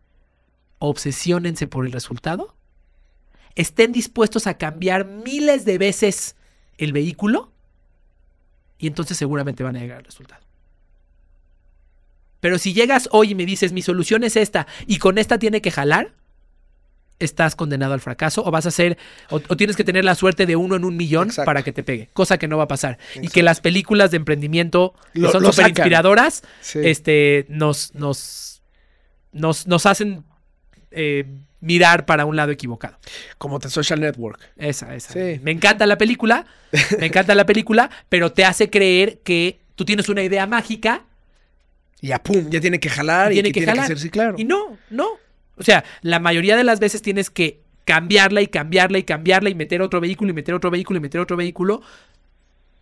obsesiónense 0.79 1.67
por 1.67 1.87
el 1.87 1.93
resultado, 1.93 2.55
estén 3.55 3.93
dispuestos 3.93 4.47
a 4.47 4.59
cambiar 4.59 5.05
miles 5.07 5.65
de 5.65 5.79
veces 5.79 6.37
el 6.79 6.93
vehículo 6.93 7.53
y 8.79 8.87
entonces 8.87 9.17
seguramente 9.17 9.63
van 9.63 9.77
a 9.77 9.81
llegar 9.81 9.99
al 9.99 10.05
resultado. 10.05 10.43
Pero 12.41 12.59
si 12.59 12.73
llegas 12.73 13.09
hoy 13.13 13.31
y 13.31 13.35
me 13.35 13.47
dices, 13.47 13.73
mi 13.73 13.83
solución 13.83 14.25
es 14.25 14.37
esta 14.37 14.67
y 14.87 14.99
con 14.99 15.19
esta 15.19 15.39
tiene 15.39 15.61
que 15.63 15.71
jalar, 15.71 16.13
estás 17.21 17.55
condenado 17.55 17.95
al 17.95 18.01
fracaso 18.01 18.43
o 18.45 18.51
vas 18.51 18.67
a 18.67 18.73
ser 18.73 18.99
o, 19.31 19.37
o 19.37 19.57
tienes 19.57 19.77
que 19.77 19.85
tener 19.85 20.05
la 20.05 20.17
suerte 20.17 20.45
de 20.45 20.57
uno 20.57 20.75
en 20.75 20.85
un 20.85 20.97
millón 20.97 21.29
Exacto. 21.29 21.47
para 21.47 21.63
que 21.63 21.73
te 21.73 21.85
pegue, 21.85 22.09
cosa 22.13 22.39
que 22.39 22.49
no 22.49 22.57
va 22.57 22.65
a 22.65 22.69
pasar. 22.69 22.99
Y 23.15 23.29
que 23.29 23.45
las 23.45 23.61
películas 23.61 24.11
de 24.11 24.17
emprendimiento 24.17 24.93
que 25.13 25.21
Lo- 25.21 25.31
son 25.31 25.45
súper 25.45 25.69
inspiradoras, 25.69 26.43
Sí. 26.63 26.81
este, 26.83 27.47
nos, 27.49 27.95
nos, 27.95 28.61
nos, 29.31 29.69
nos 29.69 29.87
hacen 29.87 30.25
eh, 30.91 31.27
mirar 31.63 32.05
para 32.05 32.27
un 32.27 32.37
lado 32.37 32.53
equivocado. 32.53 32.99
Como 33.39 33.59
The 33.59 33.71
Social 33.71 34.01
Network. 34.01 34.39
Esa, 34.59 34.95
esa. 34.95 35.15
Sí. 35.15 35.41
Me 35.43 35.53
encanta 35.53 35.87
la 35.87 35.97
película, 35.97 36.45
me 36.99 37.07
encanta 37.07 37.35
la 37.35 37.47
película, 37.47 37.91
pero 38.11 38.33
te 38.33 38.45
hace 38.45 38.69
creer 38.69 39.21
que 39.21 39.61
tú 39.75 39.87
tienes 39.87 40.11
una 40.11 40.23
idea 40.23 40.47
mágica 40.47 41.05
Y 42.03 42.09
ya, 42.09 42.23
pum, 42.23 42.51
ya 42.51 42.61
tiene 42.61 42.79
que 42.81 42.91
jalar 42.91 43.33
y, 43.33 43.37
tiene 43.37 43.49
que 43.49 43.53
que 43.53 43.61
tiene 43.61 43.73
jalar. 43.73 43.87
que 43.87 43.95
ser, 43.95 43.99
sí, 43.99 44.11
claro. 44.11 44.35
Y 44.37 44.45
no, 44.45 44.77
no. 44.91 45.09
O 45.57 45.63
sea, 45.63 45.85
la 46.03 46.19
mayoría 46.19 46.57
de 46.57 46.65
las 46.65 46.81
veces 46.81 47.01
tienes 47.01 47.31
que 47.31 47.61
cambiarla 47.85 48.43
y 48.43 48.49
cambiarla 48.49 48.99
y 48.99 49.05
cambiarla 49.05 49.49
y 49.49 49.55
meter 49.55 49.83
otro 49.83 50.01
vehículo 50.01 50.31
y 50.31 50.35
meter 50.35 50.55
otro 50.55 50.71
vehículo 50.71 50.99
y 50.99 51.01
meter 51.01 51.21
otro 51.21 51.37
vehículo 51.37 51.83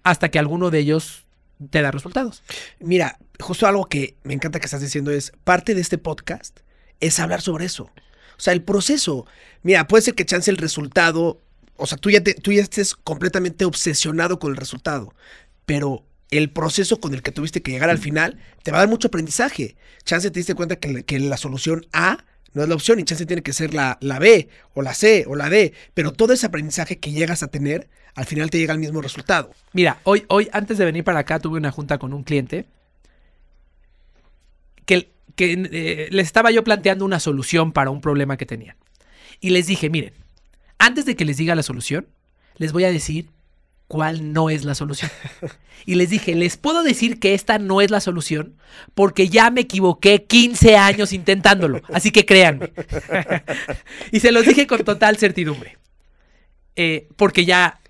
hasta 0.03 0.31
que 0.31 0.39
alguno 0.39 0.71
de 0.71 0.79
ellos 0.79 1.25
te 1.71 1.83
da 1.83 1.91
resultados. 1.91 2.43
Mira, 2.79 3.19
justo 3.39 3.67
algo 3.67 3.87
que 3.87 4.15
me 4.23 4.33
encanta 4.33 4.59
que 4.59 4.65
estás 4.67 4.81
diciendo 4.81 5.11
es, 5.11 5.33
parte 5.45 5.75
de 5.75 5.83
este 5.83 5.99
podcast 5.99 6.61
es 7.01 7.21
hablar 7.21 7.43
sobre 7.43 7.67
eso. 7.67 7.91
O 8.41 8.43
sea, 8.43 8.55
el 8.55 8.63
proceso. 8.63 9.27
Mira, 9.63 9.87
puede 9.87 10.01
ser 10.01 10.15
que 10.15 10.25
chance 10.25 10.51
el 10.51 10.57
resultado, 10.57 11.43
o 11.77 11.87
sea, 11.87 11.99
tú 11.99 12.09
ya, 12.09 12.23
te- 12.25 12.33
tú 12.33 12.53
ya 12.53 12.63
estés 12.63 12.95
completamente 12.95 13.67
obsesionado 13.67 14.39
con 14.39 14.51
el 14.53 14.57
resultado, 14.57 15.15
pero 15.67 16.07
el 16.31 16.49
proceso 16.51 17.01
con 17.01 17.13
el 17.13 17.21
que 17.23 17.33
tuviste 17.33 17.61
que 17.61 17.71
llegar 17.71 17.91
al 17.91 17.99
final 17.99 18.39
te 18.63 18.71
va 18.71 18.79
a 18.79 18.81
dar 18.81 18.89
mucho 18.89 19.09
aprendizaje. 19.09 19.77
Chance 20.05 20.31
te 20.31 20.41
diste 20.41 20.55
cuenta 20.55 20.77
que, 20.77 20.89
la- 20.91 21.03
que 21.03 21.19
la 21.21 21.37
solución 21.37 21.85
A 21.93 22.25
no 22.55 22.63
es 22.63 22.69
la 22.71 22.75
opción 22.77 22.99
y 22.99 23.05
chance 23.05 23.27
tiene 23.27 23.43
que 23.43 23.53
ser 23.53 23.75
la, 23.75 23.99
la 24.01 24.19
B 24.19 24.49
o 24.73 24.81
la 24.81 24.95
C 24.95 25.27
o 25.29 25.37
la 25.37 25.51
D, 25.51 25.75
pero 25.93 26.11
todo 26.15 26.33
ese 26.33 26.47
aprendizaje 26.47 26.99
que 26.99 27.13
llegas 27.13 27.43
a 27.43 27.49
tener, 27.49 27.91
al 28.15 28.25
final 28.25 28.49
te 28.49 28.57
llega 28.59 28.73
al 28.73 28.79
mismo 28.81 29.03
resultado. 29.03 29.51
Mira, 29.75 30.01
hoy, 30.05 30.25
hoy 30.29 30.49
antes 30.55 30.79
de 30.79 30.87
venir 30.87 31.05
para 31.05 31.19
acá 31.19 31.41
tuve 31.41 31.59
una 31.59 31.71
junta 31.73 31.99
con 31.99 32.15
un 32.15 32.23
cliente 32.25 32.65
que, 34.87 35.11
que 35.37 35.53
eh, 35.73 36.09
les 36.11 36.27
estaba 36.27 36.51
yo 36.51 36.65
planteando 36.65 37.05
una 37.05 37.21
solución 37.21 37.73
para 37.73 37.91
un 37.91 38.01
problema 38.01 38.37
que 38.37 38.47
tenían. 38.47 38.77
Y 39.41 39.51
les 39.51 39.67
dije, 39.67 39.91
miren, 39.91 40.13
antes 40.79 41.05
de 41.07 41.17
que 41.17 41.25
les 41.25 41.37
diga 41.37 41.55
la 41.55 41.63
solución, 41.63 42.07
les 42.57 42.73
voy 42.73 42.85
a 42.85 42.93
decir 42.93 43.31
cuál 43.89 44.33
no 44.33 44.51
es 44.51 44.65
la 44.65 44.75
solución. 44.75 45.11
Y 45.87 45.95
les 45.95 46.11
dije, 46.11 46.35
les 46.35 46.59
puedo 46.59 46.83
decir 46.83 47.19
que 47.19 47.33
esta 47.33 47.59
no 47.59 47.81
es 47.81 47.91
la 47.91 48.01
solución 48.01 48.55
porque 48.95 49.31
ya 49.31 49.51
me 49.51 49.63
equivoqué 49.63 50.25
15 50.25 50.77
años 50.77 51.15
intentándolo. 51.15 51.81
Así 51.91 52.11
que 52.11 52.27
créanme. 52.27 52.71
y 54.13 54.21
se 54.21 54.31
los 54.31 54.45
dije 54.45 54.67
con 54.67 54.85
total 54.85 55.17
certidumbre. 55.17 55.79
Eh, 56.77 57.09
porque 57.17 57.47
ya 57.47 57.81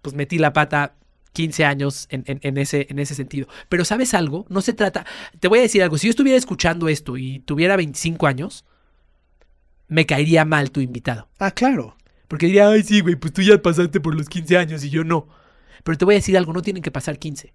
pues 0.00 0.14
metí 0.14 0.38
la 0.38 0.52
pata 0.52 0.94
15 1.32 1.64
años 1.64 2.06
en, 2.10 2.24
en- 2.26 2.40
en 2.42 2.56
ese, 2.58 2.86
en 2.90 2.98
ese 2.98 3.14
sentido. 3.14 3.46
Pero 3.68 3.84
¿sabes 3.84 4.14
algo? 4.14 4.46
No 4.48 4.60
se 4.62 4.72
trata... 4.72 5.06
Te 5.38 5.48
voy 5.48 5.60
a 5.60 5.62
decir 5.62 5.82
algo. 5.82 5.96
Si 5.98 6.06
yo 6.06 6.10
estuviera 6.10 6.36
escuchando 6.38 6.88
esto 6.88 7.16
y 7.16 7.40
tuviera 7.40 7.76
25 7.76 8.26
años, 8.26 8.64
me 9.88 10.06
caería 10.06 10.44
mal 10.44 10.70
tu 10.70 10.80
invitado. 10.80 11.28
Ah, 11.38 11.50
claro. 11.50 11.96
Porque 12.28 12.46
diría, 12.46 12.68
ay, 12.68 12.82
sí, 12.82 13.00
güey, 13.00 13.16
pues 13.16 13.32
tú 13.32 13.42
ya 13.42 13.60
pasaste 13.60 14.00
por 14.00 14.14
los 14.14 14.28
15 14.28 14.56
años 14.56 14.84
y 14.84 14.90
yo 14.90 15.02
no. 15.04 15.28
Pero 15.82 15.98
te 15.98 16.04
voy 16.04 16.14
a 16.14 16.18
decir 16.18 16.36
algo, 16.36 16.52
no 16.52 16.62
tienen 16.62 16.82
que 16.82 16.90
pasar 16.90 17.18
15. 17.18 17.52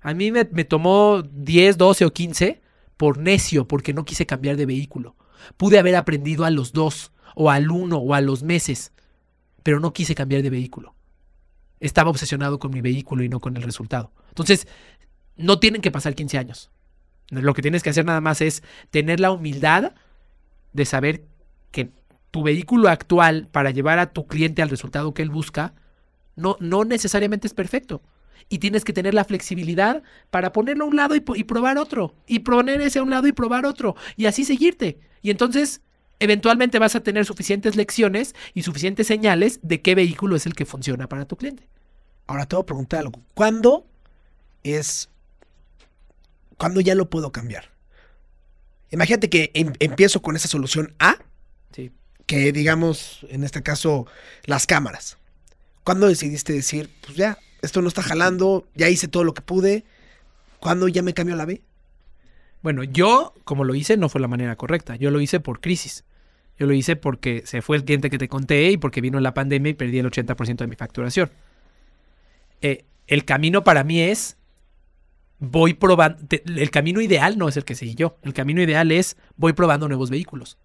A 0.00 0.14
mí 0.14 0.30
me, 0.30 0.48
me 0.52 0.64
tomó 0.64 1.22
10, 1.22 1.76
12 1.76 2.04
o 2.04 2.12
15 2.12 2.60
por 2.96 3.18
necio, 3.18 3.66
porque 3.66 3.92
no 3.92 4.04
quise 4.04 4.26
cambiar 4.26 4.56
de 4.56 4.66
vehículo. 4.66 5.16
Pude 5.56 5.78
haber 5.78 5.96
aprendido 5.96 6.44
a 6.44 6.50
los 6.50 6.72
dos, 6.72 7.12
o 7.34 7.50
al 7.50 7.70
uno, 7.70 7.98
o 7.98 8.14
a 8.14 8.20
los 8.20 8.42
meses, 8.42 8.92
pero 9.62 9.80
no 9.80 9.92
quise 9.92 10.14
cambiar 10.14 10.42
de 10.42 10.50
vehículo. 10.50 10.94
Estaba 11.80 12.10
obsesionado 12.10 12.58
con 12.58 12.72
mi 12.72 12.80
vehículo 12.80 13.22
y 13.22 13.28
no 13.28 13.40
con 13.40 13.56
el 13.56 13.62
resultado. 13.62 14.12
Entonces, 14.28 14.66
no 15.36 15.58
tienen 15.58 15.80
que 15.80 15.90
pasar 15.90 16.14
15 16.14 16.38
años. 16.38 16.70
Lo 17.30 17.54
que 17.54 17.62
tienes 17.62 17.82
que 17.82 17.90
hacer 17.90 18.04
nada 18.04 18.20
más 18.20 18.40
es 18.40 18.62
tener 18.90 19.20
la 19.20 19.30
humildad 19.30 19.92
de 20.72 20.84
saber 20.84 21.24
que 21.70 21.90
tu 22.30 22.42
vehículo 22.42 22.88
actual 22.88 23.48
para 23.50 23.70
llevar 23.70 23.98
a 23.98 24.12
tu 24.12 24.26
cliente 24.26 24.62
al 24.62 24.70
resultado 24.70 25.14
que 25.14 25.22
él 25.22 25.30
busca 25.30 25.74
no, 26.36 26.56
no 26.60 26.84
necesariamente 26.84 27.46
es 27.46 27.54
perfecto. 27.54 28.02
Y 28.48 28.58
tienes 28.58 28.84
que 28.84 28.92
tener 28.92 29.12
la 29.12 29.24
flexibilidad 29.24 30.02
para 30.30 30.52
ponerlo 30.52 30.84
a 30.84 30.88
un 30.88 30.96
lado 30.96 31.14
y, 31.14 31.22
y 31.34 31.44
probar 31.44 31.76
otro. 31.76 32.14
Y 32.26 32.40
poner 32.40 32.80
ese 32.80 33.00
a 33.00 33.02
un 33.02 33.10
lado 33.10 33.26
y 33.26 33.32
probar 33.32 33.66
otro. 33.66 33.96
Y 34.16 34.26
así 34.26 34.44
seguirte. 34.44 35.00
Y 35.20 35.30
entonces, 35.30 35.82
eventualmente 36.20 36.78
vas 36.78 36.94
a 36.96 37.00
tener 37.00 37.24
suficientes 37.24 37.76
lecciones 37.76 38.34
y 38.54 38.62
suficientes 38.62 39.06
señales 39.06 39.60
de 39.62 39.80
qué 39.82 39.94
vehículo 39.94 40.36
es 40.36 40.46
el 40.46 40.54
que 40.54 40.66
funciona 40.66 41.08
para 41.08 41.24
tu 41.26 41.36
cliente. 41.36 41.68
Ahora 42.26 42.46
te 42.46 42.56
voy 42.56 42.62
a 42.62 42.66
preguntar 42.66 43.00
algo. 43.00 43.22
¿Cuándo 43.34 43.86
es... 44.62 45.08
¿Cuándo 46.56 46.80
ya 46.80 46.94
lo 46.94 47.08
puedo 47.08 47.30
cambiar? 47.32 47.70
Imagínate 48.90 49.28
que 49.30 49.50
em- 49.54 49.72
empiezo 49.80 50.22
con 50.22 50.34
esa 50.36 50.48
solución 50.48 50.94
A, 50.98 51.18
Sí. 51.72 51.92
que 52.26 52.52
digamos, 52.52 53.24
en 53.30 53.44
este 53.44 53.62
caso, 53.62 54.06
las 54.44 54.66
cámaras. 54.66 55.18
¿Cuándo 55.84 56.08
decidiste 56.08 56.52
decir, 56.52 56.90
pues 57.04 57.16
ya, 57.16 57.38
esto 57.62 57.80
no 57.80 57.88
está 57.88 58.02
jalando, 58.02 58.66
ya 58.74 58.88
hice 58.88 59.08
todo 59.08 59.24
lo 59.24 59.34
que 59.34 59.42
pude? 59.42 59.84
¿Cuándo 60.58 60.88
ya 60.88 61.02
me 61.02 61.14
cambio 61.14 61.34
a 61.34 61.38
la 61.38 61.44
B? 61.46 61.62
Bueno, 62.62 62.82
yo, 62.82 63.34
como 63.44 63.62
lo 63.64 63.74
hice, 63.74 63.96
no 63.96 64.08
fue 64.08 64.20
la 64.20 64.26
manera 64.28 64.56
correcta. 64.56 64.96
Yo 64.96 65.10
lo 65.12 65.20
hice 65.20 65.38
por 65.38 65.60
crisis. 65.60 66.04
Yo 66.58 66.66
lo 66.66 66.72
hice 66.74 66.96
porque 66.96 67.42
se 67.46 67.62
fue 67.62 67.76
el 67.76 67.84
cliente 67.84 68.10
que 68.10 68.18
te 68.18 68.28
conté 68.28 68.70
y 68.70 68.76
porque 68.76 69.00
vino 69.00 69.20
la 69.20 69.32
pandemia 69.34 69.70
y 69.70 69.74
perdí 69.74 69.98
el 69.98 70.06
80% 70.10 70.56
de 70.56 70.66
mi 70.66 70.76
facturación. 70.76 71.30
Eh, 72.60 72.84
el 73.06 73.24
camino 73.24 73.64
para 73.64 73.84
mí 73.84 74.00
es 74.00 74.36
voy 75.38 75.74
probando. 75.74 76.24
te- 76.26 76.42
El 76.46 76.70
camino 76.70 77.00
ideal 77.00 77.38
no 77.38 77.48
es 77.48 77.56
el 77.56 77.64
que 77.64 77.74
seguí 77.74 77.94
yo. 77.94 78.16
El 78.22 78.34
camino 78.34 78.60
ideal 78.62 78.90
es 78.92 79.16
voy 79.36 79.52
probando 79.52 79.88
nuevos 79.88 80.10
vehículos. 80.10 80.58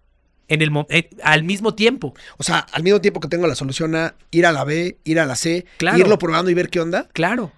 En 0.48 0.60
el, 0.60 0.70
eh, 0.90 1.08
al 1.22 1.42
mismo 1.44 1.74
tiempo. 1.74 2.12
O 2.36 2.42
sea, 2.42 2.58
al 2.72 2.82
mismo 2.82 3.00
tiempo 3.00 3.20
que 3.20 3.28
tengo 3.28 3.46
la 3.46 3.54
solución 3.54 3.94
A, 3.94 4.14
ir 4.30 4.44
a 4.46 4.52
la 4.52 4.64
B, 4.64 4.98
ir 5.04 5.18
a 5.20 5.24
la 5.26 5.36
C, 5.36 5.64
Claro. 5.78 5.98
irlo 5.98 6.18
probando 6.18 6.50
y 6.50 6.54
ver 6.54 6.68
qué 6.68 6.80
onda. 6.80 7.08
Claro, 7.12 7.50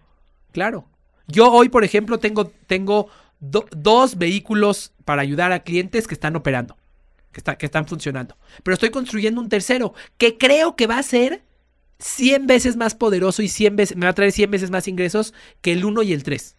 claro. 0.53 0.87
Yo 1.27 1.51
hoy, 1.51 1.69
por 1.69 1.83
ejemplo, 1.83 2.19
tengo, 2.19 2.53
tengo 2.69 3.09
do- 3.41 3.67
dos 3.77 4.19
vehículos 4.19 4.93
para 5.05 5.23
ayudar 5.23 5.51
a 5.51 5.61
clientes 5.65 6.07
que 6.07 6.15
están 6.15 6.37
operando, 6.37 6.77
que, 7.37 7.41
está- 7.41 7.59
que 7.59 7.67
están 7.67 7.87
funcionando. 7.87 8.35
Pero 8.63 8.73
estoy 8.73 8.89
construyendo 8.89 9.43
un 9.43 9.51
tercero 9.51 9.93
que 10.17 10.39
creo 10.39 10.75
que 10.75 10.87
va 10.87 10.97
a 10.99 11.03
ser 11.03 11.43
100 11.99 12.47
veces 12.47 12.77
más 12.77 12.95
poderoso 12.95 13.43
y 13.43 13.49
100 13.49 13.77
veces, 13.77 13.95
me 13.99 14.07
va 14.07 14.11
a 14.13 14.15
traer 14.15 14.33
100 14.33 14.51
veces 14.51 14.71
más 14.71 14.89
ingresos 14.89 15.35
que 15.61 15.73
el 15.73 15.85
1 15.85 16.03
y 16.03 16.15
el 16.15 16.23
3. 16.23 16.57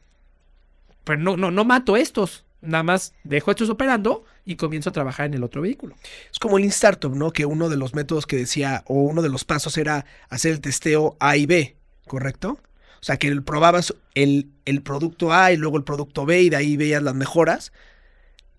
Pero 1.03 1.19
no, 1.19 1.35
no, 1.35 1.49
no 1.49 1.65
mato 1.65 1.97
estos. 1.97 2.45
Nada 2.61 2.83
más 2.83 3.13
dejo 3.23 3.49
estos 3.49 3.71
operando 3.71 4.23
y 4.45 4.55
comienzo 4.55 4.91
a 4.91 4.93
trabajar 4.93 5.25
en 5.25 5.33
el 5.33 5.43
otro 5.43 5.63
vehículo. 5.63 5.95
Es 6.31 6.37
como 6.37 6.57
el 6.57 6.61
Lean 6.61 6.69
Startup, 6.69 7.15
¿no? 7.15 7.31
Que 7.31 7.47
uno 7.47 7.69
de 7.69 7.77
los 7.77 7.95
métodos 7.95 8.27
que 8.27 8.35
decía, 8.35 8.83
o 8.85 9.01
uno 9.01 9.23
de 9.23 9.29
los 9.29 9.45
pasos 9.45 9.79
era 9.79 10.05
hacer 10.29 10.51
el 10.51 10.61
testeo 10.61 11.17
A 11.19 11.37
y 11.37 11.47
B, 11.47 11.75
¿correcto? 12.05 12.59
O 13.01 13.03
sea, 13.03 13.17
que 13.17 13.35
probabas 13.41 13.95
el, 14.13 14.49
el 14.65 14.83
producto 14.83 15.33
A 15.33 15.51
y 15.51 15.57
luego 15.57 15.77
el 15.77 15.83
producto 15.83 16.27
B 16.27 16.43
y 16.43 16.49
de 16.51 16.55
ahí 16.57 16.77
veías 16.77 17.01
las 17.01 17.15
mejoras. 17.15 17.71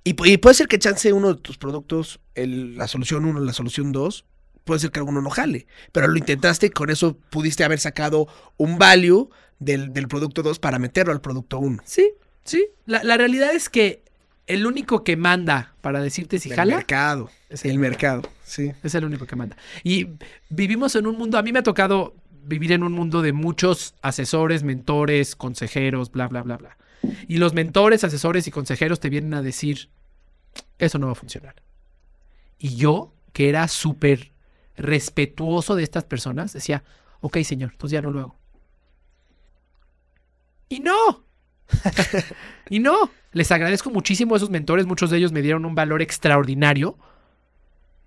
Y, 0.09 0.15
pu- 0.15 0.27
y 0.29 0.37
puede 0.39 0.55
ser 0.55 0.69
que 0.69 0.79
chance 0.79 1.13
uno 1.13 1.35
de 1.35 1.41
tus 1.41 1.59
productos, 1.59 2.21
el- 2.35 2.77
la 2.77 2.89
solución 2.89 3.25
1, 3.25 3.41
la 3.41 3.53
solución 3.53 3.93
2, 3.93 4.25
puede 4.65 4.81
ser 4.81 4.91
que 4.91 5.01
alguno 5.01 5.21
no 5.23 5.31
jale. 5.31 5.67
Pero 5.93 6.09
lo 6.09 6.17
intentaste 6.17 6.67
y 6.67 6.71
con 6.71 6.91
eso 6.91 7.17
pudiste 7.31 7.65
haber 7.65 7.79
sacado 7.81 8.27
un 8.57 8.79
value 8.79 9.29
del, 9.59 9.93
del 9.93 10.09
producto 10.09 10.43
2 10.43 10.59
para 10.59 10.79
meterlo 10.79 11.13
al 11.13 11.21
producto 11.21 11.59
1. 11.59 11.83
Sí, 11.85 12.11
sí. 12.45 12.67
La, 12.87 13.03
la 13.03 13.17
realidad 13.17 13.53
es 13.55 13.69
que 13.69 14.03
el 14.47 14.67
único 14.67 15.05
que 15.05 15.17
manda 15.17 15.75
para 15.83 16.01
decirte 16.01 16.39
si 16.39 16.49
el 16.51 16.57
jala 16.57 16.77
mercado. 16.77 17.31
Es 17.51 17.65
el 17.65 17.73
el 17.73 17.79
mercado, 17.79 18.23
sí. 18.45 18.73
Es 18.83 18.95
el 18.95 19.05
único 19.05 19.27
que 19.27 19.37
manda. 19.37 19.57
Y 19.85 20.09
vivimos 20.49 20.95
en 20.97 21.07
un 21.07 21.17
mundo, 21.19 21.37
a 21.39 21.43
mí 21.43 21.53
me 21.53 21.59
ha 21.59 21.63
tocado 21.63 22.15
vivir 22.45 22.73
en 22.73 22.83
un 22.83 22.93
mundo 22.93 23.21
de 23.21 23.33
muchos 23.35 23.95
asesores, 24.01 24.63
mentores, 24.63 25.37
consejeros, 25.37 26.11
bla, 26.11 26.29
bla, 26.29 26.43
bla, 26.43 26.57
bla. 26.57 26.77
Y 27.29 27.37
los 27.37 27.53
mentores, 27.55 28.05
asesores 28.05 28.47
y 28.49 28.51
consejeros 28.51 29.01
te 29.01 29.09
vienen 29.11 29.35
a 29.35 29.43
decir, 29.43 29.89
eso 30.79 30.99
no 30.99 31.07
va 31.07 31.13
a 31.13 31.17
funcionar. 31.17 31.57
Y 32.59 32.77
yo, 32.77 33.13
que 33.33 33.49
era 33.49 33.69
súper 33.69 34.33
respetuoso 34.77 35.75
de 35.75 35.83
estas 35.83 36.05
personas, 36.05 36.53
decía, 36.53 36.85
ok, 37.21 37.39
señor, 37.43 37.73
entonces 37.73 37.95
ya 37.95 38.03
no 38.03 38.11
lo 38.11 38.21
hago. 38.21 38.37
Y 40.69 40.81
no. 40.81 41.25
y 42.71 42.79
no. 42.79 43.11
Les 43.33 43.51
agradezco 43.53 43.91
muchísimo 43.91 44.35
a 44.35 44.39
esos 44.39 44.51
mentores, 44.51 44.87
muchos 44.87 45.11
de 45.11 45.19
ellos 45.19 45.33
me 45.33 45.43
dieron 45.43 45.65
un 45.65 45.75
valor 45.75 46.03
extraordinario 46.03 46.97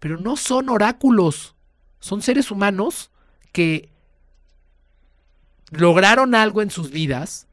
pero 0.02 0.18
no 0.18 0.36
son 0.36 0.68
oráculos. 0.70 1.54
Son 2.00 2.24
seres 2.24 2.50
humanos 2.50 3.12
que 3.52 3.90
lograron 5.70 6.34
algo 6.34 6.64
en 6.64 6.72
sus 6.72 6.90
vidas 6.90 7.46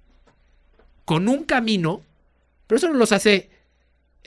con 1.04 1.28
un 1.28 1.44
camino, 1.44 2.00
pero 2.66 2.78
eso 2.78 2.88
no 2.88 2.94
los 2.94 3.12
hace 3.12 3.50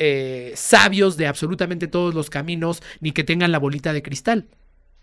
eh, 0.03 0.53
sabios 0.55 1.15
de 1.15 1.27
absolutamente 1.27 1.87
todos 1.87 2.15
los 2.15 2.31
caminos 2.31 2.81
ni 3.01 3.11
que 3.11 3.23
tengan 3.23 3.51
la 3.51 3.59
bolita 3.59 3.93
de 3.93 4.01
cristal. 4.01 4.47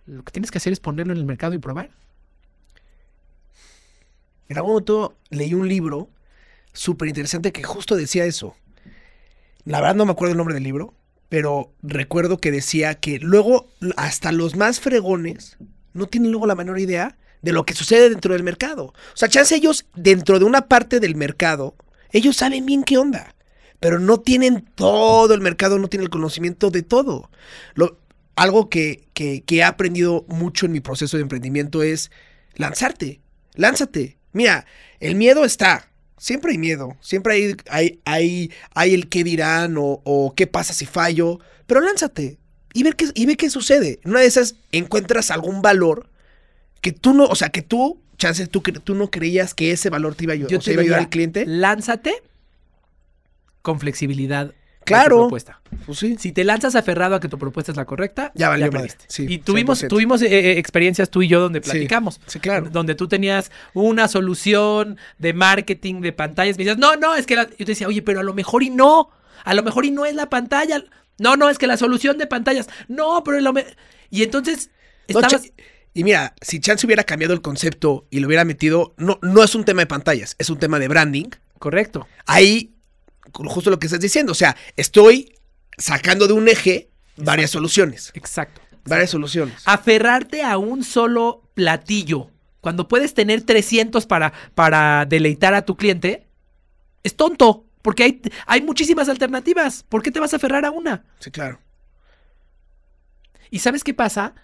Lo 0.07 0.25
que 0.25 0.33
tienes 0.33 0.51
que 0.51 0.59
hacer 0.59 0.73
es 0.73 0.81
ponerlo 0.81 1.13
en 1.13 1.21
el 1.21 1.25
mercado 1.25 1.55
y 1.55 1.59
probar. 1.59 1.91
En 4.49 4.57
algún 4.57 4.73
momento 4.73 5.17
leí 5.31 5.55
un 5.55 5.69
libro 5.69 6.11
súper 6.73 7.07
interesante 7.07 7.53
que 7.53 7.63
justo 7.63 7.95
decía 7.95 8.25
eso. 8.25 8.57
La 9.65 9.81
verdad 9.81 9.95
no 9.95 10.05
me 10.05 10.11
acuerdo 10.11 10.33
el 10.33 10.39
nombre 10.39 10.55
del 10.55 10.65
libro, 10.65 10.95
pero 11.29 11.71
recuerdo 11.81 12.39
que 12.39 12.51
decía 12.51 12.97
que 12.97 13.21
luego 13.21 13.69
hasta 13.97 14.33
los 14.33 14.57
más 14.57 14.81
fregones 14.81 15.59
no 15.93 16.07
tienen 16.07 16.33
luego 16.33 16.49
la 16.49 16.57
menor 16.57 16.81
idea 16.81 17.17
de 17.43 17.53
lo 17.53 17.65
que 17.65 17.75
sucede 17.75 18.11
dentro 18.11 18.33
del 18.33 18.43
mercado. 18.43 18.87
O 18.87 19.17
sea, 19.17 19.29
chance 19.29 19.55
ellos 19.55 19.87
dentro 19.95 20.41
de 20.41 20.45
una 20.45 20.63
parte 20.63 20.99
del 20.99 21.15
mercado, 21.15 21.77
ellos 22.11 22.37
saben 22.37 22.67
bien 22.67 22.83
qué 22.83 22.99
onda, 22.99 23.33
pero 23.81 23.99
no 23.99 24.21
tienen 24.21 24.65
todo 24.75 25.35
el 25.35 25.41
mercado, 25.41 25.79
no 25.79 25.89
tienen 25.89 26.05
el 26.05 26.11
conocimiento 26.11 26.71
de 26.71 26.83
todo. 26.83 27.31
Lo, 27.75 27.99
algo 28.37 28.69
que, 28.69 29.09
que, 29.15 29.43
que 29.43 29.57
he 29.57 29.63
aprendido 29.63 30.25
mucho 30.29 30.67
en 30.67 30.73
mi 30.73 30.81
proceso 30.81 31.17
de 31.17 31.23
emprendimiento 31.23 31.83
es 31.83 32.11
lanzarte, 32.55 33.21
lánzate. 33.55 34.17
Mira, 34.33 34.67
el 35.01 35.15
miedo 35.15 35.45
está. 35.45 35.89
Siempre 36.17 36.53
hay 36.53 36.59
miedo. 36.59 36.97
Siempre 37.01 37.35
hay, 37.35 37.57
hay, 37.71 38.01
hay, 38.05 38.53
hay 38.75 38.95
el 38.95 39.09
qué 39.09 39.25
dirán 39.25 39.77
o, 39.77 40.01
o 40.05 40.35
qué 40.35 40.47
pasa 40.47 40.73
si 40.73 40.87
fallo. 40.87 41.39
Pero 41.67 41.81
lánzate 41.81 42.39
y, 42.73 42.83
ver 42.83 42.97
qué, 42.97 43.07
y 43.15 43.27
ve 43.27 43.37
qué 43.37 43.51
sucede. 43.51 44.01
En 44.05 44.11
una 44.11 44.21
de 44.21 44.27
esas 44.27 44.57
encuentras 44.73 45.31
algún 45.31 45.63
valor 45.63 46.09
que 46.81 46.93
tú 46.93 47.15
no, 47.15 47.25
o 47.25 47.35
sea, 47.35 47.49
que 47.49 47.63
tú, 47.63 48.01
chance, 48.19 48.47
tú, 48.47 48.61
tú 48.61 48.95
no 48.95 49.11
creías 49.11 49.55
que 49.55 49.73
ese 49.73 49.91
valor 49.91 50.15
te 50.15 50.25
iba 50.25 50.33
a 50.33 50.35
ayudar, 50.35 50.55
o 50.55 50.61
sea, 50.61 50.73
iba 50.73 50.83
a 50.83 50.85
ayudar 50.85 51.01
al 51.01 51.09
cliente. 51.09 51.45
Lánzate 51.47 52.23
con 53.63 53.81
flexibilidad. 53.81 54.55
Claro. 54.85 55.19
propuesta. 55.19 55.61
Pues 55.85 55.99
sí. 55.99 56.17
Si 56.19 56.33
te 56.33 56.45
lanzas 56.45 56.75
aferrado 56.75 57.15
a 57.15 57.21
que 57.21 57.29
tu 57.29 57.39
propuesta 57.39 57.73
es 57.73 57.77
la 57.77 57.85
correcta, 57.85 58.33
Ya 58.35 58.49
valió. 58.49 58.71
Sí, 59.07 59.27
y 59.29 59.39
tuvimos, 59.39 59.83
100%. 59.83 59.89
tuvimos 59.89 60.23
eh, 60.23 60.29
eh, 60.29 60.59
experiencias 60.59 61.11
tú 61.11 61.21
y 61.23 61.29
yo 61.29 61.41
donde 61.41 61.61
platicamos. 61.61 62.21
sí, 62.27 62.41
claro. 62.41 62.69
Donde 62.71 62.95
tú 62.95 63.07
tenías 63.07 63.51
una 63.75 64.09
solución 64.09 64.97
de 65.19 65.35
marketing 65.35 66.01
de 66.01 66.13
pantallas. 66.13 66.57
Me 66.57 66.65
decías, 66.65 66.79
no, 66.79 66.97
no, 66.97 67.15
es 67.15 67.27
que 67.27 67.37
la-". 67.37 67.49
yo 67.51 67.57
te 67.57 67.73
decía, 67.73 67.87
oye, 67.87 68.01
pero 68.01 68.21
a 68.21 68.23
lo 68.23 68.33
mejor 68.33 68.63
y 68.63 68.71
no. 68.71 69.11
A 69.45 69.53
lo 69.55 69.63
mejor 69.63 69.85
y 69.85 69.91
no 69.91 70.07
es 70.07 70.15
la 70.15 70.31
pantalla. 70.31 70.83
No, 71.19 71.37
no, 71.37 71.51
es 71.51 71.59
que 71.59 71.67
la 71.67 71.77
solución 71.77 72.17
de 72.17 72.27
pantallas. 72.27 72.69
No, 72.89 73.23
pero 73.25 73.39
lo 73.41 73.53
me-". 73.53 73.67
Y 74.11 74.23
entonces 74.23 74.71
estabas. 75.07 75.53
y 75.93 76.03
mira, 76.05 76.35
si 76.41 76.61
Chance 76.61 76.87
hubiera 76.87 77.05
cambiado 77.05 77.35
el 77.35 77.43
concepto 77.43 78.07
y 78.09 78.21
lo 78.21 78.27
hubiera 78.27 78.47
metido, 78.47 78.95
no, 78.97 79.19
no 79.21 79.43
es 79.45 79.55
un 79.55 79.65
tema 79.67 79.83
de 79.83 79.87
pantallas, 79.87 80.35
es 80.39 80.49
un 80.49 80.59
tema 80.59 80.79
de 80.79 80.89
branding. 80.89 81.29
Correcto. 81.59 82.07
Ahí, 82.25 82.73
justo 83.33 83.71
lo 83.71 83.79
que 83.79 83.87
estás 83.87 84.01
diciendo, 84.01 84.33
o 84.33 84.35
sea, 84.35 84.57
estoy 84.77 85.35
sacando 85.77 86.27
de 86.27 86.33
un 86.33 86.49
eje 86.49 86.91
varias 87.17 87.51
soluciones. 87.51 88.11
Exacto. 88.15 88.61
Varias 88.85 89.11
soluciones. 89.11 89.63
Aferrarte 89.65 90.43
a 90.43 90.59
un 90.59 90.83
solo 90.83 91.43
platillo 91.55 92.31
cuando 92.61 92.89
puedes 92.89 93.15
tener 93.15 93.43
300 93.43 94.07
para, 94.07 94.33
para 94.55 95.05
deleitar 95.07 95.55
a 95.55 95.63
tu 95.63 95.77
cliente 95.77 96.27
es 97.03 97.15
tonto. 97.15 97.65
Porque 97.83 98.03
hay, 98.03 98.23
hay 98.47 98.63
muchísimas 98.63 99.09
alternativas. 99.09 99.85
¿Por 99.89 100.03
qué 100.03 100.11
te 100.11 100.21
vas 100.21 100.33
a 100.33 100.37
aferrar 100.37 100.65
a 100.65 100.71
una? 100.71 101.05
Sí, 101.21 101.31
claro. 101.31 101.61
¿Y 103.51 103.61
sabes 103.61 103.85
qué 103.85 103.95
pasa? 103.95 104.35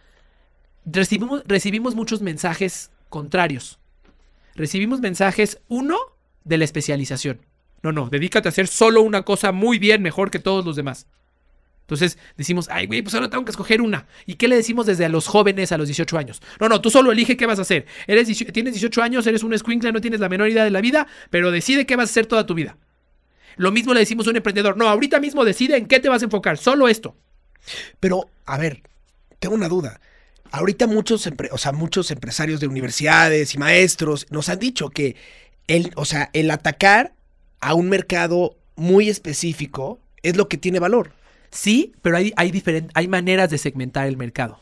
Recibimos, 0.87 1.43
recibimos 1.47 1.95
muchos 1.95 2.23
mensajes 2.23 2.91
contrarios. 3.09 3.79
Recibimos 4.55 5.01
mensajes, 5.01 5.61
uno, 5.69 5.99
de 6.45 6.59
la 6.59 6.65
especialización. 6.65 7.41
No, 7.85 7.93
no, 7.93 8.09
dedícate 8.09 8.49
a 8.49 8.51
hacer 8.51 8.67
solo 8.67 9.03
una 9.03 9.23
cosa 9.23 9.53
muy 9.53 9.79
bien, 9.79 10.01
mejor 10.01 10.31
que 10.31 10.39
todos 10.39 10.65
los 10.65 10.75
demás. 10.75 11.07
Entonces 11.83 12.17
decimos, 12.35 12.69
ay, 12.71 12.87
güey, 12.87 13.03
pues 13.03 13.15
ahora 13.15 13.29
tengo 13.29 13.45
que 13.45 13.51
escoger 13.51 13.83
una. 13.83 14.07
¿Y 14.25 14.37
qué 14.37 14.49
le 14.49 14.57
decimos 14.57 14.87
desde 14.87 15.05
a 15.05 15.11
los 15.11 15.27
jóvenes 15.27 15.71
a 15.71 15.77
los 15.77 15.87
18 15.87 16.17
años? 16.17 16.41
No, 16.59 16.71
no, 16.71 16.81
tú 16.81 16.91
solo 16.91 17.13
elige 17.13 17.37
qué 17.37 17.45
vas 17.45 17.59
a 17.59 17.63
hacer. 17.63 17.85
Eres, 18.07 18.27
18 18.27 18.55
tienes 18.55 18.73
18 18.73 19.03
años, 19.03 19.27
eres 19.27 19.43
un 19.43 19.53
escuincle, 19.53 19.93
no 19.93 20.01
tienes 20.01 20.19
la 20.19 20.31
menor 20.31 20.49
idea 20.49 20.65
de 20.65 20.71
la 20.71 20.81
vida, 20.81 21.07
pero 21.29 21.51
decide 21.51 21.85
qué 21.85 21.95
vas 21.95 22.09
a 22.09 22.13
hacer 22.13 22.25
toda 22.25 22.47
tu 22.47 22.55
vida. 22.55 22.79
Lo 23.57 23.71
mismo 23.71 23.93
le 23.93 24.01
decimos 24.01 24.27
a 24.27 24.31
un 24.31 24.37
emprendedor. 24.37 24.79
No, 24.79 24.89
ahorita 24.89 25.21
mismo 25.21 25.45
decide 25.45 25.77
en 25.77 25.85
qué 25.85 26.01
te 26.01 26.09
vas 26.09 26.23
a 26.23 26.25
enfocar, 26.25 26.57
solo 26.57 26.89
esto. 26.89 27.15
Pero, 28.01 28.31
a 28.47 28.57
ver, 28.57 28.83
tengo 29.41 29.55
una 29.55 29.69
duda. 29.69 30.01
Ahorita 30.53 30.87
muchos, 30.87 31.29
o 31.51 31.59
sea, 31.59 31.73
muchos 31.73 32.11
empresarios 32.11 32.61
de 32.61 32.67
universidades 32.67 33.55
y 33.55 33.59
maestros 33.59 34.27
nos 34.31 34.49
han 34.49 34.59
dicho 34.59 34.89
que 34.89 35.17
el, 35.67 35.93
o 35.97 36.07
sea, 36.07 36.31
el 36.33 36.51
atacar 36.51 37.13
a 37.65 37.73
un 37.73 37.89
mercado 37.89 38.59
muy 38.77 39.09
específico 39.09 39.99
es 40.23 40.37
lo 40.37 40.49
que 40.49 40.59
tiene 40.59 40.81
valor. 40.81 41.13
Sí, 41.51 41.95
pero 42.03 42.19
hay, 42.19 42.33
hay, 42.37 42.63
hay 42.93 43.09
maneras 43.09 43.49
de 43.49 43.57
segmentar 43.57 44.07
el 44.07 44.19
mercado. 44.19 44.61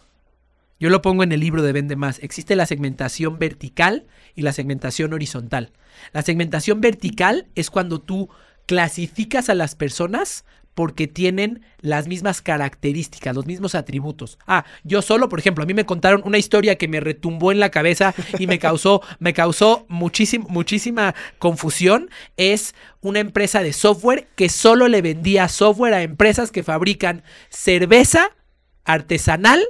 Yo 0.79 0.89
lo 0.89 1.03
pongo 1.03 1.25
en 1.25 1.33
el 1.33 1.41
libro 1.41 1.63
de 1.63 1.73
Vende 1.73 1.97
Más. 1.97 2.21
Existe 2.23 2.55
la 2.55 2.67
segmentación 2.67 3.41
vertical 3.41 4.07
y 4.37 4.43
la 4.43 4.53
segmentación 4.53 5.13
horizontal. 5.13 5.73
La 6.13 6.23
segmentación 6.23 6.81
vertical 6.81 7.49
es 7.57 7.71
cuando 7.71 8.01
tú 8.01 8.29
clasificas 8.67 9.49
a 9.49 9.55
las 9.57 9.75
personas 9.75 10.45
porque 10.75 11.07
tienen 11.07 11.63
las 11.81 12.09
mismas 12.09 12.41
características, 12.41 13.35
los 13.35 13.47
mismos 13.47 13.75
atributos. 13.75 14.39
Ah, 14.47 14.65
yo 14.85 15.03
solo, 15.03 15.29
por 15.29 15.39
ejemplo, 15.39 15.65
a 15.65 15.67
mí 15.67 15.75
me 15.75 15.85
contaron 15.85 16.23
una 16.25 16.39
historia 16.39 16.77
que 16.77 16.89
me 16.89 17.01
retumbó 17.01 17.53
en 17.53 17.61
la 17.61 17.71
cabeza 17.71 18.15
y 18.39 18.47
me 18.47 18.59
causó, 18.59 19.03
me 19.19 19.35
causó 19.35 19.85
muchísima, 19.89 20.47
muchísima 20.49 21.15
confusión. 21.39 22.11
Es 22.37 22.75
una 23.01 23.21
empresa 23.21 23.63
de 23.63 23.73
software 23.73 24.29
que 24.37 24.49
solo 24.49 24.89
le 24.89 25.03
vendía 25.03 25.49
software 25.49 25.95
a 25.95 26.03
empresas 26.03 26.51
que 26.51 26.63
fabrican 26.63 27.23
cerveza 27.51 28.31
artesanal 28.85 29.63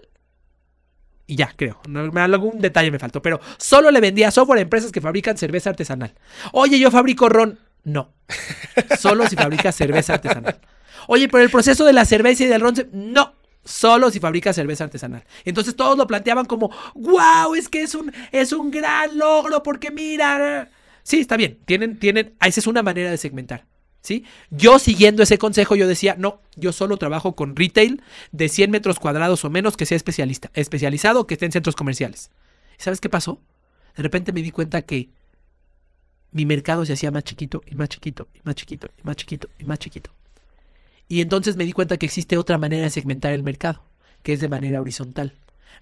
y 1.26 1.36
ya, 1.36 1.52
creo. 1.56 1.80
No, 1.88 2.10
algún 2.20 2.60
detalle 2.60 2.90
me 2.90 2.98
faltó, 2.98 3.22
pero 3.22 3.40
solo 3.56 3.90
le 3.90 4.00
vendía 4.00 4.30
software 4.30 4.58
a 4.58 4.62
empresas 4.62 4.92
que 4.92 5.00
fabrican 5.00 5.38
cerveza 5.38 5.70
artesanal. 5.70 6.12
Oye, 6.52 6.78
yo 6.78 6.90
fabrico 6.90 7.28
ron. 7.28 7.58
No. 7.84 8.12
Solo 8.98 9.26
si 9.26 9.36
fabricas 9.36 9.74
cerveza 9.74 10.14
artesanal. 10.14 10.60
Oye, 11.08 11.28
pero 11.28 11.44
el 11.44 11.50
proceso 11.50 11.84
de 11.84 11.92
la 11.92 12.04
cerveza 12.04 12.44
y 12.44 12.46
del 12.46 12.60
ron, 12.60 12.74
no. 12.92 13.34
Solo 13.64 14.10
si 14.10 14.18
fabricas 14.18 14.56
cerveza 14.56 14.84
artesanal. 14.84 15.24
Entonces 15.44 15.76
todos 15.76 15.96
lo 15.96 16.06
planteaban 16.06 16.46
como, 16.46 16.70
wow, 16.94 17.54
es 17.54 17.68
que 17.68 17.82
es 17.82 17.94
un, 17.94 18.12
es 18.32 18.52
un 18.52 18.70
gran 18.72 19.16
logro 19.16 19.62
porque 19.62 19.90
mira. 19.92 20.68
Sí, 21.04 21.20
está 21.20 21.36
bien. 21.36 21.58
Tienen, 21.64 21.98
tienen, 21.98 22.34
esa 22.44 22.60
es 22.60 22.66
una 22.66 22.82
manera 22.82 23.10
de 23.10 23.18
segmentar. 23.18 23.64
¿Sí? 24.00 24.24
Yo 24.50 24.80
siguiendo 24.80 25.22
ese 25.22 25.38
consejo, 25.38 25.76
yo 25.76 25.86
decía, 25.86 26.16
no, 26.18 26.40
yo 26.56 26.72
solo 26.72 26.96
trabajo 26.96 27.36
con 27.36 27.54
retail 27.54 28.02
de 28.32 28.48
100 28.48 28.68
metros 28.72 28.98
cuadrados 28.98 29.44
o 29.44 29.50
menos 29.50 29.76
que 29.76 29.86
sea 29.86 29.96
especialista, 29.96 30.50
especializado, 30.54 31.28
que 31.28 31.34
esté 31.34 31.46
en 31.46 31.52
centros 31.52 31.76
comerciales. 31.76 32.30
¿Y 32.80 32.82
sabes 32.82 33.00
qué 33.00 33.08
pasó? 33.08 33.40
De 33.96 34.02
repente 34.02 34.32
me 34.32 34.42
di 34.42 34.50
cuenta 34.50 34.82
que 34.82 35.10
mi 36.32 36.46
mercado 36.46 36.84
se 36.84 36.94
hacía 36.94 37.12
más 37.12 37.22
chiquito 37.22 37.62
y 37.64 37.76
más 37.76 37.90
chiquito 37.90 38.26
y 38.34 38.40
más 38.42 38.56
chiquito 38.56 38.88
y 38.98 39.06
más 39.06 39.16
chiquito 39.16 39.48
y 39.58 39.64
más 39.64 39.78
chiquito. 39.78 40.10
Y 41.12 41.20
entonces 41.20 41.56
me 41.56 41.66
di 41.66 41.72
cuenta 41.72 41.98
que 41.98 42.06
existe 42.06 42.38
otra 42.38 42.56
manera 42.56 42.84
de 42.84 42.88
segmentar 42.88 43.34
el 43.34 43.42
mercado, 43.42 43.84
que 44.22 44.32
es 44.32 44.40
de 44.40 44.48
manera 44.48 44.80
horizontal. 44.80 45.34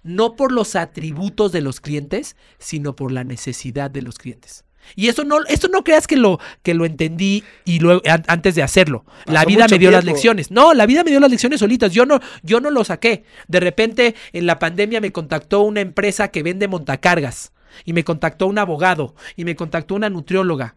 No 0.03 0.35
por 0.35 0.51
los 0.51 0.75
atributos 0.75 1.53
de 1.53 1.61
los 1.61 1.79
clientes, 1.79 2.35
sino 2.59 2.97
por 2.97 3.13
la 3.13 3.23
necesidad 3.23 3.89
de 3.89 4.01
los 4.01 4.17
clientes. 4.17 4.65
Y 4.93 5.07
eso 5.07 5.23
no, 5.23 5.37
esto 5.47 5.69
no 5.69 5.85
creas 5.85 6.05
que 6.05 6.17
lo, 6.17 6.37
que 6.63 6.73
lo 6.73 6.83
entendí 6.83 7.45
y 7.63 7.79
luego, 7.79 8.01
an- 8.09 8.25
antes 8.27 8.55
de 8.55 8.61
hacerlo. 8.63 9.05
la 9.25 9.45
vida 9.45 9.67
me 9.71 9.79
dio 9.79 9.89
las 9.89 10.03
lecciones. 10.03 10.51
No, 10.51 10.73
la 10.73 10.85
vida 10.85 11.05
me 11.05 11.11
dio 11.11 11.21
las 11.21 11.31
lecciones 11.31 11.61
solitas. 11.61 11.93
Yo 11.93 12.05
no, 12.05 12.19
yo 12.43 12.59
no 12.59 12.69
lo 12.69 12.83
saqué. 12.83 13.23
De 13.47 13.61
repente, 13.61 14.15
en 14.33 14.45
la 14.45 14.59
pandemia 14.59 14.99
me 14.99 15.13
contactó 15.13 15.61
una 15.61 15.79
empresa 15.79 16.27
que 16.27 16.43
vende 16.43 16.67
montacargas. 16.67 17.53
Y 17.85 17.93
me 17.93 18.03
contactó 18.03 18.47
un 18.47 18.57
abogado. 18.57 19.15
Y 19.37 19.45
me 19.45 19.55
contactó 19.55 19.95
una 19.95 20.09
nutrióloga. 20.09 20.75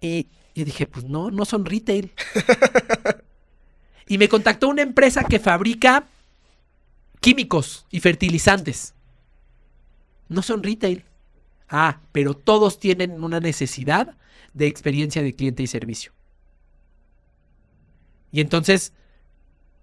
Y 0.00 0.28
yo 0.54 0.64
dije, 0.64 0.86
pues 0.86 1.04
no, 1.04 1.30
no 1.30 1.44
son 1.44 1.64
retail. 1.64 2.12
y 4.08 4.18
me 4.18 4.28
contactó 4.28 4.68
una 4.68 4.82
empresa 4.82 5.24
que 5.24 5.38
fabrica 5.38 6.06
químicos 7.20 7.86
y 7.90 8.00
fertilizantes. 8.00 8.94
No 10.28 10.42
son 10.42 10.62
retail. 10.62 11.04
Ah, 11.68 12.00
pero 12.12 12.34
todos 12.34 12.78
tienen 12.78 13.22
una 13.24 13.40
necesidad 13.40 14.16
de 14.52 14.66
experiencia 14.66 15.22
de 15.22 15.34
cliente 15.34 15.62
y 15.62 15.66
servicio. 15.66 16.12
Y 18.30 18.40
entonces, 18.40 18.92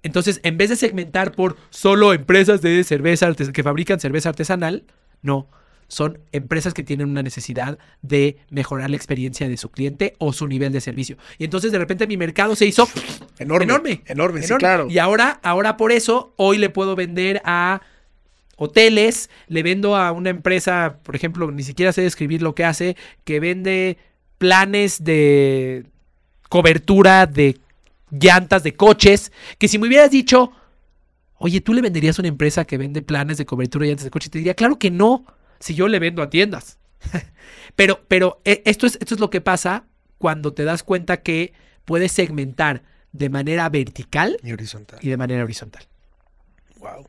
entonces, 0.03 0.39
en 0.43 0.57
vez 0.57 0.69
de 0.69 0.75
segmentar 0.75 1.31
por 1.31 1.57
solo 1.69 2.13
empresas 2.13 2.61
de 2.61 2.83
cerveza 2.83 3.33
que 3.33 3.63
fabrican 3.63 3.99
cerveza 3.99 4.29
artesanal, 4.29 4.83
no. 5.21 5.47
Son 5.89 6.19
empresas 6.31 6.73
que 6.73 6.83
tienen 6.83 7.09
una 7.09 7.21
necesidad 7.23 7.77
de 8.01 8.37
mejorar 8.49 8.89
la 8.89 8.95
experiencia 8.95 9.49
de 9.49 9.57
su 9.57 9.69
cliente 9.69 10.13
o 10.19 10.31
su 10.31 10.47
nivel 10.47 10.71
de 10.71 10.79
servicio. 10.79 11.17
Y 11.37 11.43
entonces 11.43 11.71
de 11.73 11.79
repente 11.79 12.07
mi 12.07 12.15
mercado 12.15 12.55
se 12.55 12.65
hizo 12.65 12.87
Enorme. 13.39 13.65
enorme. 13.65 14.01
Enorme, 14.05 14.39
sí, 14.41 14.45
enorme. 14.45 14.59
claro. 14.59 14.87
Y 14.89 14.99
ahora, 14.99 15.39
ahora 15.43 15.75
por 15.75 15.91
eso, 15.91 16.31
hoy 16.37 16.57
le 16.59 16.69
puedo 16.69 16.95
vender 16.95 17.41
a 17.43 17.81
hoteles, 18.55 19.29
le 19.47 19.63
vendo 19.63 19.95
a 19.95 20.11
una 20.11 20.29
empresa, 20.29 20.99
por 21.03 21.15
ejemplo, 21.15 21.51
ni 21.51 21.63
siquiera 21.63 21.91
sé 21.91 22.01
describir 22.03 22.41
lo 22.41 22.55
que 22.55 22.63
hace, 22.65 22.95
que 23.23 23.39
vende 23.39 23.97
planes 24.37 25.03
de 25.03 25.85
cobertura 26.49 27.25
de 27.25 27.57
llantas 28.11 28.63
de 28.63 28.73
coches, 28.75 29.31
que 29.57 29.67
si 29.67 29.77
me 29.79 29.87
hubieras 29.87 30.11
dicho, 30.11 30.51
oye, 31.37 31.61
¿tú 31.61 31.73
le 31.73 31.81
venderías 31.81 32.19
a 32.19 32.21
una 32.21 32.29
empresa 32.29 32.65
que 32.65 32.77
vende 32.77 33.01
planes 33.01 33.37
de 33.37 33.45
cobertura 33.45 33.83
de 33.83 33.89
llantas 33.91 34.05
de 34.05 34.11
coches? 34.11 34.29
Te 34.31 34.39
diría, 34.39 34.53
claro 34.55 34.77
que 34.77 34.91
no, 34.91 35.25
si 35.59 35.75
yo 35.75 35.87
le 35.87 35.99
vendo 35.99 36.21
a 36.21 36.29
tiendas. 36.29 36.77
pero, 37.75 38.03
pero 38.07 38.41
eh, 38.45 38.61
esto 38.65 38.85
es, 38.85 38.97
esto 39.01 39.15
es 39.15 39.19
lo 39.19 39.29
que 39.29 39.41
pasa 39.41 39.85
cuando 40.17 40.53
te 40.53 40.63
das 40.63 40.83
cuenta 40.83 41.21
que 41.21 41.53
puedes 41.85 42.11
segmentar 42.11 42.83
de 43.11 43.29
manera 43.29 43.67
vertical 43.69 44.37
Y 44.43 44.51
horizontal. 44.51 44.99
y 45.01 45.09
de 45.09 45.17
manera 45.17 45.43
horizontal. 45.43 45.85
Wow. 46.77 47.07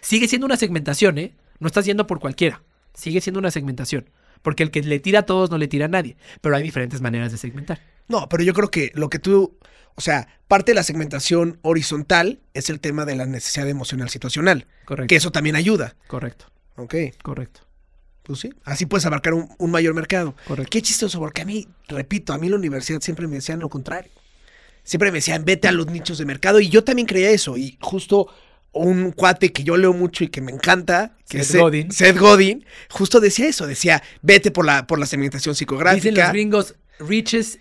Sigue 0.00 0.28
siendo 0.28 0.46
una 0.46 0.56
segmentación, 0.56 1.18
¿eh? 1.18 1.34
No 1.60 1.66
estás 1.68 1.84
yendo 1.84 2.06
por 2.06 2.18
cualquiera. 2.18 2.62
Sigue 2.94 3.20
siendo 3.20 3.38
una 3.38 3.50
segmentación. 3.50 4.10
Porque 4.42 4.64
el 4.64 4.70
que 4.72 4.82
le 4.82 4.98
tira 4.98 5.20
a 5.20 5.26
todos 5.26 5.50
no 5.50 5.58
le 5.58 5.68
tira 5.68 5.84
a 5.84 5.88
nadie. 5.88 6.16
Pero 6.40 6.56
hay 6.56 6.62
diferentes 6.64 7.00
maneras 7.00 7.30
de 7.30 7.38
segmentar. 7.38 7.80
No, 8.08 8.28
pero 8.28 8.42
yo 8.42 8.52
creo 8.52 8.70
que 8.70 8.90
lo 8.94 9.08
que 9.08 9.20
tú, 9.20 9.56
o 9.94 10.00
sea, 10.00 10.26
parte 10.48 10.72
de 10.72 10.74
la 10.74 10.82
segmentación 10.82 11.58
horizontal 11.62 12.40
es 12.52 12.68
el 12.68 12.80
tema 12.80 13.04
de 13.04 13.14
la 13.14 13.26
necesidad 13.26 13.68
emocional 13.68 14.10
situacional, 14.10 14.66
Correcto. 14.84 15.06
que 15.08 15.16
eso 15.16 15.30
también 15.30 15.54
ayuda. 15.54 15.94
Correcto. 16.08 16.46
Ok, 16.76 16.94
Correcto. 17.22 17.60
pues 18.22 18.40
sí, 18.40 18.50
así 18.64 18.86
puedes 18.86 19.04
abarcar 19.06 19.34
un, 19.34 19.48
un 19.58 19.70
mayor 19.70 19.94
mercado. 19.94 20.34
Correcto. 20.46 20.70
Qué 20.70 20.82
chistoso, 20.82 21.18
porque 21.18 21.42
a 21.42 21.44
mí, 21.44 21.68
repito, 21.88 22.32
a 22.32 22.38
mí 22.38 22.46
en 22.46 22.52
la 22.52 22.58
universidad 22.58 23.00
siempre 23.00 23.26
me 23.26 23.36
decían 23.36 23.58
lo 23.60 23.68
contrario. 23.68 24.10
Siempre 24.84 25.10
me 25.12 25.18
decían, 25.18 25.44
vete 25.44 25.68
a 25.68 25.72
los 25.72 25.86
nichos 25.86 26.18
de 26.18 26.24
mercado, 26.24 26.60
y 26.60 26.68
yo 26.68 26.82
también 26.82 27.06
creía 27.06 27.30
eso, 27.30 27.56
y 27.56 27.78
justo 27.80 28.28
un 28.72 29.12
cuate 29.12 29.52
que 29.52 29.64
yo 29.64 29.76
leo 29.76 29.92
mucho 29.92 30.24
y 30.24 30.28
que 30.28 30.40
me 30.40 30.50
encanta, 30.50 31.14
que 31.28 31.44
Seth 31.44 31.54
es 31.56 31.60
Godin. 31.60 31.92
Seth 31.92 32.18
Godin, 32.18 32.64
justo 32.90 33.20
decía 33.20 33.46
eso, 33.46 33.66
decía, 33.66 34.02
vete 34.22 34.50
por 34.50 34.64
la, 34.64 34.86
por 34.86 34.98
la 34.98 35.06
segmentación 35.06 35.52
Dicen 35.52 35.52
los 35.52 35.58
psicográfica. 35.58 36.30
gringos, 36.32 36.74
riches, 36.98 37.58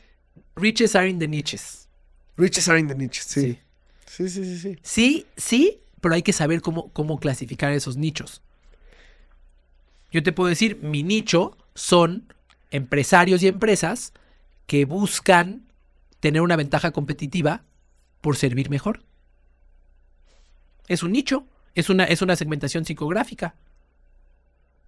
riches 0.55 0.95
are 0.95 1.07
in 1.09 1.19
the 1.19 1.27
niches. 1.27 1.87
Riches 2.37 2.67
are 2.69 2.79
in 2.79 2.87
the 2.87 2.95
niches, 2.95 3.25
sí. 3.25 3.41
Sí. 3.41 3.59
Sí, 4.07 4.29
sí, 4.29 4.43
sí, 4.45 4.57
sí. 4.59 4.77
Sí, 4.81 5.25
sí, 5.37 5.79
pero 6.01 6.15
hay 6.15 6.21
que 6.23 6.33
saber 6.33 6.61
cómo, 6.61 6.91
cómo 6.91 7.19
clasificar 7.19 7.71
esos 7.71 7.97
nichos. 7.97 8.41
Yo 10.11 10.23
te 10.23 10.31
puedo 10.31 10.49
decir, 10.49 10.79
mi 10.81 11.03
nicho 11.03 11.57
son 11.73 12.33
empresarios 12.69 13.41
y 13.43 13.47
empresas 13.47 14.13
que 14.67 14.85
buscan 14.85 15.63
tener 16.19 16.41
una 16.41 16.55
ventaja 16.55 16.91
competitiva 16.91 17.63
por 18.21 18.35
servir 18.37 18.69
mejor. 18.69 19.01
Es 20.87 21.03
un 21.03 21.11
nicho, 21.11 21.45
es 21.75 21.89
una, 21.89 22.03
es 22.03 22.21
una 22.21 22.35
segmentación 22.35 22.85
psicográfica. 22.85 23.55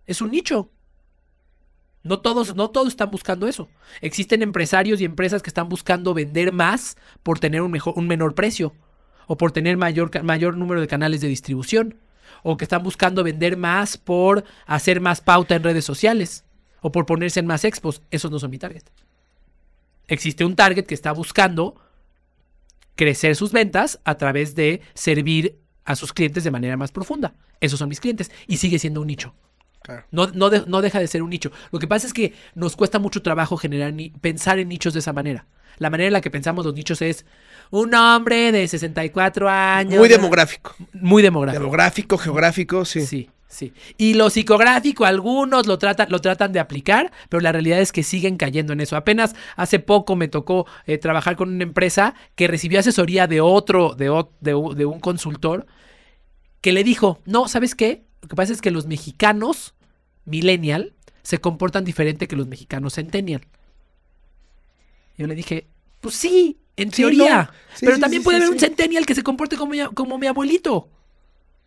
Es 0.05 0.21
un 0.21 0.32
nicho. 0.32 0.69
No 2.03 2.19
todos, 2.19 2.55
no 2.55 2.69
todos 2.69 2.89
están 2.89 3.09
buscando 3.09 3.47
eso. 3.47 3.69
Existen 4.01 4.41
empresarios 4.41 4.99
y 4.99 5.05
empresas 5.05 5.41
que 5.41 5.49
están 5.49 5.69
buscando 5.69 6.13
vender 6.13 6.51
más 6.51 6.97
por 7.24 7.39
tener 7.39 7.61
un, 7.61 7.71
mejor, 7.71 7.93
un 7.95 8.07
menor 8.07 8.36
precio 8.36 8.74
o 9.28 9.38
por 9.38 9.53
tener 9.53 9.78
mayor, 9.78 10.24
mayor 10.24 10.57
número 10.57 10.82
de 10.82 10.88
canales 10.88 11.21
de 11.21 11.30
distribución, 11.30 11.95
o 12.44 12.58
que 12.58 12.66
están 12.66 12.84
buscando 12.84 13.24
vender 13.24 13.58
más 13.58 13.98
por 13.98 14.44
hacer 14.66 15.00
más 15.02 15.22
pauta 15.22 15.56
en 15.56 15.64
redes 15.64 15.86
sociales, 15.86 16.44
o 16.82 16.91
por 16.91 17.06
ponerse 17.06 17.39
en 17.39 17.48
más 17.48 17.64
expos. 17.66 18.02
Esos 18.12 18.30
no 18.30 18.39
son 18.39 18.52
mi 18.52 18.58
target. 18.60 18.84
Existe 20.08 20.44
un 20.46 20.56
target 20.56 20.86
que 20.86 20.94
está 20.94 21.12
buscando 21.14 21.76
crecer 22.96 23.36
sus 23.36 23.52
ventas 23.52 24.00
a 24.04 24.16
través 24.16 24.56
de 24.56 24.82
servir 24.94 25.60
a 25.86 25.96
sus 25.96 26.14
clientes 26.14 26.44
de 26.44 26.52
manera 26.52 26.78
más 26.78 26.91
profunda. 26.91 27.34
Esos 27.60 27.80
son 27.80 27.89
mis 27.89 28.00
clientes 28.00 28.32
y 28.48 28.58
sigue 28.58 28.80
siendo 28.80 29.02
un 29.02 29.08
nicho. 29.08 29.34
Claro. 29.82 30.06
No, 30.12 30.28
no, 30.28 30.50
de- 30.50 30.64
no 30.68 30.82
deja 30.82 31.00
de 31.00 31.08
ser 31.08 31.24
un 31.24 31.30
nicho. 31.30 31.52
Lo 31.72 31.80
que 31.80 31.88
pasa 31.88 32.08
es 32.08 32.14
que 32.14 32.34
nos 32.56 32.76
cuesta 32.76 33.00
mucho 33.00 33.22
trabajo 33.22 33.58
generar 33.58 33.94
ni- 33.94 34.10
pensar 34.12 34.60
en 34.60 34.70
nichos 34.70 34.94
de 34.94 35.00
esa 35.00 35.12
manera. 35.14 35.46
La 35.78 35.89
manera 35.89 36.07
en 36.07 36.13
la 36.13 36.21
que 36.21 36.32
pensamos 36.32 36.65
los 36.65 36.74
nichos 36.74 37.01
es 37.01 37.26
un 37.71 37.93
hombre 37.95 38.51
de 38.51 38.67
64 38.67 39.49
años. 39.49 39.99
Muy 39.99 40.09
demográfico. 40.09 40.76
Muy 40.93 41.24
demográfico. 41.24 41.61
Demográfico, 41.61 42.17
geográfico, 42.17 42.86
sí. 42.86 43.05
Sí, 43.05 43.30
sí. 43.47 43.74
Y 43.97 44.13
lo 44.13 44.30
psicográfico, 44.30 45.05
algunos 45.05 45.65
lo 45.65 45.78
tratan, 45.78 46.07
lo 46.09 46.19
tratan 46.19 46.53
de 46.53 46.59
aplicar, 46.59 47.11
pero 47.30 47.41
la 47.41 47.51
realidad 47.51 47.80
es 47.80 47.91
que 47.91 48.03
siguen 48.03 48.38
cayendo 48.38 48.74
en 48.74 48.82
eso. 48.82 48.95
Apenas 48.95 49.36
hace 49.55 49.80
poco 49.80 50.15
me 50.15 50.28
tocó 50.28 50.67
eh, 50.86 50.97
trabajar 50.97 51.36
con 51.36 51.49
una 51.49 51.63
empresa 51.63 52.13
que 52.36 52.47
recibió 52.47 52.80
asesoría 52.80 53.28
de 53.28 53.41
otro, 53.41 53.95
de, 53.95 54.05
de 54.41 54.51
de 54.76 54.86
un 54.86 54.99
consultor, 54.99 55.65
que 56.61 56.74
le 56.74 56.84
dijo, 56.84 57.19
no, 57.26 57.47
¿sabes 57.47 57.76
qué? 57.76 58.03
Lo 58.21 58.30
que 58.30 58.36
pasa 58.36 58.53
es 58.53 58.61
que 58.61 58.71
los 58.71 58.88
mexicanos 58.88 59.74
millennial 60.26 60.93
se 61.24 61.39
comportan 61.39 61.86
diferente 61.86 62.28
que 62.28 62.36
los 62.36 62.47
mexicanos 62.47 62.93
centennial. 62.93 63.41
Yo 65.18 65.28
le 65.28 65.36
dije, 65.36 65.68
pues 66.01 66.16
sí, 66.16 66.57
en 66.76 66.91
Sí, 66.91 66.97
teoría. 67.03 67.43
no. 67.43 67.49
Sí, 67.76 67.86
pero 67.86 67.95
sí, 67.95 68.01
también 68.01 68.24
puede 68.24 68.38
haber 68.38 68.49
un 68.49 68.59
centennial 68.59 69.05
que 69.05 69.16
se 69.16 69.24
comporte 69.24 69.57
como 69.57 69.72
mi, 69.72 69.80
como 69.93 70.18
mi 70.18 70.28
abuelito. 70.28 70.89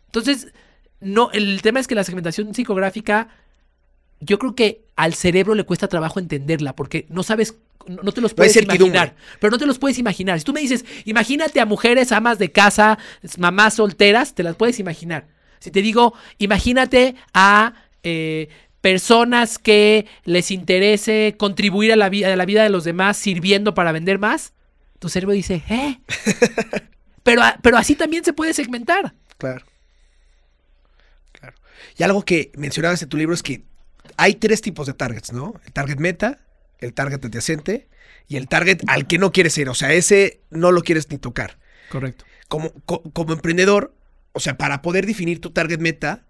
Entonces, 0.07 0.49
no, 1.01 1.31
el 1.33 1.61
tema 1.63 1.81
es 1.81 1.87
que 1.87 1.95
la 1.95 2.05
segmentación 2.05 2.55
psicográfica, 2.55 3.29
yo 4.21 4.39
creo 4.39 4.55
que 4.55 4.85
al 4.97 5.15
cerebro 5.15 5.55
le 5.55 5.65
cuesta 5.65 5.89
trabajo 5.89 6.19
entenderla, 6.21 6.75
porque 6.75 7.07
no 7.11 7.23
sabes, 7.23 7.57
no, 7.87 8.03
no 8.03 8.13
te 8.13 8.21
los 8.21 8.33
No 8.33 8.37
puedes 8.37 8.53
certidumbre. 8.55 8.87
imaginar. 8.99 9.17
Pero 9.41 9.51
no 9.51 9.59
te 9.59 9.67
los 9.67 9.79
puedes 9.79 9.99
imaginar. 9.99 10.39
Si 10.39 10.45
tú 10.45 10.53
me 10.53 10.61
dices, 10.61 10.85
imagínate 11.05 11.61
a 11.61 11.67
mujeres 11.67 12.13
amas 12.13 12.39
de 12.39 12.51
casa, 12.51 12.99
mamás 13.39 13.75
solteras, 13.75 14.35
te 14.35 14.43
las 14.43 14.57
puedes 14.57 14.79
imaginar. 14.81 15.29
Si 15.59 15.71
te 15.71 15.83
digo, 15.83 16.15
imagínate 16.39 17.15
a 17.35 17.75
eh, 18.03 18.49
personas 18.87 19.59
que 19.59 20.07
les 20.25 20.53
interese 20.53 21.35
contribuir 21.37 21.93
a 21.93 21.97
la, 21.97 22.09
vida, 22.09 22.33
a 22.33 22.37
la 22.37 22.45
vida 22.45 22.63
de 22.63 22.69
los 22.71 22.85
demás 22.85 23.17
sirviendo 23.17 23.75
para 23.75 23.91
vender 23.91 24.21
más, 24.21 24.53
tu 25.01 25.09
cerebro 25.09 25.35
dice, 25.35 25.61
¿eh? 25.69 25.99
pero, 27.25 27.43
pero 27.63 27.79
así 27.79 27.97
también 27.97 28.23
se 28.25 28.33
puede 28.33 28.55
segmentar. 28.55 29.13
Claro. 29.39 29.65
Claro. 31.33 31.57
Y 31.99 32.05
algo 32.05 32.25
que 32.25 32.53
mencionabas 32.55 33.03
en 33.03 33.09
tu 33.09 33.17
libro 33.17 33.35
es 33.35 33.43
que 33.43 33.65
hay 34.17 34.37
tres 34.37 34.61
tipos 34.61 34.87
de 34.87 34.93
targets, 34.95 35.33
¿no? 35.33 35.55
El 35.65 35.73
target 35.73 35.99
meta, 35.99 36.39
el 36.79 36.95
target 36.95 37.25
adyacente 37.25 37.89
y 38.29 38.37
el 38.37 38.47
target 38.47 38.83
al 38.87 39.09
que 39.09 39.19
no 39.19 39.33
quieres 39.33 39.59
ir. 39.59 39.69
O 39.69 39.75
sea, 39.75 39.93
ese 39.95 40.43
no 40.51 40.71
lo 40.71 40.83
quieres 40.83 41.11
ni 41.11 41.19
tocar. 41.19 41.59
Correcto. 41.91 42.25
Como, 42.47 42.71
co- 42.85 43.03
como 43.13 43.33
emprendedor, 43.33 43.93
o 44.31 44.39
sea, 44.39 44.57
para 44.57 44.81
poder 44.81 45.07
definir 45.07 45.41
tu 45.41 45.51
target 45.51 45.81
meta, 45.81 46.23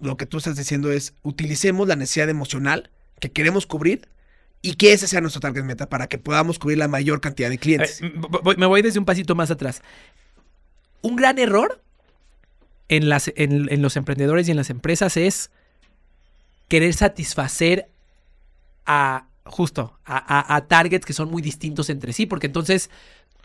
lo 0.00 0.16
que 0.16 0.26
tú 0.26 0.38
estás 0.38 0.56
diciendo 0.56 0.90
es 0.92 1.14
utilicemos 1.22 1.88
la 1.88 1.96
necesidad 1.96 2.28
emocional 2.28 2.90
que 3.20 3.30
queremos 3.32 3.66
cubrir 3.66 4.08
y 4.62 4.74
que 4.74 4.92
ese 4.92 5.06
sea 5.08 5.20
nuestro 5.20 5.40
target 5.40 5.64
meta 5.64 5.88
para 5.88 6.08
que 6.08 6.18
podamos 6.18 6.58
cubrir 6.58 6.78
la 6.78 6.88
mayor 6.88 7.20
cantidad 7.20 7.48
de 7.50 7.58
clientes. 7.58 8.00
Eh, 8.02 8.12
voy- 8.16 8.56
me 8.56 8.66
voy 8.66 8.82
desde 8.82 8.98
un 8.98 9.04
pasito 9.04 9.34
más 9.34 9.50
atrás. 9.50 9.82
Un 11.02 11.16
gran 11.16 11.38
error 11.38 11.80
en, 12.88 13.08
las, 13.08 13.30
en, 13.36 13.72
en 13.72 13.82
los 13.82 13.96
emprendedores 13.96 14.48
y 14.48 14.50
en 14.52 14.56
las 14.56 14.70
empresas 14.70 15.16
es 15.16 15.50
querer 16.68 16.92
satisfacer 16.94 17.88
a 18.86 19.26
justo 19.44 19.98
a, 20.04 20.16
a- 20.18 20.56
a 20.56 20.66
targets 20.66 21.06
que 21.06 21.12
son 21.12 21.30
muy 21.30 21.40
distintos 21.42 21.88
entre 21.90 22.12
sí, 22.12 22.26
porque 22.26 22.46
entonces 22.46 22.90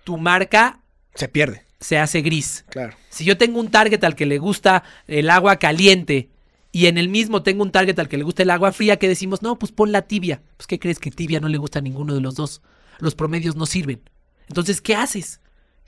tu 0.04 0.18
marca 0.18 0.80
Se 1.16 1.28
pierde, 1.30 1.64
se 1.80 1.98
hace 1.98 2.22
gris. 2.22 2.66
claro. 2.70 2.96
Si 3.10 3.24
yo 3.24 3.38
tengo 3.38 3.60
un 3.60 3.72
target 3.72 4.04
al 4.04 4.16
que 4.16 4.26
le 4.26 4.38
gusta 4.40 4.84
el 5.08 5.30
agua 5.30 5.58
caliente 5.58 6.30
y 6.76 6.88
en 6.88 6.98
el 6.98 7.08
mismo 7.08 7.44
tengo 7.44 7.62
un 7.62 7.72
target 7.72 8.00
al 8.00 8.10
que 8.10 8.18
le 8.18 8.24
gusta 8.24 8.42
el 8.42 8.50
agua 8.50 8.72
fría, 8.72 8.98
que 8.98 9.08
decimos, 9.08 9.44
no, 9.44 9.60
pues 9.60 9.72
pon 9.72 9.92
la 9.92 10.02
tibia. 10.02 10.42
Pues, 10.58 10.66
¿qué 10.66 10.80
crees 10.80 10.98
que 10.98 11.12
tibia 11.12 11.40
no 11.40 11.48
le 11.48 11.60
gusta 11.60 11.78
a 11.78 11.82
ninguno 11.84 12.16
de 12.16 12.20
los 12.20 12.34
dos? 12.34 12.64
Los 12.98 13.14
promedios 13.14 13.56
no 13.56 13.68
sirven. 13.68 14.02
Entonces, 14.48 14.82
¿qué 14.82 14.96
haces? 14.96 15.40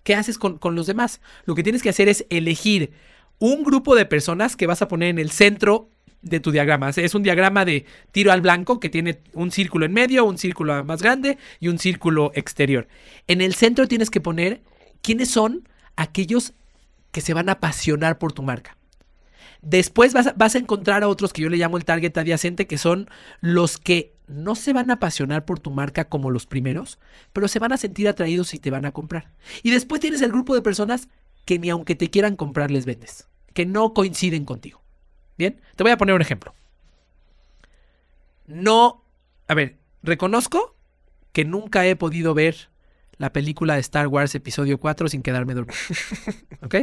¿Qué 0.03 0.13
haces 0.13 0.37
con, 0.37 0.59
con 0.59 0.75
los 0.75 0.85
demás? 0.85 1.21
Lo 1.45 1.55
que 1.55 1.63
tienes 1.63 1.81
que 1.81 1.89
hacer 1.89 2.07
es 2.07 2.27
elegir 2.29 2.91
un 3.39 3.63
grupo 3.63 3.95
de 3.95 4.05
personas 4.05 4.55
que 4.55 4.67
vas 4.67 4.83
a 4.83 4.87
poner 4.87 5.09
en 5.09 5.17
el 5.17 5.31
centro 5.31 5.89
de 6.21 6.39
tu 6.39 6.51
diagrama. 6.51 6.91
Es 6.91 7.15
un 7.15 7.23
diagrama 7.23 7.65
de 7.65 7.87
tiro 8.11 8.31
al 8.31 8.41
blanco 8.41 8.79
que 8.79 8.89
tiene 8.89 9.21
un 9.33 9.49
círculo 9.49 9.87
en 9.87 9.93
medio, 9.93 10.23
un 10.23 10.37
círculo 10.37 10.85
más 10.85 11.01
grande 11.01 11.39
y 11.59 11.67
un 11.67 11.79
círculo 11.79 12.31
exterior. 12.35 12.87
En 13.25 13.41
el 13.41 13.55
centro 13.55 13.87
tienes 13.87 14.11
que 14.11 14.21
poner 14.21 14.61
quiénes 15.01 15.31
son 15.31 15.67
aquellos 15.95 16.53
que 17.11 17.21
se 17.21 17.33
van 17.33 17.49
a 17.49 17.53
apasionar 17.53 18.19
por 18.19 18.33
tu 18.33 18.43
marca. 18.43 18.77
Después 19.65 20.13
vas 20.13 20.27
a, 20.27 20.33
vas 20.33 20.53
a 20.53 20.59
encontrar 20.59 21.01
a 21.01 21.07
otros 21.07 21.33
que 21.33 21.41
yo 21.41 21.49
le 21.49 21.57
llamo 21.57 21.77
el 21.77 21.85
target 21.85 22.15
adyacente, 22.15 22.67
que 22.67 22.77
son 22.77 23.09
los 23.41 23.79
que 23.79 24.13
no 24.27 24.53
se 24.53 24.73
van 24.73 24.91
a 24.91 24.95
apasionar 24.95 25.43
por 25.43 25.59
tu 25.59 25.71
marca 25.71 26.05
como 26.05 26.29
los 26.29 26.45
primeros, 26.45 26.99
pero 27.33 27.47
se 27.47 27.57
van 27.57 27.73
a 27.73 27.77
sentir 27.77 28.07
atraídos 28.07 28.53
y 28.53 28.59
te 28.59 28.69
van 28.69 28.85
a 28.85 28.91
comprar. 28.91 29.31
Y 29.63 29.71
después 29.71 29.99
tienes 29.99 30.21
el 30.21 30.31
grupo 30.31 30.53
de 30.53 30.61
personas 30.61 31.09
que 31.45 31.57
ni 31.57 31.71
aunque 31.71 31.95
te 31.95 32.11
quieran 32.11 32.35
comprar 32.35 32.69
les 32.69 32.85
vendes, 32.85 33.27
que 33.53 33.65
no 33.65 33.95
coinciden 33.95 34.45
contigo. 34.45 34.83
Bien, 35.35 35.59
te 35.75 35.83
voy 35.83 35.91
a 35.91 35.97
poner 35.97 36.13
un 36.13 36.21
ejemplo. 36.21 36.53
No, 38.45 39.03
a 39.47 39.55
ver, 39.55 39.77
reconozco 40.03 40.75
que 41.31 41.43
nunca 41.43 41.87
he 41.87 41.95
podido 41.95 42.35
ver 42.35 42.69
la 43.17 43.33
película 43.33 43.73
de 43.73 43.79
Star 43.79 44.07
Wars 44.09 44.35
episodio 44.35 44.79
4 44.79 45.07
sin 45.07 45.23
quedarme 45.23 45.55
dormido. 45.55 45.79
¿Ok? 46.61 46.75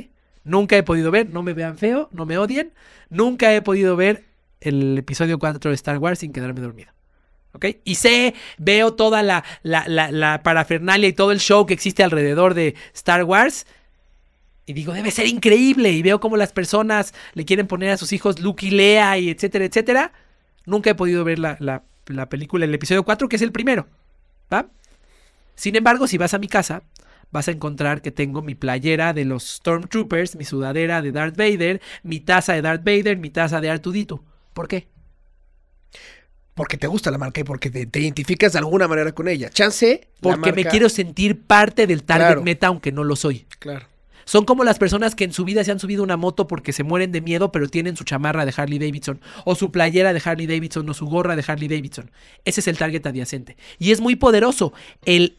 Nunca 0.45 0.76
he 0.76 0.82
podido 0.82 1.11
ver, 1.11 1.30
no 1.30 1.43
me 1.43 1.53
vean 1.53 1.78
feo, 1.78 2.09
no 2.12 2.26
me 2.26 2.38
odien. 2.38 2.72
Nunca 3.11 3.55
he 3.55 3.62
podido 3.62 3.97
ver 3.97 4.24
el 4.61 4.99
episodio 4.99 5.38
4 5.38 5.70
de 5.70 5.74
Star 5.74 5.99
Wars 5.99 6.20
sin 6.20 6.32
quedarme 6.32 6.61
dormido. 6.61 6.90
¿Ok? 7.53 7.66
Y 7.84 7.97
sé, 7.97 8.34
veo 8.59 8.95
toda 8.95 9.22
la, 9.22 9.45
la, 9.62 9.86
la, 9.86 10.43
parafernalia 10.43 11.09
y 11.09 11.12
todo 11.12 11.32
el 11.32 11.40
show 11.40 11.66
que 11.66 11.74
existe 11.74 12.03
alrededor 12.03 12.55
de 12.55 12.74
Star 12.95 13.24
Wars. 13.24 13.66
Y 14.64 14.72
digo, 14.72 14.95
debe 14.95 15.11
ser 15.11 15.26
increíble. 15.26 15.90
Y 15.93 16.03
veo 16.03 16.18
cómo 16.18 16.36
las 16.36 16.53
personas 16.53 17.12
le 17.34 17.45
quieren 17.45 17.66
poner 17.66 17.90
a 17.90 17.97
sus 17.97 18.12
hijos 18.12 18.40
Luke 18.40 18.66
y 18.66 18.70
Lea 18.70 19.18
y 19.18 19.28
etcétera, 19.28 19.66
etcétera. 19.66 20.12
Nunca 20.64 20.90
he 20.90 20.95
podido 20.95 21.24
ver 21.24 21.38
la, 21.38 21.57
la, 21.61 21.82
la 22.07 22.28
película, 22.28 22.64
el 22.64 22.74
episodio 22.74 23.03
4, 23.05 23.28
que 23.28 23.36
es 23.36 23.43
el 23.43 23.53
primero. 23.53 23.86
¿Va? 24.53 24.66
Sin 25.55 25.76
embargo, 25.76 26.07
si 26.07 26.18
vas 26.18 26.34
a 26.34 26.38
mi 26.38 26.49
casa, 26.49 26.82
vas 27.33 27.49
a 27.49 27.51
encontrar 27.51 28.03
que 28.03 28.12
tengo 28.12 28.43
mi 28.43 28.55
playera 28.55 29.12
de 29.12 29.24
los 29.24 29.43
Stormtroopers, 29.57 30.37
mi 30.37 30.45
sudadera 30.45 31.03
de 31.03 31.11
Darth 31.11 31.37
Vader, 31.37 31.80
mi 32.05 32.20
taza 32.20 32.53
de 32.53 32.62
Darth 32.62 32.85
Vader, 32.85 33.16
mi 33.16 33.30
taza 33.30 33.61
de 33.61 33.70
Artudito. 33.70 34.22
¿Por 34.53 34.68
qué? 34.68 34.87
Porque 36.55 36.76
te 36.76 36.87
gusta 36.87 37.11
la 37.11 37.16
marca 37.18 37.41
y 37.41 37.45
porque 37.45 37.70
te, 37.70 37.87
te 37.87 38.01
identificas 38.01 38.53
de 38.53 38.59
alguna 38.59 38.87
manera 38.87 39.12
con 39.12 39.26
ella. 39.26 39.49
Chance. 39.49 40.09
Porque 40.20 40.53
me 40.53 40.66
quiero 40.66 40.89
sentir 40.91 41.41
parte 41.41 41.87
del 41.87 42.05
target 42.05 42.26
Claro. 42.26 42.43
meta, 42.43 42.66
aunque 42.66 42.93
no 42.93 43.05
lo 43.05 43.16
soy. 43.16 43.47
Claro. 43.59 43.87
Son 44.25 44.45
como 44.45 44.64
las 44.64 44.79
personas 44.79 45.14
que 45.14 45.25
en 45.25 45.33
su 45.33 45.45
vida 45.45 45.64
se 45.64 45.73
han 45.73 45.81
subido 45.81 46.03
una 46.03 46.16
moto 46.16 46.47
porque 46.47 46.73
se 46.73 46.85
mueren 46.85 47.12
de 47.12 47.20
miedo, 47.20 47.53
pero 47.53 47.68
tienen 47.68 47.97
su 47.97 48.05
chamarra 48.05 48.45
de 48.45 48.55
Harley 48.57 48.79
Davidson, 48.79 49.20
o 49.45 49.55
su 49.55 49.70
playera 49.70 50.12
de 50.12 50.23
Harley 50.25 50.47
Davidson, 50.47 50.89
o 50.89 50.95
su 50.95 51.07
gorra 51.07 51.37
de 51.37 51.45
Harley 51.47 51.68
Davidson. 51.68 52.11
Ese 52.45 52.61
es 52.61 52.68
el 52.68 52.79
target 52.79 53.07
adyacente. 53.07 53.57
Y 53.79 53.93
es 53.93 54.01
muy 54.01 54.16
poderoso. 54.16 54.73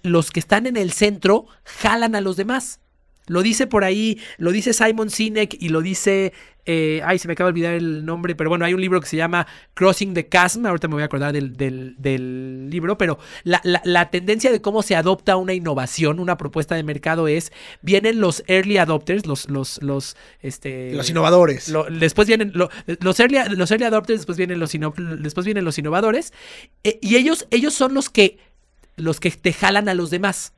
Los 0.04 0.32
que 0.32 0.40
están 0.40 0.68
en 0.68 0.78
el 0.78 0.92
centro 0.92 1.48
jalan 1.64 2.16
a 2.16 2.22
los 2.22 2.38
demás. 2.38 2.80
Lo 3.28 3.42
dice 3.42 3.68
por 3.68 3.84
ahí, 3.84 4.20
lo 4.38 4.52
dice 4.52 4.74
Simon 4.74 5.10
Sinek 5.10 5.56
y 5.62 5.70
lo 5.70 5.82
dice. 5.82 6.34
eh, 6.66 7.02
ay, 7.04 7.20
se 7.20 7.28
me 7.28 7.34
acaba 7.34 7.50
de 7.50 7.52
olvidar 7.52 7.74
el 7.74 8.06
nombre, 8.06 8.36
pero 8.36 8.50
bueno, 8.50 8.64
hay 8.64 8.74
un 8.74 8.80
libro 8.80 9.02
que 9.02 9.08
se 9.08 9.18
llama 9.18 9.46
Crossing 9.74 10.14
the 10.14 10.28
Chasm. 10.30 10.66
Ahorita 10.66 10.88
me 10.88 10.94
voy 10.94 11.04
a 11.04 11.08
acordar 11.08 11.34
del, 11.34 11.58
del- 11.58 11.96
del 11.98 12.70
libro, 12.70 12.98
pero 12.98 13.20
la, 13.44 13.60
la- 13.66 13.82
la 13.84 14.10
tendencia 14.10 14.50
de 14.50 14.62
cómo 14.62 14.82
se 14.82 14.96
adopta 14.96 15.36
una 15.36 15.54
innovación, 15.54 16.20
una 16.22 16.38
propuesta 16.38 16.76
de 16.76 16.84
mercado 16.84 17.28
es: 17.28 17.52
vienen 17.82 18.22
los 18.22 18.44
early 18.48 18.78
adopters, 18.78 19.26
los, 19.26 19.50
los, 19.50 19.82
los, 19.84 20.16
este, 20.42 20.94
Los 20.94 21.10
innovadores. 21.10 21.68
lo- 21.68 21.84
después 21.86 22.30
vienen 22.30 22.52
lo- 22.56 22.70
los, 23.02 23.20
early, 23.20 23.40
los 23.58 23.70
early 23.72 23.84
adopters, 23.86 24.20
después 24.20 24.38
vienen 24.38 24.60
los, 24.60 24.72
después 25.20 25.46
vienen 25.46 25.66
los 25.66 25.78
innovadores. 25.78 26.32
eh, 26.86 26.98
y 27.02 27.18
ellos, 27.18 27.46
ellos 27.52 27.74
son 27.74 27.94
los 27.94 28.10
que, 28.10 28.38
los 28.96 29.20
que 29.20 29.32
te 29.32 29.52
jalan 29.52 29.90
a 29.90 29.94
los 29.96 30.10
demás. 30.12 30.54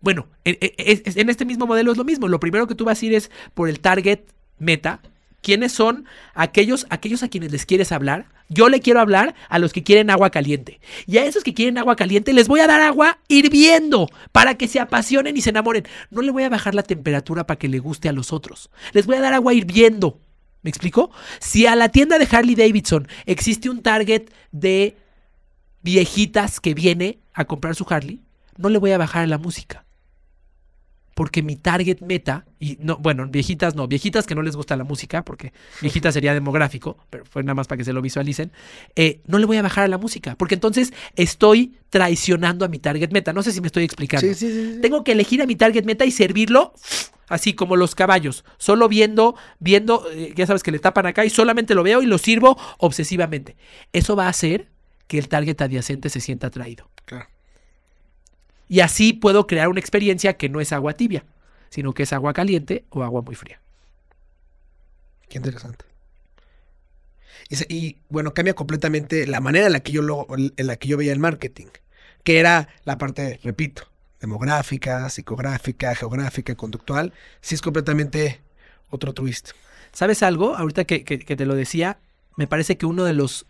Bueno, 0.00 0.26
en, 0.44 0.56
en- 0.60 1.02
en 1.04 1.28
este 1.30 1.44
mismo 1.44 1.66
modelo 1.66 1.92
es 1.92 1.98
lo 1.98 2.04
mismo. 2.04 2.28
Lo 2.28 2.40
primero 2.40 2.66
que 2.66 2.74
tú 2.74 2.84
vas 2.84 3.02
a 3.02 3.06
ir 3.06 3.14
es 3.14 3.30
por 3.54 3.68
el 3.68 3.80
target 3.80 4.20
meta. 4.58 5.00
¿Quiénes 5.42 5.72
son 5.72 6.04
aquellos, 6.34 6.86
aquellos 6.90 7.22
a 7.22 7.28
quienes 7.28 7.50
les 7.50 7.64
quieres 7.64 7.92
hablar? 7.92 8.26
Yo 8.50 8.68
le 8.68 8.80
quiero 8.80 9.00
hablar 9.00 9.34
a 9.48 9.58
los 9.58 9.72
que 9.72 9.82
quieren 9.82 10.10
agua 10.10 10.28
caliente. 10.30 10.80
Y 11.06 11.16
a 11.16 11.24
esos 11.24 11.44
que 11.44 11.54
quieren 11.54 11.78
agua 11.78 11.96
caliente 11.96 12.32
les 12.34 12.46
voy 12.46 12.60
a 12.60 12.66
dar 12.66 12.82
agua 12.82 13.18
hirviendo 13.28 14.08
para 14.32 14.56
que 14.56 14.68
se 14.68 14.80
apasionen 14.80 15.36
y 15.36 15.40
se 15.40 15.48
enamoren. 15.50 15.84
No 16.10 16.20
le 16.20 16.30
voy 16.30 16.42
a 16.42 16.50
bajar 16.50 16.74
la 16.74 16.82
temperatura 16.82 17.46
para 17.46 17.58
que 17.58 17.68
le 17.68 17.78
guste 17.78 18.08
a 18.08 18.12
los 18.12 18.32
otros. 18.34 18.70
Les 18.92 19.06
voy 19.06 19.16
a 19.16 19.20
dar 19.20 19.32
agua 19.32 19.54
hirviendo. 19.54 20.20
¿Me 20.62 20.68
explico? 20.68 21.10
Si 21.38 21.66
a 21.66 21.74
la 21.74 21.88
tienda 21.88 22.18
de 22.18 22.28
Harley 22.30 22.54
Davidson 22.54 23.08
existe 23.24 23.70
un 23.70 23.80
target 23.80 24.24
de 24.52 24.94
viejitas 25.82 26.60
que 26.60 26.74
viene 26.74 27.18
a 27.32 27.46
comprar 27.46 27.74
su 27.74 27.86
Harley, 27.88 28.20
no 28.58 28.68
le 28.68 28.78
voy 28.78 28.90
a 28.90 28.98
bajar 28.98 29.26
la 29.28 29.38
música. 29.38 29.86
Porque 31.20 31.42
mi 31.42 31.54
target 31.54 32.00
meta, 32.00 32.46
y 32.58 32.78
no, 32.80 32.96
bueno, 32.96 33.26
viejitas 33.28 33.74
no, 33.74 33.86
viejitas 33.86 34.26
que 34.26 34.34
no 34.34 34.40
les 34.40 34.56
gusta 34.56 34.74
la 34.74 34.84
música, 34.84 35.22
porque 35.22 35.52
viejitas 35.82 36.14
sería 36.14 36.32
demográfico, 36.32 36.96
pero 37.10 37.26
fue 37.26 37.42
nada 37.42 37.54
más 37.54 37.68
para 37.68 37.76
que 37.76 37.84
se 37.84 37.92
lo 37.92 38.00
visualicen, 38.00 38.52
eh, 38.96 39.20
no 39.26 39.36
le 39.36 39.44
voy 39.44 39.58
a 39.58 39.62
bajar 39.62 39.84
a 39.84 39.88
la 39.88 39.98
música, 39.98 40.34
porque 40.36 40.54
entonces 40.54 40.94
estoy 41.16 41.74
traicionando 41.90 42.64
a 42.64 42.68
mi 42.68 42.78
target 42.78 43.10
meta. 43.12 43.34
No 43.34 43.42
sé 43.42 43.52
si 43.52 43.60
me 43.60 43.66
estoy 43.66 43.84
explicando. 43.84 44.26
Sí, 44.26 44.32
sí, 44.32 44.50
sí, 44.50 44.74
sí. 44.76 44.80
Tengo 44.80 45.04
que 45.04 45.12
elegir 45.12 45.42
a 45.42 45.46
mi 45.46 45.56
target 45.56 45.84
meta 45.84 46.06
y 46.06 46.10
servirlo 46.10 46.72
así 47.28 47.52
como 47.52 47.76
los 47.76 47.94
caballos, 47.94 48.46
solo 48.56 48.88
viendo, 48.88 49.34
viendo, 49.58 50.10
eh, 50.12 50.32
ya 50.34 50.46
sabes 50.46 50.62
que 50.62 50.72
le 50.72 50.78
tapan 50.78 51.04
acá 51.04 51.26
y 51.26 51.28
solamente 51.28 51.74
lo 51.74 51.82
veo 51.82 52.00
y 52.00 52.06
lo 52.06 52.16
sirvo 52.16 52.56
obsesivamente. 52.78 53.56
Eso 53.92 54.16
va 54.16 54.24
a 54.24 54.30
hacer 54.30 54.70
que 55.06 55.18
el 55.18 55.28
target 55.28 55.60
adyacente 55.60 56.08
se 56.08 56.20
sienta 56.22 56.46
atraído. 56.46 56.88
Claro. 57.04 57.28
Y 58.70 58.80
así 58.80 59.12
puedo 59.12 59.48
crear 59.48 59.68
una 59.68 59.80
experiencia 59.80 60.38
que 60.38 60.48
no 60.48 60.60
es 60.60 60.72
agua 60.72 60.94
tibia, 60.94 61.24
sino 61.70 61.92
que 61.92 62.04
es 62.04 62.12
agua 62.12 62.32
caliente 62.32 62.84
o 62.90 63.02
agua 63.02 63.20
muy 63.20 63.34
fría. 63.34 63.60
Qué 65.28 65.38
interesante. 65.38 65.84
Y, 67.48 67.74
y, 67.74 67.98
bueno, 68.08 68.32
cambia 68.32 68.54
completamente 68.54 69.26
la 69.26 69.40
manera 69.40 69.66
en 69.66 69.72
la 69.72 69.80
que 69.80 69.90
yo 69.90 70.02
lo, 70.02 70.26
en 70.36 70.66
la 70.66 70.76
que 70.76 70.86
yo 70.86 70.96
veía 70.96 71.12
el 71.12 71.18
marketing, 71.18 71.66
que 72.22 72.38
era 72.38 72.68
la 72.84 72.96
parte, 72.96 73.40
repito, 73.42 73.88
demográfica, 74.20 75.10
psicográfica, 75.10 75.94
geográfica, 75.96 76.54
conductual. 76.54 77.12
Sí 77.40 77.56
es 77.56 77.62
completamente 77.62 78.40
otro 78.88 79.12
twist. 79.14 79.50
¿Sabes 79.92 80.22
algo? 80.22 80.54
Ahorita 80.56 80.84
que, 80.84 81.02
que- 81.02 81.18
que 81.18 81.34
te 81.36 81.44
lo 81.44 81.56
decía, 81.56 81.98
me 82.36 82.46
parece 82.46 82.78
que 82.78 82.86
uno 82.86 83.02
de 83.02 83.14
los 83.14 83.46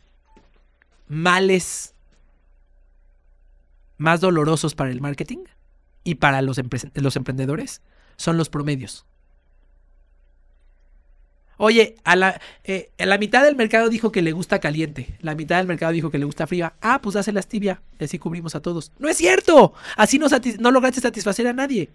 males 1.08 1.94
más 4.00 4.20
dolorosos 4.22 4.74
para 4.74 4.90
el 4.90 5.02
marketing 5.02 5.44
y 6.04 6.14
para 6.14 6.40
los, 6.40 6.58
empre- 6.58 6.90
los 6.94 7.16
emprendedores 7.16 7.82
son 8.16 8.38
los 8.38 8.48
promedios. 8.48 9.04
Oye, 11.58 11.96
a 12.04 12.16
la, 12.16 12.40
eh, 12.64 12.90
a 12.98 13.04
la 13.04 13.18
mitad 13.18 13.44
del 13.44 13.56
mercado 13.56 13.90
dijo 13.90 14.10
que 14.10 14.22
le 14.22 14.32
gusta 14.32 14.58
caliente, 14.58 15.14
la 15.20 15.34
mitad 15.34 15.58
del 15.58 15.66
mercado 15.66 15.92
dijo 15.92 16.10
que 16.10 16.18
le 16.18 16.24
gusta 16.24 16.46
fría. 16.46 16.72
Ah, 16.80 17.02
pues 17.02 17.14
las 17.30 17.46
tibia 17.46 17.82
y 17.98 18.04
así 18.04 18.18
cubrimos 18.18 18.54
a 18.54 18.62
todos. 18.62 18.90
No 18.98 19.10
es 19.10 19.18
cierto, 19.18 19.74
así 19.98 20.18
no, 20.18 20.28
no 20.58 20.70
lograste 20.70 21.02
satisfacer 21.02 21.46
a 21.46 21.52
nadie. 21.52 21.90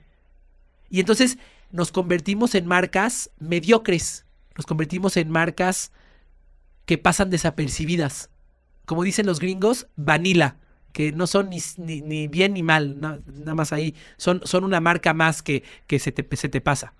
Y 0.91 0.99
entonces 0.99 1.39
nos 1.71 1.91
convertimos 1.91 2.53
en 2.53 2.67
marcas 2.67 3.31
mediocres, 3.39 4.25
nos 4.55 4.67
convertimos 4.67 5.17
en 5.17 5.31
marcas 5.31 5.91
que 6.85 6.99
pasan 6.99 7.31
desapercibidas. 7.31 8.29
Como 8.85 9.01
dicen 9.01 9.25
los 9.25 9.39
gringos, 9.39 9.87
vanilla, 9.95 10.57
que 10.95 11.11
no 11.11 11.27
son 11.27 11.49
ni, 11.49 11.59
ni- 11.77 12.29
bien 12.29 12.53
ni 12.53 12.63
mal, 12.63 13.01
na- 13.01 13.19
nada 13.27 13.53
más 13.53 13.73
ahí. 13.73 13.93
Son, 14.15 14.39
son 14.45 14.63
una 14.63 14.79
marca 14.79 15.13
más 15.13 15.43
que, 15.43 15.61
que 15.87 15.99
se, 15.99 16.13
te, 16.13 16.25
se 16.37 16.47
te 16.47 16.61
pasa. 16.61 16.93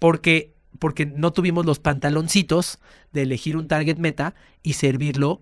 Porque, 0.00 0.54
porque 0.80 1.06
no 1.06 1.32
tuvimos 1.32 1.64
los 1.64 1.78
pantaloncitos 1.78 2.80
de 3.12 3.22
elegir 3.22 3.56
un 3.56 3.68
target 3.68 3.96
meta 3.98 4.34
y 4.64 4.72
servirlo 4.72 5.40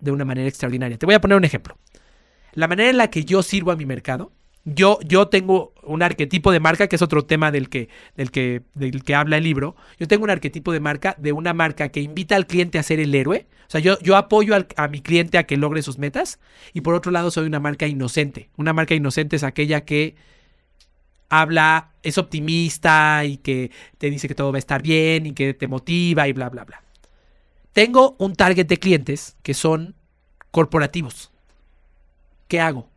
de 0.00 0.10
una 0.10 0.26
manera 0.26 0.46
extraordinaria. 0.46 0.98
Te 0.98 1.06
voy 1.06 1.14
a 1.14 1.20
poner 1.22 1.38
un 1.38 1.44
ejemplo. 1.44 1.78
La 2.52 2.68
manera 2.68 2.90
en 2.90 2.98
la 2.98 3.08
que 3.08 3.24
yo 3.24 3.42
sirvo 3.42 3.70
a 3.70 3.76
mi 3.76 3.86
mercado, 3.86 4.30
yo, 4.64 4.98
yo 5.02 5.28
tengo 5.28 5.74
un 5.82 6.02
arquetipo 6.02 6.50
de 6.50 6.60
marca, 6.60 6.88
que 6.88 6.96
es 6.96 7.02
otro 7.02 7.24
tema 7.24 7.50
del 7.50 7.68
que, 7.68 7.88
del, 8.16 8.30
que, 8.30 8.62
del 8.74 9.04
que 9.04 9.14
habla 9.14 9.36
el 9.36 9.44
libro. 9.44 9.76
Yo 9.98 10.08
tengo 10.08 10.24
un 10.24 10.30
arquetipo 10.30 10.72
de 10.72 10.80
marca, 10.80 11.14
de 11.18 11.32
una 11.32 11.52
marca 11.52 11.90
que 11.90 12.00
invita 12.00 12.36
al 12.36 12.46
cliente 12.46 12.78
a 12.78 12.82
ser 12.82 12.98
el 13.00 13.14
héroe. 13.14 13.46
O 13.66 13.70
sea, 13.70 13.80
yo, 13.80 13.98
yo 14.00 14.16
apoyo 14.16 14.54
a 14.76 14.88
mi 14.88 15.00
cliente 15.00 15.36
a 15.36 15.44
que 15.44 15.56
logre 15.56 15.82
sus 15.82 15.98
metas. 15.98 16.38
Y 16.72 16.80
por 16.80 16.94
otro 16.94 17.12
lado, 17.12 17.30
soy 17.30 17.46
una 17.46 17.60
marca 17.60 17.86
inocente. 17.86 18.48
Una 18.56 18.72
marca 18.72 18.94
inocente 18.94 19.36
es 19.36 19.42
aquella 19.42 19.84
que 19.84 20.14
habla, 21.28 21.90
es 22.02 22.16
optimista 22.16 23.24
y 23.24 23.36
que 23.38 23.70
te 23.98 24.08
dice 24.08 24.28
que 24.28 24.34
todo 24.34 24.50
va 24.50 24.56
a 24.56 24.60
estar 24.60 24.82
bien 24.82 25.26
y 25.26 25.32
que 25.32 25.52
te 25.52 25.68
motiva 25.68 26.26
y 26.26 26.32
bla, 26.32 26.48
bla, 26.48 26.64
bla. 26.64 26.82
Tengo 27.72 28.16
un 28.18 28.34
target 28.34 28.66
de 28.66 28.78
clientes 28.78 29.36
que 29.42 29.52
son 29.52 29.94
corporativos. 30.52 31.32
¿Qué 32.48 32.60
hago? 32.60 32.93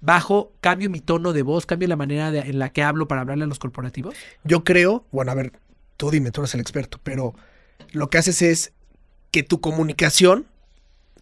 Bajo, 0.00 0.52
cambio 0.60 0.88
mi 0.88 1.00
tono 1.00 1.32
de 1.32 1.42
voz, 1.42 1.66
cambio 1.66 1.86
la 1.88 1.96
manera 1.96 2.30
de- 2.30 2.40
en 2.40 2.58
la 2.58 2.70
que 2.70 2.82
hablo 2.82 3.06
para 3.06 3.20
hablarle 3.20 3.44
a 3.44 3.46
los 3.46 3.58
corporativos. 3.58 4.14
Yo 4.44 4.64
creo, 4.64 5.04
bueno, 5.12 5.30
a 5.30 5.34
ver, 5.34 5.52
tú 5.96 6.10
dime, 6.10 6.30
tú 6.30 6.40
eres 6.40 6.54
el 6.54 6.60
experto, 6.60 6.98
pero 7.02 7.34
lo 7.92 8.08
que 8.08 8.18
haces 8.18 8.40
es 8.42 8.72
que 9.30 9.42
tu 9.42 9.60
comunicación, 9.60 10.46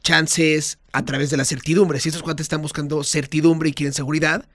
chances 0.02 0.78
a 0.92 1.04
través 1.04 1.30
de 1.30 1.36
la 1.36 1.44
certidumbre. 1.44 1.98
Si 2.00 2.08
estos 2.08 2.22
cuates 2.22 2.44
están 2.44 2.62
buscando 2.62 3.02
certidumbre 3.02 3.68
y 3.68 3.72
quieren 3.72 3.92
seguridad, 3.92 4.46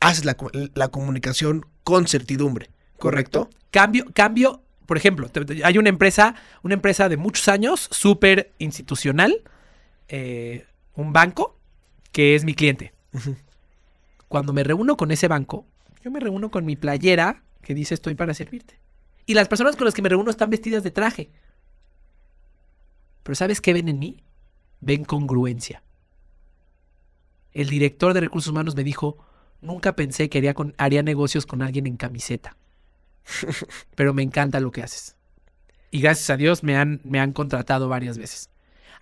haces 0.00 0.24
la, 0.24 0.34
co- 0.34 0.50
la 0.74 0.88
comunicación 0.88 1.66
con 1.84 2.06
certidumbre, 2.08 2.70
¿correcto? 2.98 3.50
Cambio, 3.70 4.06
cambio, 4.14 4.62
por 4.86 4.96
ejemplo, 4.96 5.28
te- 5.28 5.44
te- 5.44 5.64
hay 5.64 5.76
una 5.78 5.90
empresa, 5.90 6.34
una 6.62 6.74
empresa 6.74 7.08
de 7.10 7.16
muchos 7.18 7.46
años, 7.48 7.88
súper 7.90 8.52
institucional, 8.58 9.42
eh, 10.08 10.64
un 10.94 11.12
banco, 11.12 11.58
que 12.10 12.34
es 12.34 12.44
mi 12.44 12.54
cliente. 12.54 12.94
Ujú. 13.12 13.36
Cuando 14.28 14.52
me 14.52 14.64
reúno 14.64 14.96
con 14.96 15.10
ese 15.10 15.28
banco, 15.28 15.66
yo 16.02 16.10
me 16.10 16.20
reúno 16.20 16.50
con 16.50 16.64
mi 16.64 16.76
playera 16.76 17.42
que 17.62 17.74
dice 17.74 17.94
estoy 17.94 18.14
para 18.14 18.34
servirte. 18.34 18.78
Y 19.26 19.34
las 19.34 19.48
personas 19.48 19.76
con 19.76 19.84
las 19.84 19.94
que 19.94 20.02
me 20.02 20.08
reúno 20.08 20.30
están 20.30 20.50
vestidas 20.50 20.82
de 20.82 20.90
traje. 20.90 21.30
Pero 23.22 23.34
¿sabes 23.34 23.60
qué 23.60 23.72
ven 23.72 23.88
en 23.88 23.98
mí? 23.98 24.22
Ven 24.80 25.04
congruencia. 25.04 25.82
El 27.52 27.68
director 27.68 28.14
de 28.14 28.20
recursos 28.20 28.52
humanos 28.52 28.76
me 28.76 28.84
dijo, 28.84 29.16
nunca 29.60 29.96
pensé 29.96 30.28
que 30.28 30.38
haría, 30.38 30.54
con- 30.54 30.74
haría 30.78 31.02
negocios 31.02 31.46
con 31.46 31.62
alguien 31.62 31.86
en 31.86 31.96
camiseta. 31.96 32.56
Pero 33.96 34.14
me 34.14 34.22
encanta 34.22 34.60
lo 34.60 34.70
que 34.70 34.82
haces. 34.82 35.16
Y 35.90 36.00
gracias 36.00 36.30
a 36.30 36.36
Dios 36.36 36.62
me 36.62 36.76
han, 36.76 37.00
me 37.04 37.18
han 37.18 37.32
contratado 37.32 37.88
varias 37.88 38.18
veces. 38.18 38.50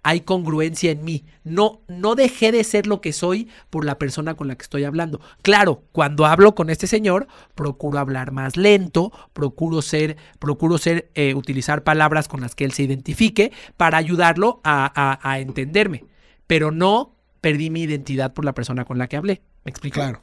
Hay 0.05 0.21
congruencia 0.21 0.91
en 0.93 1.03
mí. 1.05 1.25
No, 1.43 1.81
no 1.89 2.15
dejé 2.15 2.53
de 2.53 2.63
ser 2.63 2.87
lo 2.87 3.01
que 3.01 3.13
soy 3.13 3.49
por 3.71 3.85
la 3.85 3.99
persona 3.99 4.35
con 4.35 4.47
la 4.49 4.55
que 4.55 4.63
estoy 4.63 4.85
hablando. 4.85 5.21
Claro, 5.43 5.83
cuando 5.93 6.27
hablo 6.27 6.55
con 6.55 6.71
este 6.71 6.87
señor, 6.87 7.27
procuro 7.55 7.99
hablar 7.99 8.31
más 8.31 8.57
lento, 8.57 9.11
procuro 9.33 9.83
ser, 9.83 10.17
procuro 10.39 10.79
ser, 10.79 11.11
eh, 11.15 11.35
utilizar 11.35 11.83
palabras 11.83 12.29
con 12.29 12.41
las 12.43 12.55
que 12.55 12.65
él 12.65 12.73
se 12.73 12.83
identifique 12.85 13.51
para 13.77 13.99
ayudarlo 13.99 14.61
a, 14.63 14.93
a- 14.95 15.19
a 15.29 15.39
entenderme. 15.41 16.05
Pero 16.47 16.71
no 16.71 17.17
perdí 17.41 17.71
mi 17.71 17.83
identidad 17.83 18.33
por 18.35 18.45
la 18.45 18.53
persona 18.53 18.85
con 18.85 18.99
la 18.99 19.09
que 19.09 19.17
hablé. 19.17 19.41
¿Me 19.65 19.71
explico? 19.71 19.95
Claro. 19.95 20.23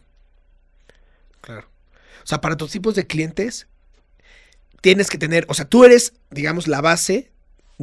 Claro. 1.41 1.67
O 2.23 2.27
sea, 2.27 2.39
para 2.39 2.55
tus 2.55 2.71
tipos 2.71 2.93
de 2.93 3.07
clientes, 3.07 3.67
tienes 4.81 5.09
que 5.09 5.17
tener, 5.17 5.45
o 5.49 5.53
sea, 5.55 5.65
tú 5.65 5.83
eres, 5.85 6.13
digamos, 6.29 6.67
la 6.67 6.81
base 6.81 7.30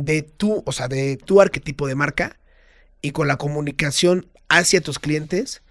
de 0.04 0.22
tu, 0.22 0.62
o 0.64 0.72
sea, 0.72 0.88
de 0.88 1.16
tu 1.16 1.40
arquetipo 1.40 1.86
de 1.86 1.94
marca 1.94 2.38
y 3.02 3.10
con 3.12 3.28
la 3.28 3.36
comunicación 3.36 4.26
hacia 4.48 4.80
tus 4.80 4.98
clientes, 4.98 5.62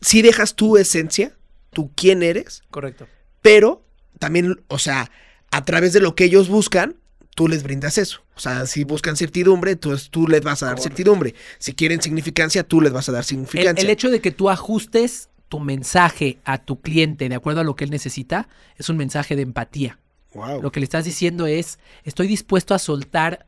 si 0.00 0.22
dejas 0.22 0.54
tu 0.54 0.76
esencia, 0.76 1.32
tú 1.72 1.90
quién 1.94 2.22
eres, 2.22 2.62
Correcto. 2.70 3.06
pero 3.40 3.84
también, 4.18 4.60
o 4.68 4.78
sea, 4.78 5.10
a 5.50 5.64
través 5.64 5.92
de 5.92 6.00
lo 6.00 6.14
que 6.14 6.24
ellos 6.24 6.48
buscan, 6.48 6.96
tú 7.34 7.48
les 7.48 7.62
brindas 7.62 7.98
eso. 7.98 8.22
O 8.34 8.40
sea, 8.40 8.66
si 8.66 8.84
buscan 8.84 9.16
certidumbre, 9.16 9.76
tú, 9.76 9.96
tú 10.10 10.26
les 10.28 10.42
vas 10.42 10.62
a 10.62 10.66
dar 10.66 10.74
Correcto. 10.76 10.88
certidumbre. 10.88 11.34
Si 11.58 11.74
quieren 11.74 12.00
significancia, 12.02 12.62
tú 12.64 12.80
les 12.80 12.92
vas 12.92 13.08
a 13.08 13.12
dar 13.12 13.20
El, 13.20 13.26
significancia. 13.26 13.82
el 13.84 13.90
hecho 13.90 14.10
de 14.10 14.20
que 14.20 14.30
tú 14.30 14.50
ajustes 14.50 15.28
tu 15.48 15.60
mensaje 15.60 16.38
a 16.44 16.58
tu 16.58 16.80
cliente 16.80 17.28
de 17.28 17.34
acuerdo 17.34 17.60
a 17.60 17.64
lo 17.64 17.76
que 17.76 17.84
él 17.84 17.90
necesita 17.90 18.48
es 18.78 18.88
un 18.88 18.96
mensaje 18.96 19.36
de 19.36 19.42
empatía. 19.42 19.98
Wow. 20.34 20.62
Lo 20.62 20.72
que 20.72 20.80
le 20.80 20.84
estás 20.84 21.04
diciendo 21.04 21.46
es, 21.46 21.78
estoy 22.04 22.26
dispuesto 22.26 22.74
a 22.74 22.78
soltar 22.78 23.46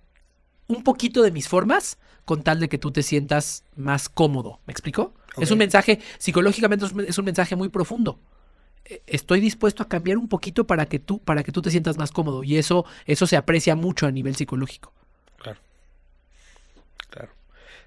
un 0.66 0.82
poquito 0.82 1.22
de 1.22 1.30
mis 1.30 1.48
formas 1.48 1.98
con 2.24 2.42
tal 2.42 2.60
de 2.60 2.68
que 2.68 2.78
tú 2.78 2.90
te 2.90 3.02
sientas 3.02 3.64
más 3.76 4.08
cómodo. 4.08 4.60
¿Me 4.66 4.72
explico? 4.72 5.14
Es 5.36 5.50
un 5.50 5.58
mensaje, 5.58 6.00
psicológicamente 6.18 6.86
es 6.86 7.18
un- 7.18 7.24
mensaje 7.24 7.56
muy 7.56 7.68
profundo. 7.68 8.18
Eh, 8.84 9.02
Estoy 9.06 9.40
dispuesto 9.40 9.82
a 9.82 9.88
cambiar 9.88 10.16
un 10.16 10.28
poquito 10.28 10.66
para 10.66 10.86
que 10.86 10.98
tú, 10.98 11.18
para 11.18 11.42
que 11.42 11.52
tú 11.52 11.60
te 11.60 11.70
sientas 11.70 11.98
más 11.98 12.12
cómodo. 12.12 12.44
Y 12.44 12.56
eso, 12.56 12.84
eso 13.06 13.26
se 13.26 13.36
aprecia 13.36 13.74
mucho 13.76 14.06
a 14.06 14.10
nivel 14.12 14.36
psicológico. 14.36 14.92
Claro. 15.38 15.58
Claro. 17.10 17.32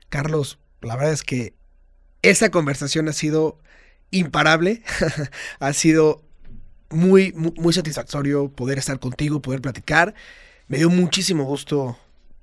Carlos, 0.09 0.59
la 0.82 0.95
verdad 0.95 1.13
es 1.13 1.23
que 1.23 1.53
esta 2.21 2.49
conversación 2.51 3.07
ha 3.07 3.13
sido 3.13 3.57
imparable. 4.11 4.84
ha 5.59 5.73
sido 5.73 6.21
muy, 6.89 7.32
muy, 7.34 7.53
muy 7.57 7.73
satisfactorio 7.73 8.49
poder 8.49 8.78
estar 8.78 8.99
contigo, 8.99 9.41
poder 9.41 9.61
platicar. 9.61 10.13
Me 10.67 10.78
dio 10.78 10.89
muchísimo 10.89 11.43
gusto 11.45 11.97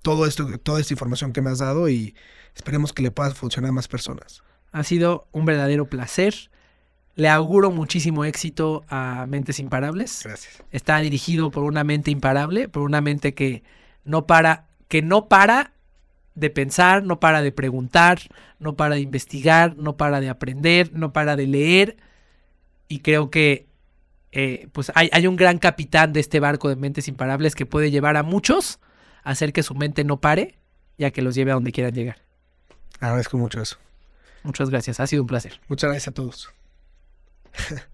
todo 0.05 0.27
esto, 0.27 0.47
toda 0.59 0.81
esta 0.81 0.93
información 0.93 1.33
que 1.33 1.41
me 1.41 1.49
has 1.49 1.61
dado 1.61 1.89
y 1.89 2.15
esperemos 2.55 2.93
que 2.93 3.03
le 3.03 3.11
pueda 3.11 3.31
funcionar 3.31 3.71
a 3.71 3.73
más 3.73 3.89
personas. 3.89 4.43
Ha 4.71 4.85
sido 4.85 5.27
un 5.33 5.47
verdadero 5.47 5.87
placer. 5.87 6.51
Le 7.17 7.31
auguro 7.31 7.71
muchísimo 7.71 8.27
éxito 8.27 8.85
a 8.91 9.25
Mentes 9.27 9.59
Imparables. 9.59 10.21
Gracias. 10.23 10.63
está 10.73 10.99
dirigido 10.99 11.51
por 11.51 11.65
una 11.65 11.85
mente 11.85 12.11
imparable, 12.11 12.69
por 12.69 12.83
una 12.83 13.01
mente 13.01 13.33
que 13.33 13.63
no 14.05 14.27
para, 14.27 14.67
que 14.89 15.01
no 15.01 15.27
para 15.27 15.73
de 16.35 16.51
pensar, 16.51 17.03
no 17.03 17.19
para 17.19 17.41
de 17.41 17.53
preguntar, 17.53 18.21
no 18.59 18.77
para 18.77 18.97
de 18.97 19.01
investigar, 19.01 19.75
no 19.79 19.97
para 19.97 20.21
de 20.21 20.29
aprender, 20.29 20.93
no 20.93 21.15
para 21.15 21.35
de 21.35 21.47
leer. 21.47 21.97
Y 22.89 22.99
creo 22.99 23.31
que 23.31 23.69
eh, 24.33 24.69
pues 24.73 24.93
hay, 24.95 25.09
hay 25.13 25.27
un 25.27 25.37
gran 25.37 25.57
capitán 25.57 26.13
de 26.13 26.21
este 26.21 26.41
barco 26.41 26.69
de 26.69 26.77
mentes 26.77 27.09
imparables 27.09 27.55
que 27.55 27.65
puede 27.65 27.91
llevar 27.91 28.19
a 28.19 28.23
muchos 28.23 28.81
hacer 29.25 29.53
que 29.53 29.63
su 29.63 29.75
mente 29.75 30.05
no 30.05 30.21
pare 30.21 30.59
y 30.97 31.05
a 31.05 31.11
que 31.11 31.23
los 31.23 31.35
lleve 31.35 31.51
a 31.51 31.55
donde 31.55 31.73
quieran 31.73 31.93
llegar. 31.93 32.19
Agradezco 33.01 33.37
mucho 33.37 33.61
eso. 33.61 33.77
Muchas 34.45 34.71
gracias, 34.71 35.01
ha 35.01 35.07
sido 35.07 35.23
un 35.23 35.27
placer. 35.27 35.61
Muchas 35.69 35.91
gracias 35.91 36.09
a 36.09 36.13
todos. 36.13 36.51